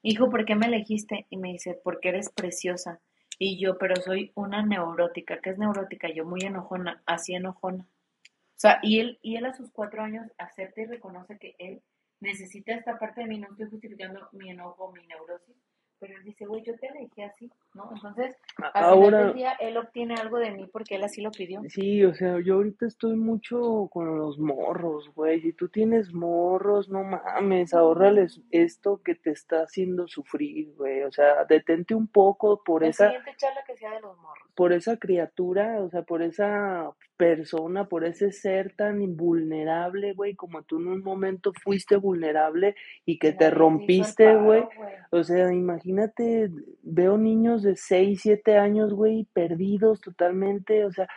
hijo, 0.01 0.29
¿por 0.29 0.45
qué 0.45 0.55
me 0.55 0.67
elegiste? 0.67 1.25
Y 1.29 1.37
me 1.37 1.49
dice, 1.49 1.79
porque 1.83 2.09
eres 2.09 2.29
preciosa. 2.29 2.99
Y 3.37 3.59
yo, 3.59 3.77
pero 3.77 3.95
soy 3.95 4.31
una 4.35 4.65
neurótica. 4.65 5.39
¿Qué 5.39 5.51
es 5.51 5.57
neurótica? 5.57 6.09
Yo 6.09 6.25
muy 6.25 6.41
enojona, 6.41 7.01
así 7.05 7.33
enojona. 7.33 7.85
O 7.85 8.61
sea, 8.61 8.79
y 8.81 8.99
él, 8.99 9.17
y 9.21 9.37
él 9.37 9.45
a 9.45 9.53
sus 9.53 9.71
cuatro 9.71 10.01
años 10.01 10.29
acepta 10.37 10.81
y 10.81 10.85
reconoce 10.85 11.37
que 11.37 11.55
él 11.57 11.81
necesita 12.19 12.73
esta 12.73 12.97
parte 12.97 13.21
de 13.21 13.27
mí. 13.27 13.39
No 13.39 13.47
estoy 13.51 13.69
justificando 13.69 14.27
mi 14.33 14.49
enojo, 14.49 14.91
mi 14.91 15.05
neurosis, 15.07 15.55
pero 15.99 16.15
él 16.17 16.23
dice, 16.23 16.45
güey, 16.45 16.63
yo 16.63 16.77
te 16.77 16.87
elegí 16.87 17.21
así, 17.21 17.51
¿no? 17.73 17.89
Entonces, 17.93 18.35
al 18.57 18.71
final 18.71 18.83
Ahora, 18.83 19.25
del 19.25 19.33
día, 19.33 19.51
él 19.59 19.77
obtiene 19.77 20.15
algo 20.15 20.37
de 20.39 20.51
mí 20.51 20.65
porque 20.71 20.95
él 20.95 21.03
así 21.03 21.21
lo 21.21 21.31
pidió. 21.31 21.61
sí, 21.67 22.03
o 22.05 22.13
sea, 22.13 22.39
yo 22.39 22.55
ahorita 22.55 22.85
estoy 22.85 23.15
mucho 23.15 23.89
con 23.91 24.17
los 24.17 24.39
morros, 24.39 25.13
güey. 25.13 25.41
Si 25.41 25.53
tú 25.53 25.67
tienes 25.67 26.13
morros, 26.13 26.89
no 26.89 27.03
mames, 27.03 27.73
ahórrales 27.73 28.41
esto 28.51 29.01
que 29.03 29.15
te 29.15 29.31
está 29.31 29.63
haciendo 29.63 30.07
sufrir, 30.07 30.73
güey. 30.75 31.03
O 31.03 31.11
sea, 31.11 31.43
detente 31.45 31.95
un 31.95 32.07
poco 32.07 32.63
por 32.63 32.81
La 32.81 32.89
esa, 32.89 33.07
siguiente 33.07 33.35
charla 33.37 33.63
que 33.67 33.75
sea 33.75 33.91
de 33.91 34.01
los 34.01 34.17
morros. 34.19 34.48
Por 34.59 34.73
esa 34.73 34.97
criatura, 34.97 35.81
o 35.81 35.89
sea, 35.89 36.01
por 36.01 36.21
esa 36.21 36.91
persona, 37.15 37.85
por 37.87 38.03
ese 38.03 38.33
ser 38.33 38.73
tan 38.75 39.01
invulnerable, 39.01 40.11
güey, 40.13 40.35
como 40.35 40.63
tú 40.63 40.79
en 40.81 40.89
un 40.89 41.01
momento 41.01 41.53
fuiste 41.63 41.95
vulnerable 41.95 42.75
y 43.05 43.19
que 43.19 43.31
te 43.31 43.49
rompiste, 43.51 44.35
güey. 44.35 44.63
O 45.11 45.23
sea, 45.23 45.53
imagínate, 45.53 46.49
veo 46.83 47.17
niños 47.17 47.63
de 47.63 47.77
6, 47.77 48.19
7 48.21 48.57
años, 48.57 48.93
güey, 48.93 49.25
perdidos 49.31 50.01
totalmente, 50.01 50.83
o 50.83 50.91
sea, 50.91 51.07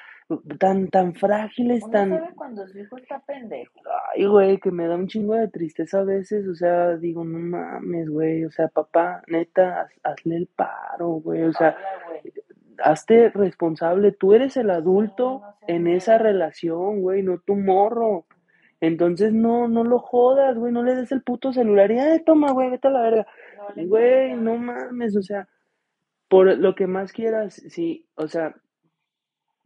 tan, 0.61 0.87
tan 0.89 1.15
frágiles, 1.15 1.83
Uno 1.83 1.93
tan, 1.93 2.11
sabe 2.11 2.35
cuando 2.37 2.67
su 2.69 2.79
hijo 2.79 2.97
está 2.97 3.19
pendejo. 3.27 3.73
ay, 4.15 4.25
güey, 4.27 4.59
que 4.59 4.71
me 4.71 4.87
da 4.87 4.95
un 4.95 5.09
chingo 5.09 5.35
de 5.35 5.49
tristeza 5.49 5.99
a 6.01 6.05
veces, 6.05 6.47
o 6.47 6.55
sea, 6.55 6.97
digo, 6.97 7.25
no 7.25 7.39
mames, 7.41 8.09
güey, 8.09 8.45
o 8.45 8.51
sea, 8.53 8.69
papá, 8.69 9.23
neta, 9.27 9.83
haz- 9.83 10.01
hazle 10.05 10.37
el 10.37 10.47
paro, 10.47 11.09
güey, 11.25 11.43
o 11.43 11.53
sea. 11.53 11.77
Hazte 12.83 13.31
responsable, 13.31 14.13
tú 14.13 14.35
eres 14.35 14.57
el 14.57 14.71
adulto 14.71 15.41
no 15.41 15.53
en 15.69 15.87
esa 15.87 16.19
relación, 16.19 17.03
güey, 17.03 17.23
no 17.23 17.39
tu 17.39 17.55
morro. 17.55 18.27
Entonces 18.81 19.33
no, 19.33 19.69
no 19.69 19.85
lo 19.85 20.01
jodas, 20.01 20.59
güey, 20.59 20.73
no 20.73 20.83
le 20.83 20.97
des 20.97 21.13
el 21.13 21.23
puto 21.23 21.53
celular 21.53 21.91
y, 21.93 21.99
ay, 21.99 22.25
toma, 22.25 22.53
güey, 22.53 22.71
vete 22.71 22.89
a 22.89 22.91
la 22.91 23.03
verga. 23.03 23.27
No 23.77 23.87
Güey, 23.87 24.35
no 24.35 24.57
mames, 24.57 25.17
o 25.17 25.23
sea, 25.23 25.49
por 26.29 26.59
lo 26.59 26.75
que 26.75 26.87
más 26.89 27.13
quieras, 27.13 27.63
sí, 27.69 28.07
o 28.17 28.27
sea, 28.27 28.57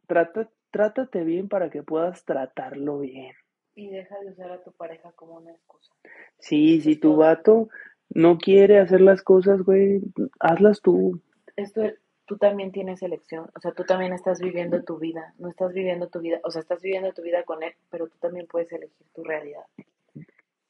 trata, 0.06 0.50
trátate 0.70 1.24
bien 1.24 1.48
para 1.48 1.70
que 1.70 1.82
puedas 1.82 2.24
tratarlo 2.24 2.98
bien. 2.98 3.32
Y 3.74 3.88
deja 3.88 4.18
de 4.20 4.32
usar 4.32 4.50
a 4.50 4.62
tu 4.62 4.72
pareja 4.72 5.12
como 5.12 5.36
una 5.36 5.52
excusa. 5.52 5.92
Sí, 6.38 6.80
si 6.82 6.96
tu 6.96 7.16
vato 7.16 7.68
no 8.10 8.36
quiere 8.38 8.78
hacer 8.78 9.00
las 9.00 9.22
cosas, 9.22 9.62
güey, 9.62 10.00
hazlas 10.40 10.80
tú. 10.82 11.20
Esto, 11.56 11.82
tú 12.26 12.36
también 12.36 12.72
tienes 12.72 13.02
elección, 13.02 13.48
o 13.54 13.60
sea, 13.60 13.72
tú 13.72 13.84
también 13.84 14.12
estás 14.12 14.40
viviendo 14.40 14.82
tu 14.82 14.98
vida, 14.98 15.32
no 15.38 15.48
estás 15.48 15.72
viviendo 15.72 16.08
tu 16.08 16.20
vida, 16.20 16.40
o 16.42 16.50
sea, 16.50 16.60
estás 16.60 16.82
viviendo 16.82 17.12
tu 17.12 17.22
vida 17.22 17.44
con 17.44 17.62
él, 17.62 17.72
pero 17.90 18.08
tú 18.08 18.18
también 18.18 18.46
puedes 18.46 18.70
elegir 18.72 19.06
tu 19.14 19.22
realidad. 19.24 19.64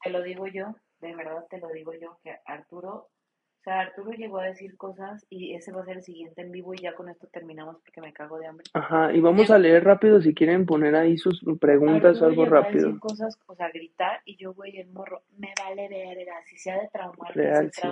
Te 0.02 0.10
lo 0.10 0.22
digo 0.22 0.46
yo, 0.46 0.76
de 1.00 1.14
verdad 1.14 1.46
te 1.50 1.58
lo 1.58 1.68
digo 1.68 1.92
yo, 1.94 2.18
que 2.22 2.36
Arturo, 2.44 2.90
o 2.90 3.62
sea, 3.64 3.80
Arturo 3.80 4.12
llegó 4.12 4.38
a 4.38 4.44
decir 4.44 4.76
cosas 4.76 5.26
y 5.28 5.54
ese 5.54 5.72
va 5.72 5.82
a 5.82 5.86
ser 5.86 5.96
el 5.96 6.02
siguiente 6.04 6.42
en 6.42 6.52
vivo 6.52 6.74
y 6.74 6.78
ya 6.78 6.94
con 6.94 7.08
esto 7.08 7.26
terminamos 7.26 7.76
porque 7.76 8.00
me 8.00 8.12
cago 8.12 8.38
de 8.38 8.46
hambre. 8.46 8.64
Ajá, 8.74 9.12
y 9.12 9.20
vamos 9.20 9.50
a 9.50 9.58
leer 9.58 9.82
rápido 9.82 10.20
si 10.20 10.34
quieren 10.34 10.66
poner 10.66 10.94
ahí 10.94 11.16
sus 11.16 11.42
preguntas 11.58 12.20
o 12.20 12.26
Arturo 12.26 12.28
algo 12.28 12.44
llegó 12.44 12.56
a 12.56 12.60
rápido. 12.60 12.86
decir 12.86 13.00
cosas, 13.00 13.38
o 13.46 13.54
sea, 13.56 13.70
gritar 13.70 14.20
y 14.26 14.36
yo, 14.36 14.52
güey, 14.52 14.78
el 14.78 14.88
morro, 14.90 15.22
me 15.38 15.52
vale 15.58 15.88
verga, 15.88 16.34
si 16.44 16.58
se 16.58 16.70
ha 16.70 16.80
de 16.80 16.88
traumar, 16.92 17.32
que 17.32 17.40
Real, 17.40 17.70
sí. 17.72 17.88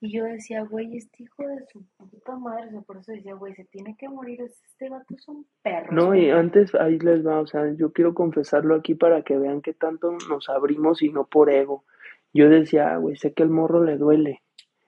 Y 0.00 0.12
yo 0.12 0.24
decía, 0.24 0.62
güey, 0.62 0.96
este 0.96 1.24
hijo 1.24 1.42
de 1.46 1.64
su 1.72 1.84
puta 1.96 2.36
madre, 2.36 2.68
o 2.68 2.70
sea, 2.70 2.80
por 2.82 2.98
eso 2.98 3.12
decía, 3.12 3.34
güey, 3.34 3.54
se 3.54 3.64
tiene 3.64 3.96
que 3.98 4.08
morir, 4.08 4.40
este 4.42 4.88
vato 4.88 5.12
es 5.14 5.26
un 5.26 5.44
perro. 5.62 5.92
No, 5.92 6.14
y 6.14 6.30
antes 6.30 6.72
ahí 6.76 6.98
les 7.00 7.26
va, 7.26 7.40
o 7.40 7.46
sea, 7.46 7.72
yo 7.74 7.92
quiero 7.92 8.14
confesarlo 8.14 8.76
aquí 8.76 8.94
para 8.94 9.22
que 9.22 9.36
vean 9.36 9.60
que 9.60 9.74
tanto 9.74 10.16
nos 10.28 10.48
abrimos 10.48 11.02
y 11.02 11.10
no 11.10 11.26
por 11.26 11.50
ego. 11.50 11.84
Yo 12.32 12.48
decía, 12.48 12.92
ah, 12.92 12.98
güey, 12.98 13.16
sé 13.16 13.32
que 13.32 13.42
el 13.42 13.50
morro 13.50 13.82
le 13.82 13.96
duele. 13.96 14.42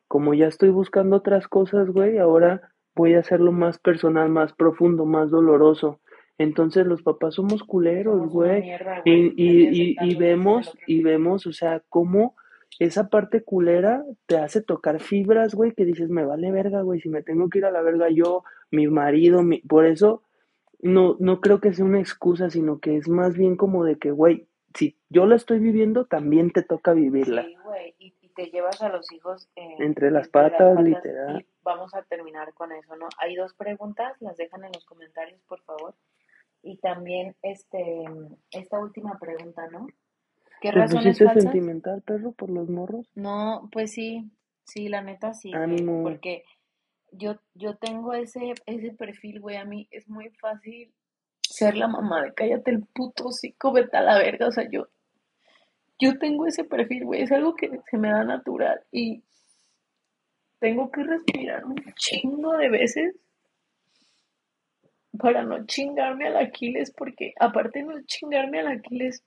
Como 0.06 0.32
ya 0.34 0.46
estoy 0.46 0.68
buscando 0.70 1.16
otras 1.16 1.48
cosas, 1.48 1.90
güey, 1.90 2.18
ahora 2.18 2.70
voy 2.94 3.14
a 3.14 3.20
hacerlo 3.20 3.50
más 3.50 3.78
personal, 3.78 4.28
más 4.28 4.52
profundo, 4.52 5.06
más 5.06 5.30
doloroso. 5.30 6.00
Entonces 6.38 6.86
los 6.86 7.02
papás 7.02 7.34
somos 7.34 7.64
culeros, 7.64 8.28
güey. 8.28 8.70
Y, 9.04 9.12
y, 9.36 9.92
y, 9.92 9.96
y 10.00 10.14
vemos, 10.16 10.72
y 10.86 11.02
vemos, 11.02 11.46
o 11.46 11.52
sea, 11.52 11.82
cómo 11.88 12.36
esa 12.78 13.08
parte 13.08 13.42
culera 13.42 14.04
te 14.26 14.38
hace 14.38 14.62
tocar 14.62 15.00
fibras, 15.00 15.54
güey, 15.54 15.72
que 15.72 15.84
dices, 15.84 16.08
me 16.08 16.24
vale 16.24 16.50
verga, 16.50 16.82
güey, 16.82 17.00
si 17.00 17.08
me 17.08 17.22
tengo 17.22 17.48
que 17.48 17.58
ir 17.58 17.64
a 17.64 17.70
la 17.70 17.82
verga 17.82 18.08
yo, 18.10 18.44
mi 18.70 18.86
marido, 18.86 19.42
mi... 19.42 19.60
por 19.60 19.86
eso 19.86 20.22
no, 20.80 21.16
no 21.18 21.40
creo 21.40 21.60
que 21.60 21.72
sea 21.72 21.84
una 21.84 22.00
excusa, 22.00 22.50
sino 22.50 22.78
que 22.78 22.96
es 22.96 23.08
más 23.08 23.36
bien 23.36 23.56
como 23.56 23.84
de 23.84 23.98
que, 23.98 24.10
güey, 24.10 24.48
si 24.74 24.98
yo 25.08 25.26
la 25.26 25.36
estoy 25.36 25.58
viviendo, 25.58 26.06
también 26.06 26.50
te 26.52 26.62
toca 26.62 26.92
vivirla. 26.92 27.44
Sí, 27.44 27.56
güey, 27.64 27.94
y, 27.98 28.14
y 28.20 28.28
te 28.30 28.46
llevas 28.46 28.80
a 28.82 28.88
los 28.88 29.10
hijos 29.12 29.48
eh, 29.56 29.76
Entre 29.80 30.10
las 30.10 30.28
patas, 30.28 30.80
literal. 30.82 31.40
Y 31.40 31.46
vamos 31.62 31.94
a 31.94 32.02
terminar 32.02 32.54
con 32.54 32.72
eso, 32.72 32.96
¿no? 32.96 33.08
Hay 33.18 33.34
dos 33.34 33.54
preguntas, 33.54 34.16
las 34.20 34.36
dejan 34.36 34.64
en 34.64 34.72
los 34.72 34.84
comentarios, 34.84 35.40
por 35.42 35.60
favor. 35.62 35.94
Y 36.62 36.78
también 36.78 37.36
este 37.42 38.04
esta 38.50 38.78
última 38.78 39.18
pregunta, 39.18 39.66
¿no? 39.68 39.86
¿Qué 40.60 40.70
¿Te 40.70 40.74
razones 40.78 41.18
falsas? 41.18 41.42
sentimental, 41.44 42.02
perro, 42.02 42.32
por 42.32 42.50
los 42.50 42.68
morros? 42.68 43.06
No, 43.14 43.68
pues 43.72 43.92
sí, 43.92 44.30
sí, 44.64 44.88
la 44.88 45.02
neta 45.02 45.32
sí, 45.32 45.50
güey, 45.50 45.62
Ánimo. 45.62 46.02
porque 46.02 46.44
yo, 47.12 47.36
yo 47.54 47.76
tengo 47.76 48.12
ese, 48.14 48.54
ese 48.66 48.92
perfil, 48.92 49.40
güey, 49.40 49.56
a 49.56 49.64
mí 49.64 49.88
es 49.90 50.08
muy 50.08 50.30
fácil 50.30 50.92
ser 51.40 51.76
la 51.76 51.88
mamá 51.88 52.22
de 52.22 52.32
cállate 52.34 52.70
el 52.70 52.84
puto 52.84 53.28
hocico, 53.28 53.72
vete 53.72 53.96
a 53.96 54.02
la 54.02 54.18
verga, 54.18 54.46
o 54.46 54.52
sea, 54.52 54.68
yo, 54.70 54.88
yo 55.98 56.18
tengo 56.18 56.46
ese 56.46 56.64
perfil, 56.64 57.04
güey, 57.04 57.22
es 57.22 57.32
algo 57.32 57.54
que 57.54 57.70
se 57.90 57.98
me 57.98 58.10
da 58.10 58.22
natural 58.24 58.80
y 58.92 59.22
tengo 60.60 60.90
que 60.90 61.02
respirar 61.02 61.64
un 61.64 61.76
chingo 61.96 62.56
de 62.56 62.68
veces 62.68 63.16
para 65.18 65.42
no 65.42 65.66
chingarme 65.66 66.28
al 66.28 66.36
Aquiles, 66.36 66.92
porque 66.92 67.32
aparte 67.38 67.80
de 67.80 67.86
no 67.86 68.02
chingarme 68.06 68.60
al 68.60 68.68
Aquiles, 68.68 69.24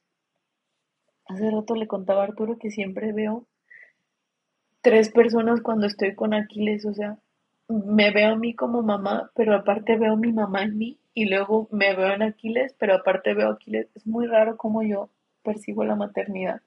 hace 1.26 1.50
rato 1.50 1.76
le 1.76 1.88
contaba 1.88 2.22
a 2.22 2.26
Arturo 2.26 2.58
que 2.58 2.72
siempre 2.72 3.12
veo 3.12 3.46
tres 4.82 5.10
personas 5.10 5.62
cuando 5.62 5.88
estoy 5.88 6.14
con 6.14 6.34
Aquiles, 6.34 6.86
o 6.86 6.94
sea, 6.94 7.18
me 7.70 8.12
veo 8.12 8.34
a 8.34 8.36
mí 8.36 8.54
como 8.54 8.82
mamá, 8.84 9.32
pero 9.36 9.56
aparte 9.56 9.98
veo 9.98 10.14
a 10.14 10.18
mi 10.18 10.34
mamá 10.34 10.64
en 10.64 10.78
mí 10.78 11.00
y 11.14 11.26
luego 11.26 11.68
me 11.72 11.96
veo 11.96 12.14
en 12.14 12.22
Aquiles, 12.24 12.76
pero 12.78 12.96
aparte 12.96 13.34
veo 13.34 13.50
a 13.50 13.54
Aquiles. 13.54 13.88
Es 13.96 14.06
muy 14.06 14.28
raro 14.28 14.58
cómo 14.58 14.84
yo 14.84 15.10
percibo 15.44 15.84
la 15.84 15.96
maternidad. 15.96 16.62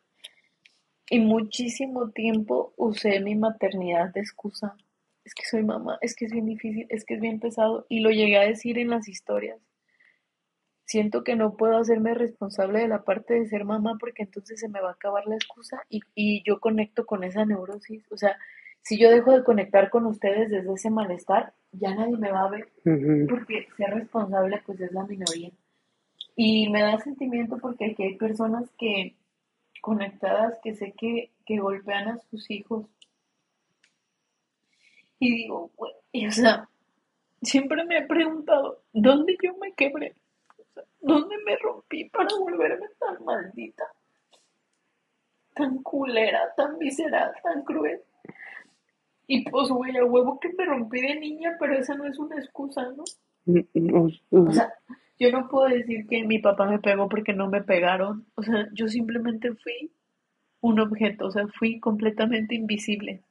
Y 1.11 1.20
muchísimo 1.20 2.11
tiempo 2.11 2.72
usé 2.76 3.20
mi 3.20 3.34
maternidad 3.34 4.12
de 4.12 4.20
excusa. 4.20 4.76
Es 5.24 5.34
que 5.34 5.44
soy 5.44 5.62
mamá, 5.62 5.98
es 6.00 6.16
que 6.16 6.24
es 6.24 6.32
bien 6.32 6.46
difícil, 6.46 6.86
es 6.88 7.04
que 7.04 7.14
es 7.14 7.20
bien 7.20 7.38
pesado. 7.38 7.86
Y 7.88 8.00
lo 8.00 8.11
llegué 8.11 8.38
a 8.38 8.46
decir 8.46 8.78
en 8.78 8.90
las 8.90 9.09
historias. 9.09 9.59
Siento 10.87 11.24
que 11.24 11.37
no 11.37 11.57
puedo 11.57 11.76
hacerme 11.76 12.14
responsable 12.14 12.78
de 12.78 12.89
la 12.89 13.03
parte 13.03 13.34
de 13.34 13.47
ser 13.47 13.64
mamá 13.64 13.97
porque 13.99 14.22
entonces 14.22 14.61
se 14.61 14.68
me 14.68 14.80
va 14.80 14.91
a 14.91 14.93
acabar 14.93 15.26
la 15.26 15.34
excusa 15.34 15.82
y, 15.91 16.01
y 16.14 16.43
yo 16.45 16.61
conecto 16.61 17.05
con 17.05 17.24
esa 17.24 17.45
neurosis. 17.45 18.05
O 18.11 18.16
sea, 18.16 18.39
si 18.82 18.97
yo 18.99 19.11
dejo 19.11 19.32
de 19.32 19.43
conectar 19.43 19.91
con 19.91 20.07
ustedes 20.07 20.49
desde 20.49 20.72
ese 20.72 20.91
malestar, 20.91 21.53
ya 21.72 21.93
nadie 21.93 22.16
me 22.16 22.30
va 22.30 22.45
a 22.45 22.51
ver 22.51 22.68
porque 23.28 23.66
ser 23.76 23.91
responsable 23.91 24.62
pues 24.64 24.80
es 24.80 24.93
la 24.93 25.05
minoría. 25.05 25.51
Y 26.37 26.68
me 26.70 26.82
da 26.82 26.99
sentimiento 27.01 27.59
porque 27.59 27.87
aquí 27.87 28.05
hay 28.05 28.14
personas 28.14 28.70
que 28.78 29.16
conectadas 29.80 30.59
que 30.62 30.74
sé 30.74 30.95
que, 30.97 31.32
que 31.45 31.59
golpean 31.59 32.09
a 32.09 32.18
sus 32.18 32.49
hijos. 32.49 32.87
Y 35.18 35.34
digo, 35.34 35.70
güey, 35.76 35.93
y, 36.12 36.28
o 36.28 36.30
sea, 36.30 36.68
siempre 37.43 37.84
me 37.87 37.99
he 37.99 38.07
preguntado, 38.07 38.82
¿dónde 38.93 39.37
yo 39.43 39.57
me 39.57 39.72
quebré? 39.72 40.14
¿Dónde 41.00 41.36
me 41.44 41.56
rompí 41.56 42.08
para 42.10 42.28
volverme 42.38 42.86
tan 42.98 43.24
maldita? 43.24 43.84
Tan 45.54 45.82
culera, 45.82 46.52
tan 46.56 46.78
visceral, 46.78 47.32
tan 47.42 47.62
cruel. 47.62 48.00
Y 49.26 49.48
pues, 49.48 49.68
güey, 49.68 49.96
a 49.96 50.04
huevo 50.04 50.38
que 50.38 50.52
me 50.52 50.64
rompí 50.64 51.00
de 51.00 51.16
niña, 51.18 51.56
pero 51.58 51.74
esa 51.74 51.94
no 51.94 52.06
es 52.06 52.18
una 52.18 52.36
excusa, 52.36 52.82
¿no? 52.92 53.04
No, 53.44 54.08
O 54.30 54.52
sea, 54.52 54.72
yo 55.18 55.30
no 55.30 55.48
puedo 55.48 55.68
decir 55.68 56.06
que 56.06 56.24
mi 56.24 56.38
papá 56.38 56.66
me 56.66 56.78
pegó 56.78 57.08
porque 57.08 57.32
no 57.32 57.48
me 57.48 57.62
pegaron. 57.62 58.26
O 58.34 58.42
sea, 58.42 58.68
yo 58.72 58.88
simplemente 58.88 59.54
fui 59.54 59.92
un 60.60 60.80
objeto, 60.80 61.26
o 61.26 61.30
sea, 61.30 61.46
fui 61.48 61.80
completamente 61.80 62.54
invisible. 62.54 63.22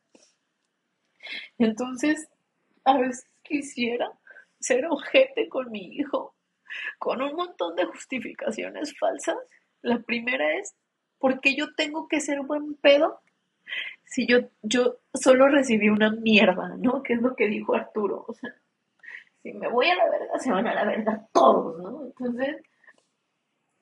Entonces, 1.57 2.29
a 2.83 2.97
veces 2.97 3.27
quisiera 3.43 4.11
ser 4.59 4.85
ojete 4.85 5.49
con 5.49 5.71
mi 5.71 5.95
hijo, 5.95 6.34
con 6.99 7.21
un 7.21 7.35
montón 7.35 7.75
de 7.75 7.85
justificaciones 7.85 8.97
falsas. 8.97 9.37
La 9.81 9.99
primera 9.99 10.57
es, 10.57 10.75
¿por 11.19 11.39
qué 11.39 11.55
yo 11.55 11.73
tengo 11.75 12.07
que 12.07 12.21
ser 12.21 12.41
buen 12.41 12.75
pedo 12.75 13.21
si 14.03 14.27
yo, 14.27 14.39
yo 14.61 14.97
solo 15.13 15.47
recibí 15.49 15.89
una 15.89 16.11
mierda, 16.11 16.75
¿no? 16.77 17.01
Que 17.03 17.13
es 17.13 17.21
lo 17.21 17.35
que 17.35 17.47
dijo 17.47 17.75
Arturo. 17.75 18.25
Si 19.41 19.53
me 19.53 19.67
voy 19.67 19.87
a 19.87 19.95
la 19.95 20.09
verga, 20.09 20.39
se 20.39 20.51
van 20.51 20.67
a 20.67 20.73
la 20.73 20.85
verga 20.85 21.27
todos, 21.31 21.77
¿no? 21.79 22.05
Entonces, 22.05 22.63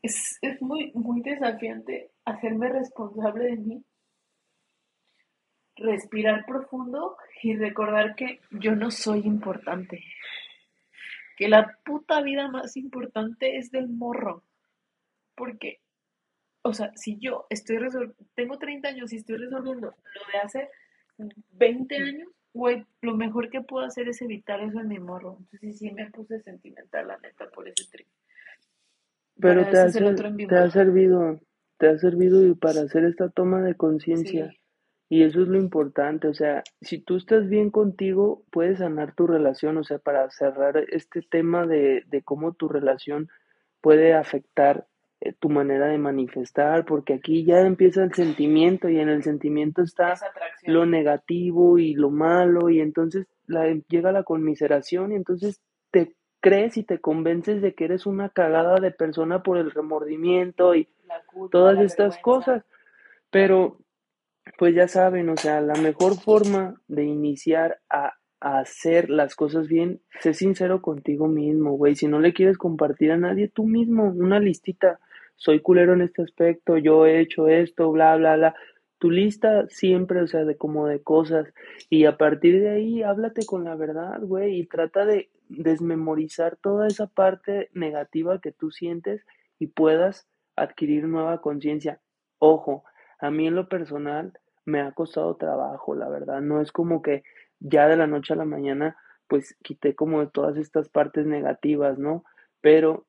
es, 0.02 0.38
es 0.42 0.62
muy, 0.62 0.92
muy 0.94 1.22
desafiante 1.22 2.12
hacerme 2.26 2.70
responsable 2.70 3.46
de 3.46 3.58
mí, 3.58 3.86
respirar 5.78 6.46
profundo 6.46 7.18
y 7.42 7.56
recordar 7.56 8.16
que 8.16 8.42
yo 8.52 8.76
no 8.76 8.92
soy 8.92 9.22
importante. 9.22 10.04
Que 11.38 11.48
la 11.48 11.78
puta 11.84 12.22
vida 12.22 12.48
más 12.48 12.78
importante 12.78 13.58
es 13.58 13.72
del 13.72 13.88
morro. 13.90 14.44
Porque, 15.36 15.80
o 16.62 16.74
sea, 16.74 16.92
si 16.96 17.18
yo 17.20 17.48
estoy 17.50 17.78
resolviendo, 17.78 18.16
tengo 18.36 18.58
30 18.60 18.90
años 18.90 19.12
y 19.14 19.18
estoy 19.18 19.38
resolviendo 19.38 19.88
lo 19.88 20.32
de 20.32 20.38
hace 20.40 20.70
20 21.52 21.96
años, 21.96 22.30
güey, 22.54 22.86
lo 23.02 23.16
mejor 23.18 23.50
que 23.50 23.62
puedo 23.62 23.86
hacer 23.86 24.08
es 24.10 24.22
evitar 24.22 24.60
eso 24.62 24.80
en 24.80 24.88
mi 24.88 25.00
morro. 25.00 25.38
Entonces 25.40 25.80
sí 25.80 25.92
me 25.92 26.10
puse 26.12 26.40
sentimental, 26.42 27.08
la 27.08 27.18
neta, 27.18 27.50
por 27.50 27.68
ese 27.68 27.86
trip. 27.90 28.08
Pero 29.40 29.62
te 29.72 29.78
ha, 29.80 29.90
ser- 29.90 30.04
te 30.48 30.56
ha 30.56 30.70
servido, 30.70 31.40
te 31.78 31.88
ha 31.88 31.98
servido 31.98 32.46
y 32.46 32.54
para 32.54 32.82
hacer 32.82 33.06
esta 33.06 33.30
toma 33.30 33.62
de 33.62 33.76
conciencia. 33.76 34.52
Sí. 34.52 34.60
Y 35.10 35.24
eso 35.24 35.42
es 35.42 35.48
lo 35.48 35.58
importante, 35.58 36.28
o 36.28 36.34
sea, 36.34 36.64
si 36.82 36.98
tú 36.98 37.18
estás 37.18 37.48
bien 37.48 37.70
contigo, 37.70 38.44
puedes 38.52 38.80
sanar 38.80 39.14
tu 39.14 39.28
relación, 39.28 39.78
o 39.78 39.84
sea, 39.84 40.00
para 40.00 40.30
cerrar 40.32 40.78
este 40.90 41.22
tema 41.22 41.68
de, 41.68 42.04
de 42.08 42.24
cómo 42.24 42.54
tu 42.54 42.68
relación 42.68 43.30
puede 43.82 44.14
afectar 44.14 44.88
eh, 45.26 45.34
tu 45.40 45.50
manera 45.50 45.88
de 45.88 45.98
manifestar, 45.98 46.84
porque 46.84 47.14
aquí 47.14 47.46
ya 47.46 47.62
empieza 47.62 48.04
el 48.04 48.14
sentimiento 48.14 48.90
y 48.90 49.00
en 49.00 49.08
el 49.08 49.24
sentimiento 49.24 49.82
está 49.82 50.16
lo 50.64 50.86
negativo 50.86 51.78
y 51.78 51.94
lo 51.94 52.10
malo 52.10 52.70
y 52.70 52.82
entonces 52.82 53.28
la, 53.46 53.74
llega 53.88 54.12
la 54.12 54.24
conmiseración 54.24 55.12
y 55.12 55.16
entonces 55.16 55.62
te 55.92 56.14
crees 56.42 56.76
y 56.76 56.84
te 56.84 57.00
convences 57.00 57.62
de 57.62 57.74
que 57.74 57.86
eres 57.86 58.06
una 58.06 58.30
cagada 58.30 58.82
de 58.82 58.92
persona 58.92 59.44
por 59.44 59.58
el 59.58 59.72
remordimiento 59.72 60.76
y 60.76 60.90
culpa, 61.28 61.52
todas 61.52 61.80
estas 61.80 62.16
vergüenza. 62.16 62.22
cosas. 62.22 62.66
Pero, 63.30 63.78
pues 64.58 64.76
ya 64.76 64.88
saben, 64.88 65.30
o 65.30 65.38
sea, 65.38 65.62
la 65.62 65.76
mejor 65.76 66.20
forma 66.20 66.76
de 66.88 67.06
iniciar 67.06 67.80
a, 67.90 68.14
hacer 68.40 69.10
las 69.10 69.36
cosas 69.36 69.70
bien, 69.70 70.02
sé 70.20 70.34
sincero 70.34 70.82
contigo 70.82 71.30
mismo, 71.30 71.78
güey. 71.78 71.96
Si 71.96 72.08
no 72.08 72.20
le 72.20 72.34
quieres 72.34 72.58
compartir 72.58 73.14
a 73.14 73.18
nadie, 73.18 73.48
tú 73.48 73.66
mismo, 73.66 74.10
una 74.10 74.42
listita. 74.42 75.00
Soy 75.38 75.62
culero 75.62 75.94
en 75.94 76.02
este 76.02 76.24
aspecto, 76.24 76.78
yo 76.78 77.06
he 77.06 77.22
hecho 77.22 77.48
esto, 77.48 77.90
bla, 77.94 78.18
bla, 78.18 78.36
bla. 78.36 78.56
Tu 78.98 79.12
lista 79.12 79.66
siempre, 79.70 80.22
o 80.22 80.28
sea, 80.28 80.44
de 80.44 80.58
como 80.58 80.88
de 80.88 81.02
cosas. 81.02 81.54
Y 81.90 82.04
a 82.04 82.18
partir 82.18 82.60
de 82.60 82.72
ahí, 82.72 83.02
háblate 83.02 83.46
con 83.46 83.64
la 83.64 83.76
verdad, 83.76 84.20
güey, 84.22 84.60
y 84.60 84.66
trata 84.66 85.06
de 85.06 85.30
desmemorizar 85.48 86.58
toda 86.58 86.88
esa 86.88 87.08
parte 87.08 87.70
negativa 87.74 88.42
que 88.42 88.52
tú 88.52 88.72
sientes 88.72 89.26
y 89.58 89.68
puedas 89.68 90.28
adquirir 90.58 91.06
nueva 91.06 91.40
conciencia. 91.40 92.02
Ojo, 92.40 92.84
a 93.24 93.32
mí 93.32 93.48
en 93.48 93.56
lo 93.56 93.70
personal 93.70 94.34
me 94.66 94.82
ha 94.82 94.92
costado 94.92 95.38
trabajo, 95.38 95.96
la 95.96 96.10
verdad. 96.10 96.42
No 96.42 96.60
es 96.60 96.74
como 96.74 97.02
que 97.02 97.24
ya 97.62 97.88
de 97.88 97.96
la 97.96 98.06
noche 98.06 98.34
a 98.34 98.36
la 98.36 98.44
mañana, 98.44 98.98
pues 99.30 99.56
quité 99.64 99.96
como 99.96 100.28
todas 100.28 100.58
estas 100.58 100.90
partes 100.90 101.26
negativas, 101.26 101.98
¿no? 101.98 102.26
Pero 102.60 103.06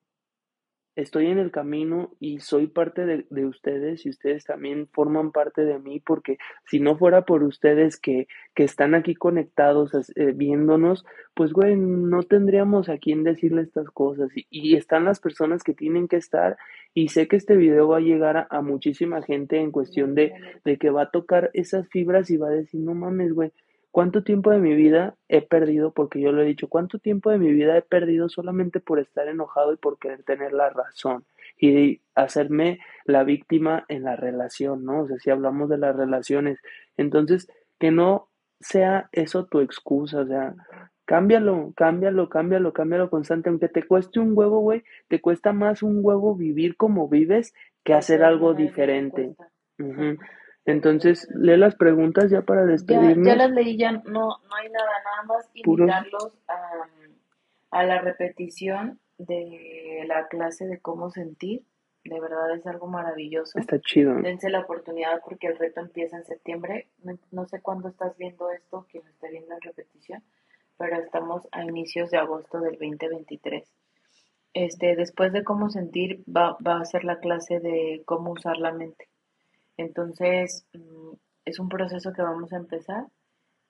estoy 0.97 1.27
en 1.27 1.39
el 1.39 1.51
camino 1.51 2.13
y 2.21 2.39
soy 2.39 2.69
parte 2.69 3.05
de, 3.05 3.27
de 3.31 3.47
ustedes 3.47 4.07
y 4.07 4.11
ustedes 4.11 4.45
también 4.45 4.89
forman 4.93 5.33
parte 5.33 5.65
de 5.65 5.79
mí 5.79 6.01
porque 6.01 6.39
si 6.67 6.79
no 6.81 6.97
fuera 6.97 7.23
por 7.23 7.43
ustedes 7.43 7.99
que, 7.99 8.29
que 8.55 8.65
están 8.65 8.95
aquí 8.95 9.15
conectados, 9.15 9.93
eh, 10.15 10.33
viéndonos, 10.35 11.05
pues 11.35 11.53
güey, 11.53 11.77
no 11.77 12.23
tendríamos 12.23 12.89
a 12.89 12.99
quién 12.99 13.25
decirle 13.25 13.63
estas 13.63 13.91
cosas. 13.91 14.31
Y, 14.51 14.75
están 14.77 15.05
las 15.05 15.21
personas 15.21 15.63
que 15.63 15.75
tienen 15.75 16.09
que 16.09 16.17
estar 16.17 16.57
y 16.95 17.09
sé 17.09 17.29
que 17.29 17.37
este 17.37 17.57
video 17.57 17.89
va 17.89 17.99
a 17.99 18.01
llegar 18.01 18.37
a, 18.37 18.47
a 18.51 18.61
muchísima 18.61 19.23
gente 19.23 19.59
en 19.59 19.71
cuestión 19.71 20.15
de, 20.15 20.33
de 20.65 20.79
que 20.79 20.91
va 20.91 21.03
a 21.03 21.11
tocar 21.11 21.51
esas 21.55 21.89
fibras 21.89 22.31
y 22.31 22.37
va 22.37 22.49
a 22.49 22.53
decir, 22.53 22.81
no 22.81 22.95
mames, 22.95 23.33
güey, 23.33 23.53
¿Cuánto 23.95 24.25
tiempo 24.25 24.51
de 24.51 24.59
mi 24.59 24.75
vida 24.75 25.15
he 25.29 25.41
perdido? 25.41 25.93
Porque 25.93 26.21
yo 26.21 26.33
lo 26.33 26.43
he 26.43 26.47
dicho, 26.47 26.67
¿cuánto 26.67 26.99
tiempo 26.99 27.31
de 27.31 27.39
mi 27.39 27.53
vida 27.53 27.79
he 27.79 27.83
perdido 27.83 28.29
solamente 28.29 28.81
por 28.81 28.99
estar 28.99 29.29
enojado 29.29 29.73
y 29.73 29.77
por 29.77 30.01
querer 30.01 30.25
tener 30.25 30.53
la 30.53 30.69
razón? 30.69 31.25
Y 31.57 32.01
hacerme 32.17 32.81
la 33.05 33.23
víctima 33.23 33.85
en 33.87 34.03
la 34.03 34.17
relación, 34.17 34.85
¿no? 34.85 35.03
O 35.03 35.07
sea, 35.07 35.17
si 35.19 35.31
hablamos 35.31 35.69
de 35.69 35.79
las 35.79 35.95
relaciones. 35.95 36.59
Entonces, 36.97 37.47
que 37.79 37.93
no 37.93 38.31
sea 38.59 39.09
eso 39.13 39.47
tu 39.47 39.61
excusa, 39.61 40.23
o 40.23 40.27
sea, 40.27 40.57
cámbialo, 41.05 41.73
cámbialo, 41.77 42.29
cámbialo, 42.29 42.73
cámbialo 42.73 43.11
constante. 43.11 43.49
Aunque 43.49 43.69
te 43.69 43.87
cueste 43.87 44.19
un 44.19 44.33
huevo, 44.37 44.59
güey, 44.59 44.83
te 45.07 45.21
cuesta 45.21 45.53
más 45.53 45.85
un 45.85 46.01
huevo 46.03 46.35
vivir 46.35 46.77
como 46.77 47.09
vives 47.09 47.55
que 47.85 47.95
hacer 47.95 48.25
algo 48.25 48.55
diferente. 48.55 49.37
Entonces, 50.67 51.29
lee 51.35 51.57
las 51.57 51.75
preguntas 51.75 52.31
ya 52.31 52.43
para 52.43 52.65
despedirnos. 52.65 53.27
Ya, 53.27 53.37
las 53.37 53.51
leí, 53.51 53.77
ya 53.77 53.93
no, 53.93 54.03
no 54.03 54.55
hay 54.57 54.71
nada, 54.71 54.91
nada 55.05 55.23
más 55.27 55.51
invitarlos 55.53 56.33
a, 56.49 56.89
a 57.71 57.85
la 57.85 58.01
repetición 58.01 58.99
de 59.19 60.05
la 60.07 60.29
clase 60.29 60.67
de 60.67 60.81
cómo 60.81 61.11
sentir. 61.11 61.65
De 62.05 62.21
verdad 62.21 62.55
es 62.55 62.67
algo 62.67 62.87
maravilloso. 62.87 63.59
Está 63.59 63.81
chido. 63.81 64.15
Dense 64.17 64.51
la 64.51 64.61
oportunidad 64.61 65.21
porque 65.25 65.47
el 65.47 65.59
reto 65.59 65.81
empieza 65.81 66.17
en 66.17 66.25
septiembre. 66.25 66.89
No, 67.31 67.47
sé 67.47 67.61
cuándo 67.61 67.89
estás 67.89 68.17
viendo 68.19 68.51
esto, 68.51 68.87
quien 68.91 69.07
está 69.07 69.29
viendo 69.29 69.55
en 69.55 69.61
repetición, 69.61 70.23
pero 70.77 70.97
estamos 70.97 71.49
a 71.53 71.63
inicios 71.63 72.11
de 72.11 72.19
agosto 72.19 72.61
del 72.61 72.73
2023. 72.73 73.71
Este, 74.53 74.97
después 74.97 75.33
de 75.33 75.45
cómo 75.45 75.71
sentir, 75.71 76.23
va, 76.29 76.57
va 76.67 76.81
a 76.81 76.85
ser 76.85 77.05
la 77.05 77.19
clase 77.19 77.59
de 77.59 78.03
cómo 78.05 78.33
usar 78.33 78.59
la 78.59 78.73
mente. 78.73 79.09
Entonces, 79.77 80.67
mm, 80.73 81.13
es 81.45 81.59
un 81.59 81.69
proceso 81.69 82.13
que 82.13 82.23
vamos 82.23 82.53
a 82.53 82.57
empezar. 82.57 83.07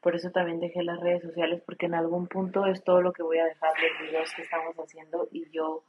Por 0.00 0.16
eso 0.16 0.30
también 0.30 0.60
dejé 0.60 0.82
las 0.82 1.00
redes 1.00 1.22
sociales, 1.22 1.62
porque 1.64 1.86
en 1.86 1.94
algún 1.94 2.26
punto 2.26 2.66
es 2.66 2.84
todo 2.84 3.00
lo 3.00 3.12
que 3.12 3.22
voy 3.22 3.38
a 3.38 3.46
dejar 3.46 3.72
los 3.80 4.06
videos 4.06 4.32
que 4.34 4.42
estamos 4.42 4.76
haciendo 4.76 5.28
y 5.32 5.50
yo 5.50 5.84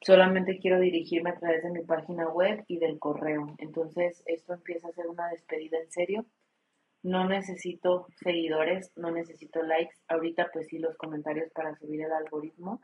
solamente 0.00 0.58
quiero 0.58 0.80
dirigirme 0.80 1.30
a 1.30 1.38
través 1.38 1.62
de 1.62 1.70
mi 1.70 1.82
página 1.82 2.28
web 2.28 2.64
y 2.66 2.78
del 2.78 2.98
correo. 2.98 3.54
Entonces, 3.58 4.22
esto 4.26 4.54
empieza 4.54 4.88
a 4.88 4.92
ser 4.92 5.06
una 5.06 5.28
despedida 5.28 5.78
en 5.78 5.90
serio. 5.90 6.26
No 7.02 7.28
necesito 7.28 8.08
seguidores, 8.22 8.90
no 8.96 9.12
necesito 9.12 9.62
likes. 9.62 9.94
Ahorita 10.08 10.50
pues 10.52 10.66
sí 10.66 10.78
los 10.78 10.96
comentarios 10.96 11.50
para 11.52 11.76
subir 11.76 12.02
el 12.02 12.12
algoritmo 12.12 12.80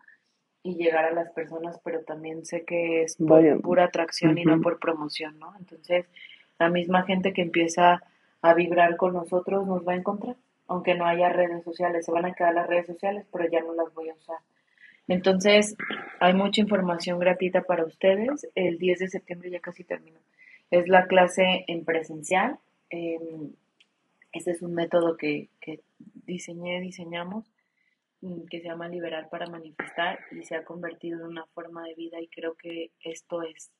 y 0.62 0.76
llegar 0.76 1.06
a 1.06 1.12
las 1.12 1.32
personas, 1.32 1.80
pero 1.84 2.04
también 2.04 2.44
sé 2.44 2.64
que 2.64 3.02
es 3.02 3.16
por 3.16 3.60
pura 3.62 3.84
atracción 3.84 4.38
y 4.38 4.44
no 4.44 4.60
por 4.60 4.78
promoción, 4.78 5.38
¿no? 5.38 5.52
Entonces, 5.58 6.06
la 6.62 6.68
misma 6.68 7.02
gente 7.02 7.32
que 7.32 7.42
empieza 7.42 8.04
a 8.40 8.54
vibrar 8.54 8.96
con 8.96 9.14
nosotros 9.14 9.66
nos 9.66 9.86
va 9.86 9.94
a 9.94 9.96
encontrar, 9.96 10.36
aunque 10.68 10.94
no 10.94 11.06
haya 11.06 11.28
redes 11.28 11.64
sociales, 11.64 12.06
se 12.06 12.12
van 12.12 12.24
a 12.24 12.34
quedar 12.34 12.54
las 12.54 12.68
redes 12.68 12.86
sociales, 12.86 13.26
pero 13.32 13.50
ya 13.50 13.62
no 13.62 13.74
las 13.74 13.92
voy 13.92 14.10
a 14.10 14.14
usar. 14.14 14.38
Entonces, 15.08 15.76
hay 16.20 16.34
mucha 16.34 16.60
información 16.60 17.18
gratuita 17.18 17.62
para 17.62 17.84
ustedes. 17.84 18.46
El 18.54 18.78
10 18.78 19.00
de 19.00 19.08
septiembre 19.08 19.50
ya 19.50 19.58
casi 19.58 19.82
terminó. 19.82 20.20
Es 20.70 20.86
la 20.86 21.08
clase 21.08 21.64
en 21.66 21.84
presencial. 21.84 22.60
este 24.32 24.50
es 24.52 24.62
un 24.62 24.74
método 24.74 25.16
que, 25.16 25.48
que 25.60 25.80
diseñé, 25.98 26.80
diseñamos, 26.80 27.44
mm, 28.20 28.44
que 28.48 28.60
se 28.60 28.68
llama 28.68 28.88
Liberar 28.88 29.28
para 29.30 29.48
Manifestar 29.48 30.20
y 30.30 30.44
se 30.44 30.54
ha 30.54 30.64
convertido 30.64 31.18
en 31.18 31.26
una 31.26 31.44
forma 31.46 31.82
de 31.88 31.94
vida 31.94 32.20
y 32.20 32.28
creo 32.28 32.54
que 32.54 32.92
esto 33.02 33.42
es, 33.42 33.72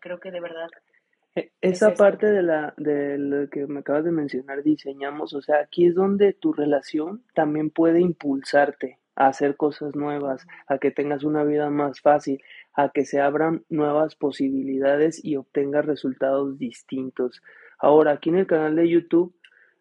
creo 0.00 0.20
que 0.20 0.30
de 0.30 0.40
verdad 0.40 0.68
e, 1.34 1.52
esa 1.60 1.94
parte 1.94 2.26
de 2.26 2.42
la 2.42 2.74
de 2.76 3.18
lo 3.18 3.48
que 3.48 3.66
me 3.66 3.80
acabas 3.80 4.04
de 4.04 4.12
mencionar, 4.12 4.62
diseñamos, 4.62 5.34
o 5.34 5.42
sea, 5.42 5.60
aquí 5.60 5.86
es 5.86 5.94
donde 5.94 6.32
tu 6.32 6.52
relación 6.52 7.22
también 7.34 7.70
puede 7.70 8.00
impulsarte 8.00 8.98
a 9.16 9.28
hacer 9.28 9.56
cosas 9.56 9.94
nuevas, 9.94 10.46
a 10.66 10.78
que 10.78 10.90
tengas 10.90 11.24
una 11.24 11.44
vida 11.44 11.68
más 11.70 12.00
fácil, 12.00 12.42
a 12.74 12.90
que 12.90 13.04
se 13.04 13.20
abran 13.20 13.64
nuevas 13.68 14.14
posibilidades 14.16 15.22
y 15.24 15.36
obtengas 15.36 15.84
resultados 15.84 16.58
distintos. 16.58 17.42
Ahora, 17.78 18.12
aquí 18.12 18.30
en 18.30 18.36
el 18.36 18.46
canal 18.46 18.76
de 18.76 18.88
YouTube 18.88 19.34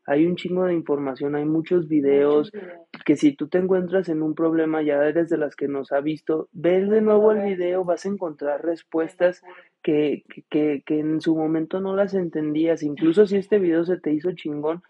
hay 0.05 0.25
un 0.25 0.35
chingo 0.35 0.65
de 0.65 0.73
información, 0.73 1.35
hay 1.35 1.45
muchos 1.45 1.87
videos 1.87 2.51
que 3.05 3.15
si 3.15 3.33
tú 3.33 3.47
te 3.47 3.59
encuentras 3.59 4.09
en 4.09 4.23
un 4.23 4.33
problema, 4.33 4.81
ya 4.81 4.95
eres 5.05 5.29
de 5.29 5.37
las 5.37 5.55
que 5.55 5.67
nos 5.67 5.91
ha 5.91 6.01
visto, 6.01 6.49
ve 6.51 6.83
de 6.85 7.01
nuevo 7.01 7.31
el 7.31 7.43
video, 7.43 7.83
vas 7.83 8.05
a 8.05 8.09
encontrar 8.09 8.65
respuestas 8.65 9.43
que, 9.81 10.23
que, 10.49 10.83
que 10.85 10.99
en 10.99 11.21
su 11.21 11.35
momento 11.35 11.79
no 11.79 11.95
las 11.95 12.13
entendías. 12.13 12.83
Incluso 12.83 13.25
si 13.27 13.37
este 13.37 13.59
video 13.59 13.85
se 13.85 13.97
te 13.97 14.11
hizo 14.11 14.31
chingón, 14.33 14.83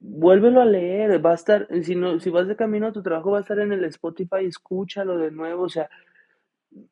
vuélvelo 0.00 0.60
a 0.60 0.64
leer, 0.64 1.24
va 1.24 1.32
a 1.32 1.34
estar, 1.34 1.68
si, 1.82 1.94
no, 1.96 2.20
si 2.20 2.30
vas 2.30 2.46
de 2.48 2.56
camino 2.56 2.88
a 2.88 2.92
tu 2.92 3.02
trabajo, 3.02 3.32
va 3.32 3.38
a 3.38 3.42
estar 3.42 3.58
en 3.58 3.72
el 3.72 3.84
Spotify, 3.84 4.44
escúchalo 4.44 5.18
de 5.18 5.30
nuevo, 5.30 5.64
o 5.64 5.68
sea, 5.68 5.88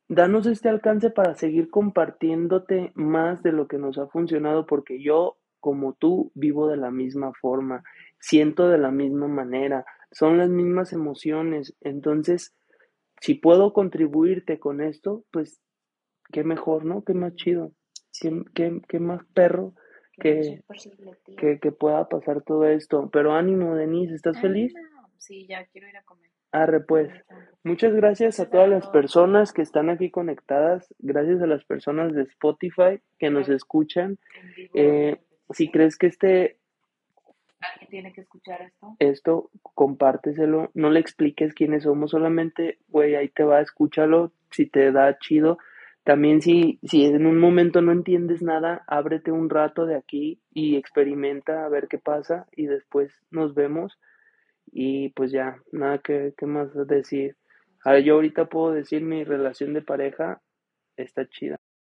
danos 0.07 0.45
este 0.47 0.69
alcance 0.69 1.09
para 1.09 1.35
seguir 1.35 1.69
compartiéndote 1.69 2.91
más 2.95 3.43
de 3.43 3.51
lo 3.51 3.67
que 3.67 3.77
nos 3.77 3.97
ha 3.97 4.07
funcionado, 4.07 4.65
porque 4.65 5.01
yo, 5.01 5.37
como 5.59 5.93
tú, 5.93 6.31
vivo 6.35 6.67
de 6.67 6.77
la 6.77 6.91
misma 6.91 7.31
forma, 7.33 7.83
siento 8.19 8.67
de 8.67 8.77
la 8.77 8.91
misma 8.91 9.27
manera, 9.27 9.85
son 10.11 10.37
las 10.37 10.49
mismas 10.49 10.93
emociones, 10.93 11.75
entonces, 11.81 12.53
si 13.21 13.35
puedo 13.35 13.73
contribuirte 13.73 14.59
con 14.59 14.81
esto, 14.81 15.23
pues 15.31 15.59
qué 16.31 16.43
mejor, 16.43 16.85
¿no? 16.85 17.03
Qué 17.03 17.13
más 17.13 17.35
chido, 17.35 17.71
qué, 18.53 18.81
qué, 18.87 18.99
más 18.99 19.21
perro 19.33 19.73
que, 20.19 20.63
que, 21.37 21.59
que, 21.59 21.71
pueda 21.71 22.07
pasar 22.07 22.41
todo 22.41 22.65
esto. 22.65 23.09
Pero 23.11 23.33
ánimo, 23.33 23.75
Denise, 23.75 24.15
¿estás 24.15 24.39
feliz? 24.39 24.73
Sí, 25.17 25.47
ya 25.47 25.65
quiero 25.67 25.87
ir 25.87 25.97
a 25.97 26.03
comer. 26.03 26.29
Arre, 26.51 26.79
pues. 26.81 27.09
Muchas 27.63 27.93
gracias 27.93 28.39
a 28.39 28.49
todas 28.49 28.69
las 28.69 28.87
personas 28.87 29.51
que 29.51 29.61
están 29.61 29.89
aquí 29.89 30.09
conectadas. 30.09 30.93
Gracias 30.99 31.41
a 31.41 31.47
las 31.47 31.65
personas 31.65 32.13
de 32.13 32.23
Spotify 32.23 33.01
que 33.19 33.29
nos 33.29 33.49
escuchan. 33.49 34.17
Eh, 34.73 35.17
si 35.49 35.69
crees 35.69 35.97
que 35.97 36.07
este 36.07 36.57
¿Alguien 37.59 37.89
tiene 37.89 38.13
que 38.13 38.21
escuchar 38.21 38.61
esto? 38.61 38.95
Esto, 38.99 39.49
compárteselo, 39.73 40.69
no 40.75 40.89
le 40.89 40.99
expliques 40.99 41.53
quiénes 41.53 41.83
somos, 41.83 42.11
solamente, 42.11 42.77
güey, 42.87 43.15
ahí 43.15 43.29
te 43.29 43.43
va, 43.43 43.61
escúchalo, 43.61 44.31
si 44.51 44.67
te 44.67 44.91
da 44.91 45.17
chido, 45.17 45.57
también 46.07 46.41
si, 46.41 46.79
si 46.83 47.03
en 47.03 47.25
un 47.25 47.37
momento 47.37 47.81
no 47.81 47.91
entiendes 47.91 48.41
nada, 48.41 48.85
ábrete 48.87 49.33
un 49.33 49.49
rato 49.49 49.85
de 49.85 49.97
aquí 49.97 50.39
y 50.53 50.77
experimenta 50.77 51.65
a 51.65 51.67
ver 51.67 51.89
qué 51.89 51.97
pasa 51.97 52.47
y 52.55 52.65
después 52.65 53.11
nos 53.29 53.53
vemos 53.53 53.99
y 54.67 55.09
pues 55.09 55.33
ya, 55.33 55.61
nada 55.73 55.97
que, 55.97 56.33
más 56.43 56.69
decir. 56.87 57.35
yo 58.05 58.13
ahorita 58.13 58.45
puedo 58.45 58.71
decir 58.71 59.01
mi 59.01 59.25
relación 59.25 59.73
de 59.73 59.81
pareja 59.81 60.41
está 60.95 61.27
chida. 61.27 61.57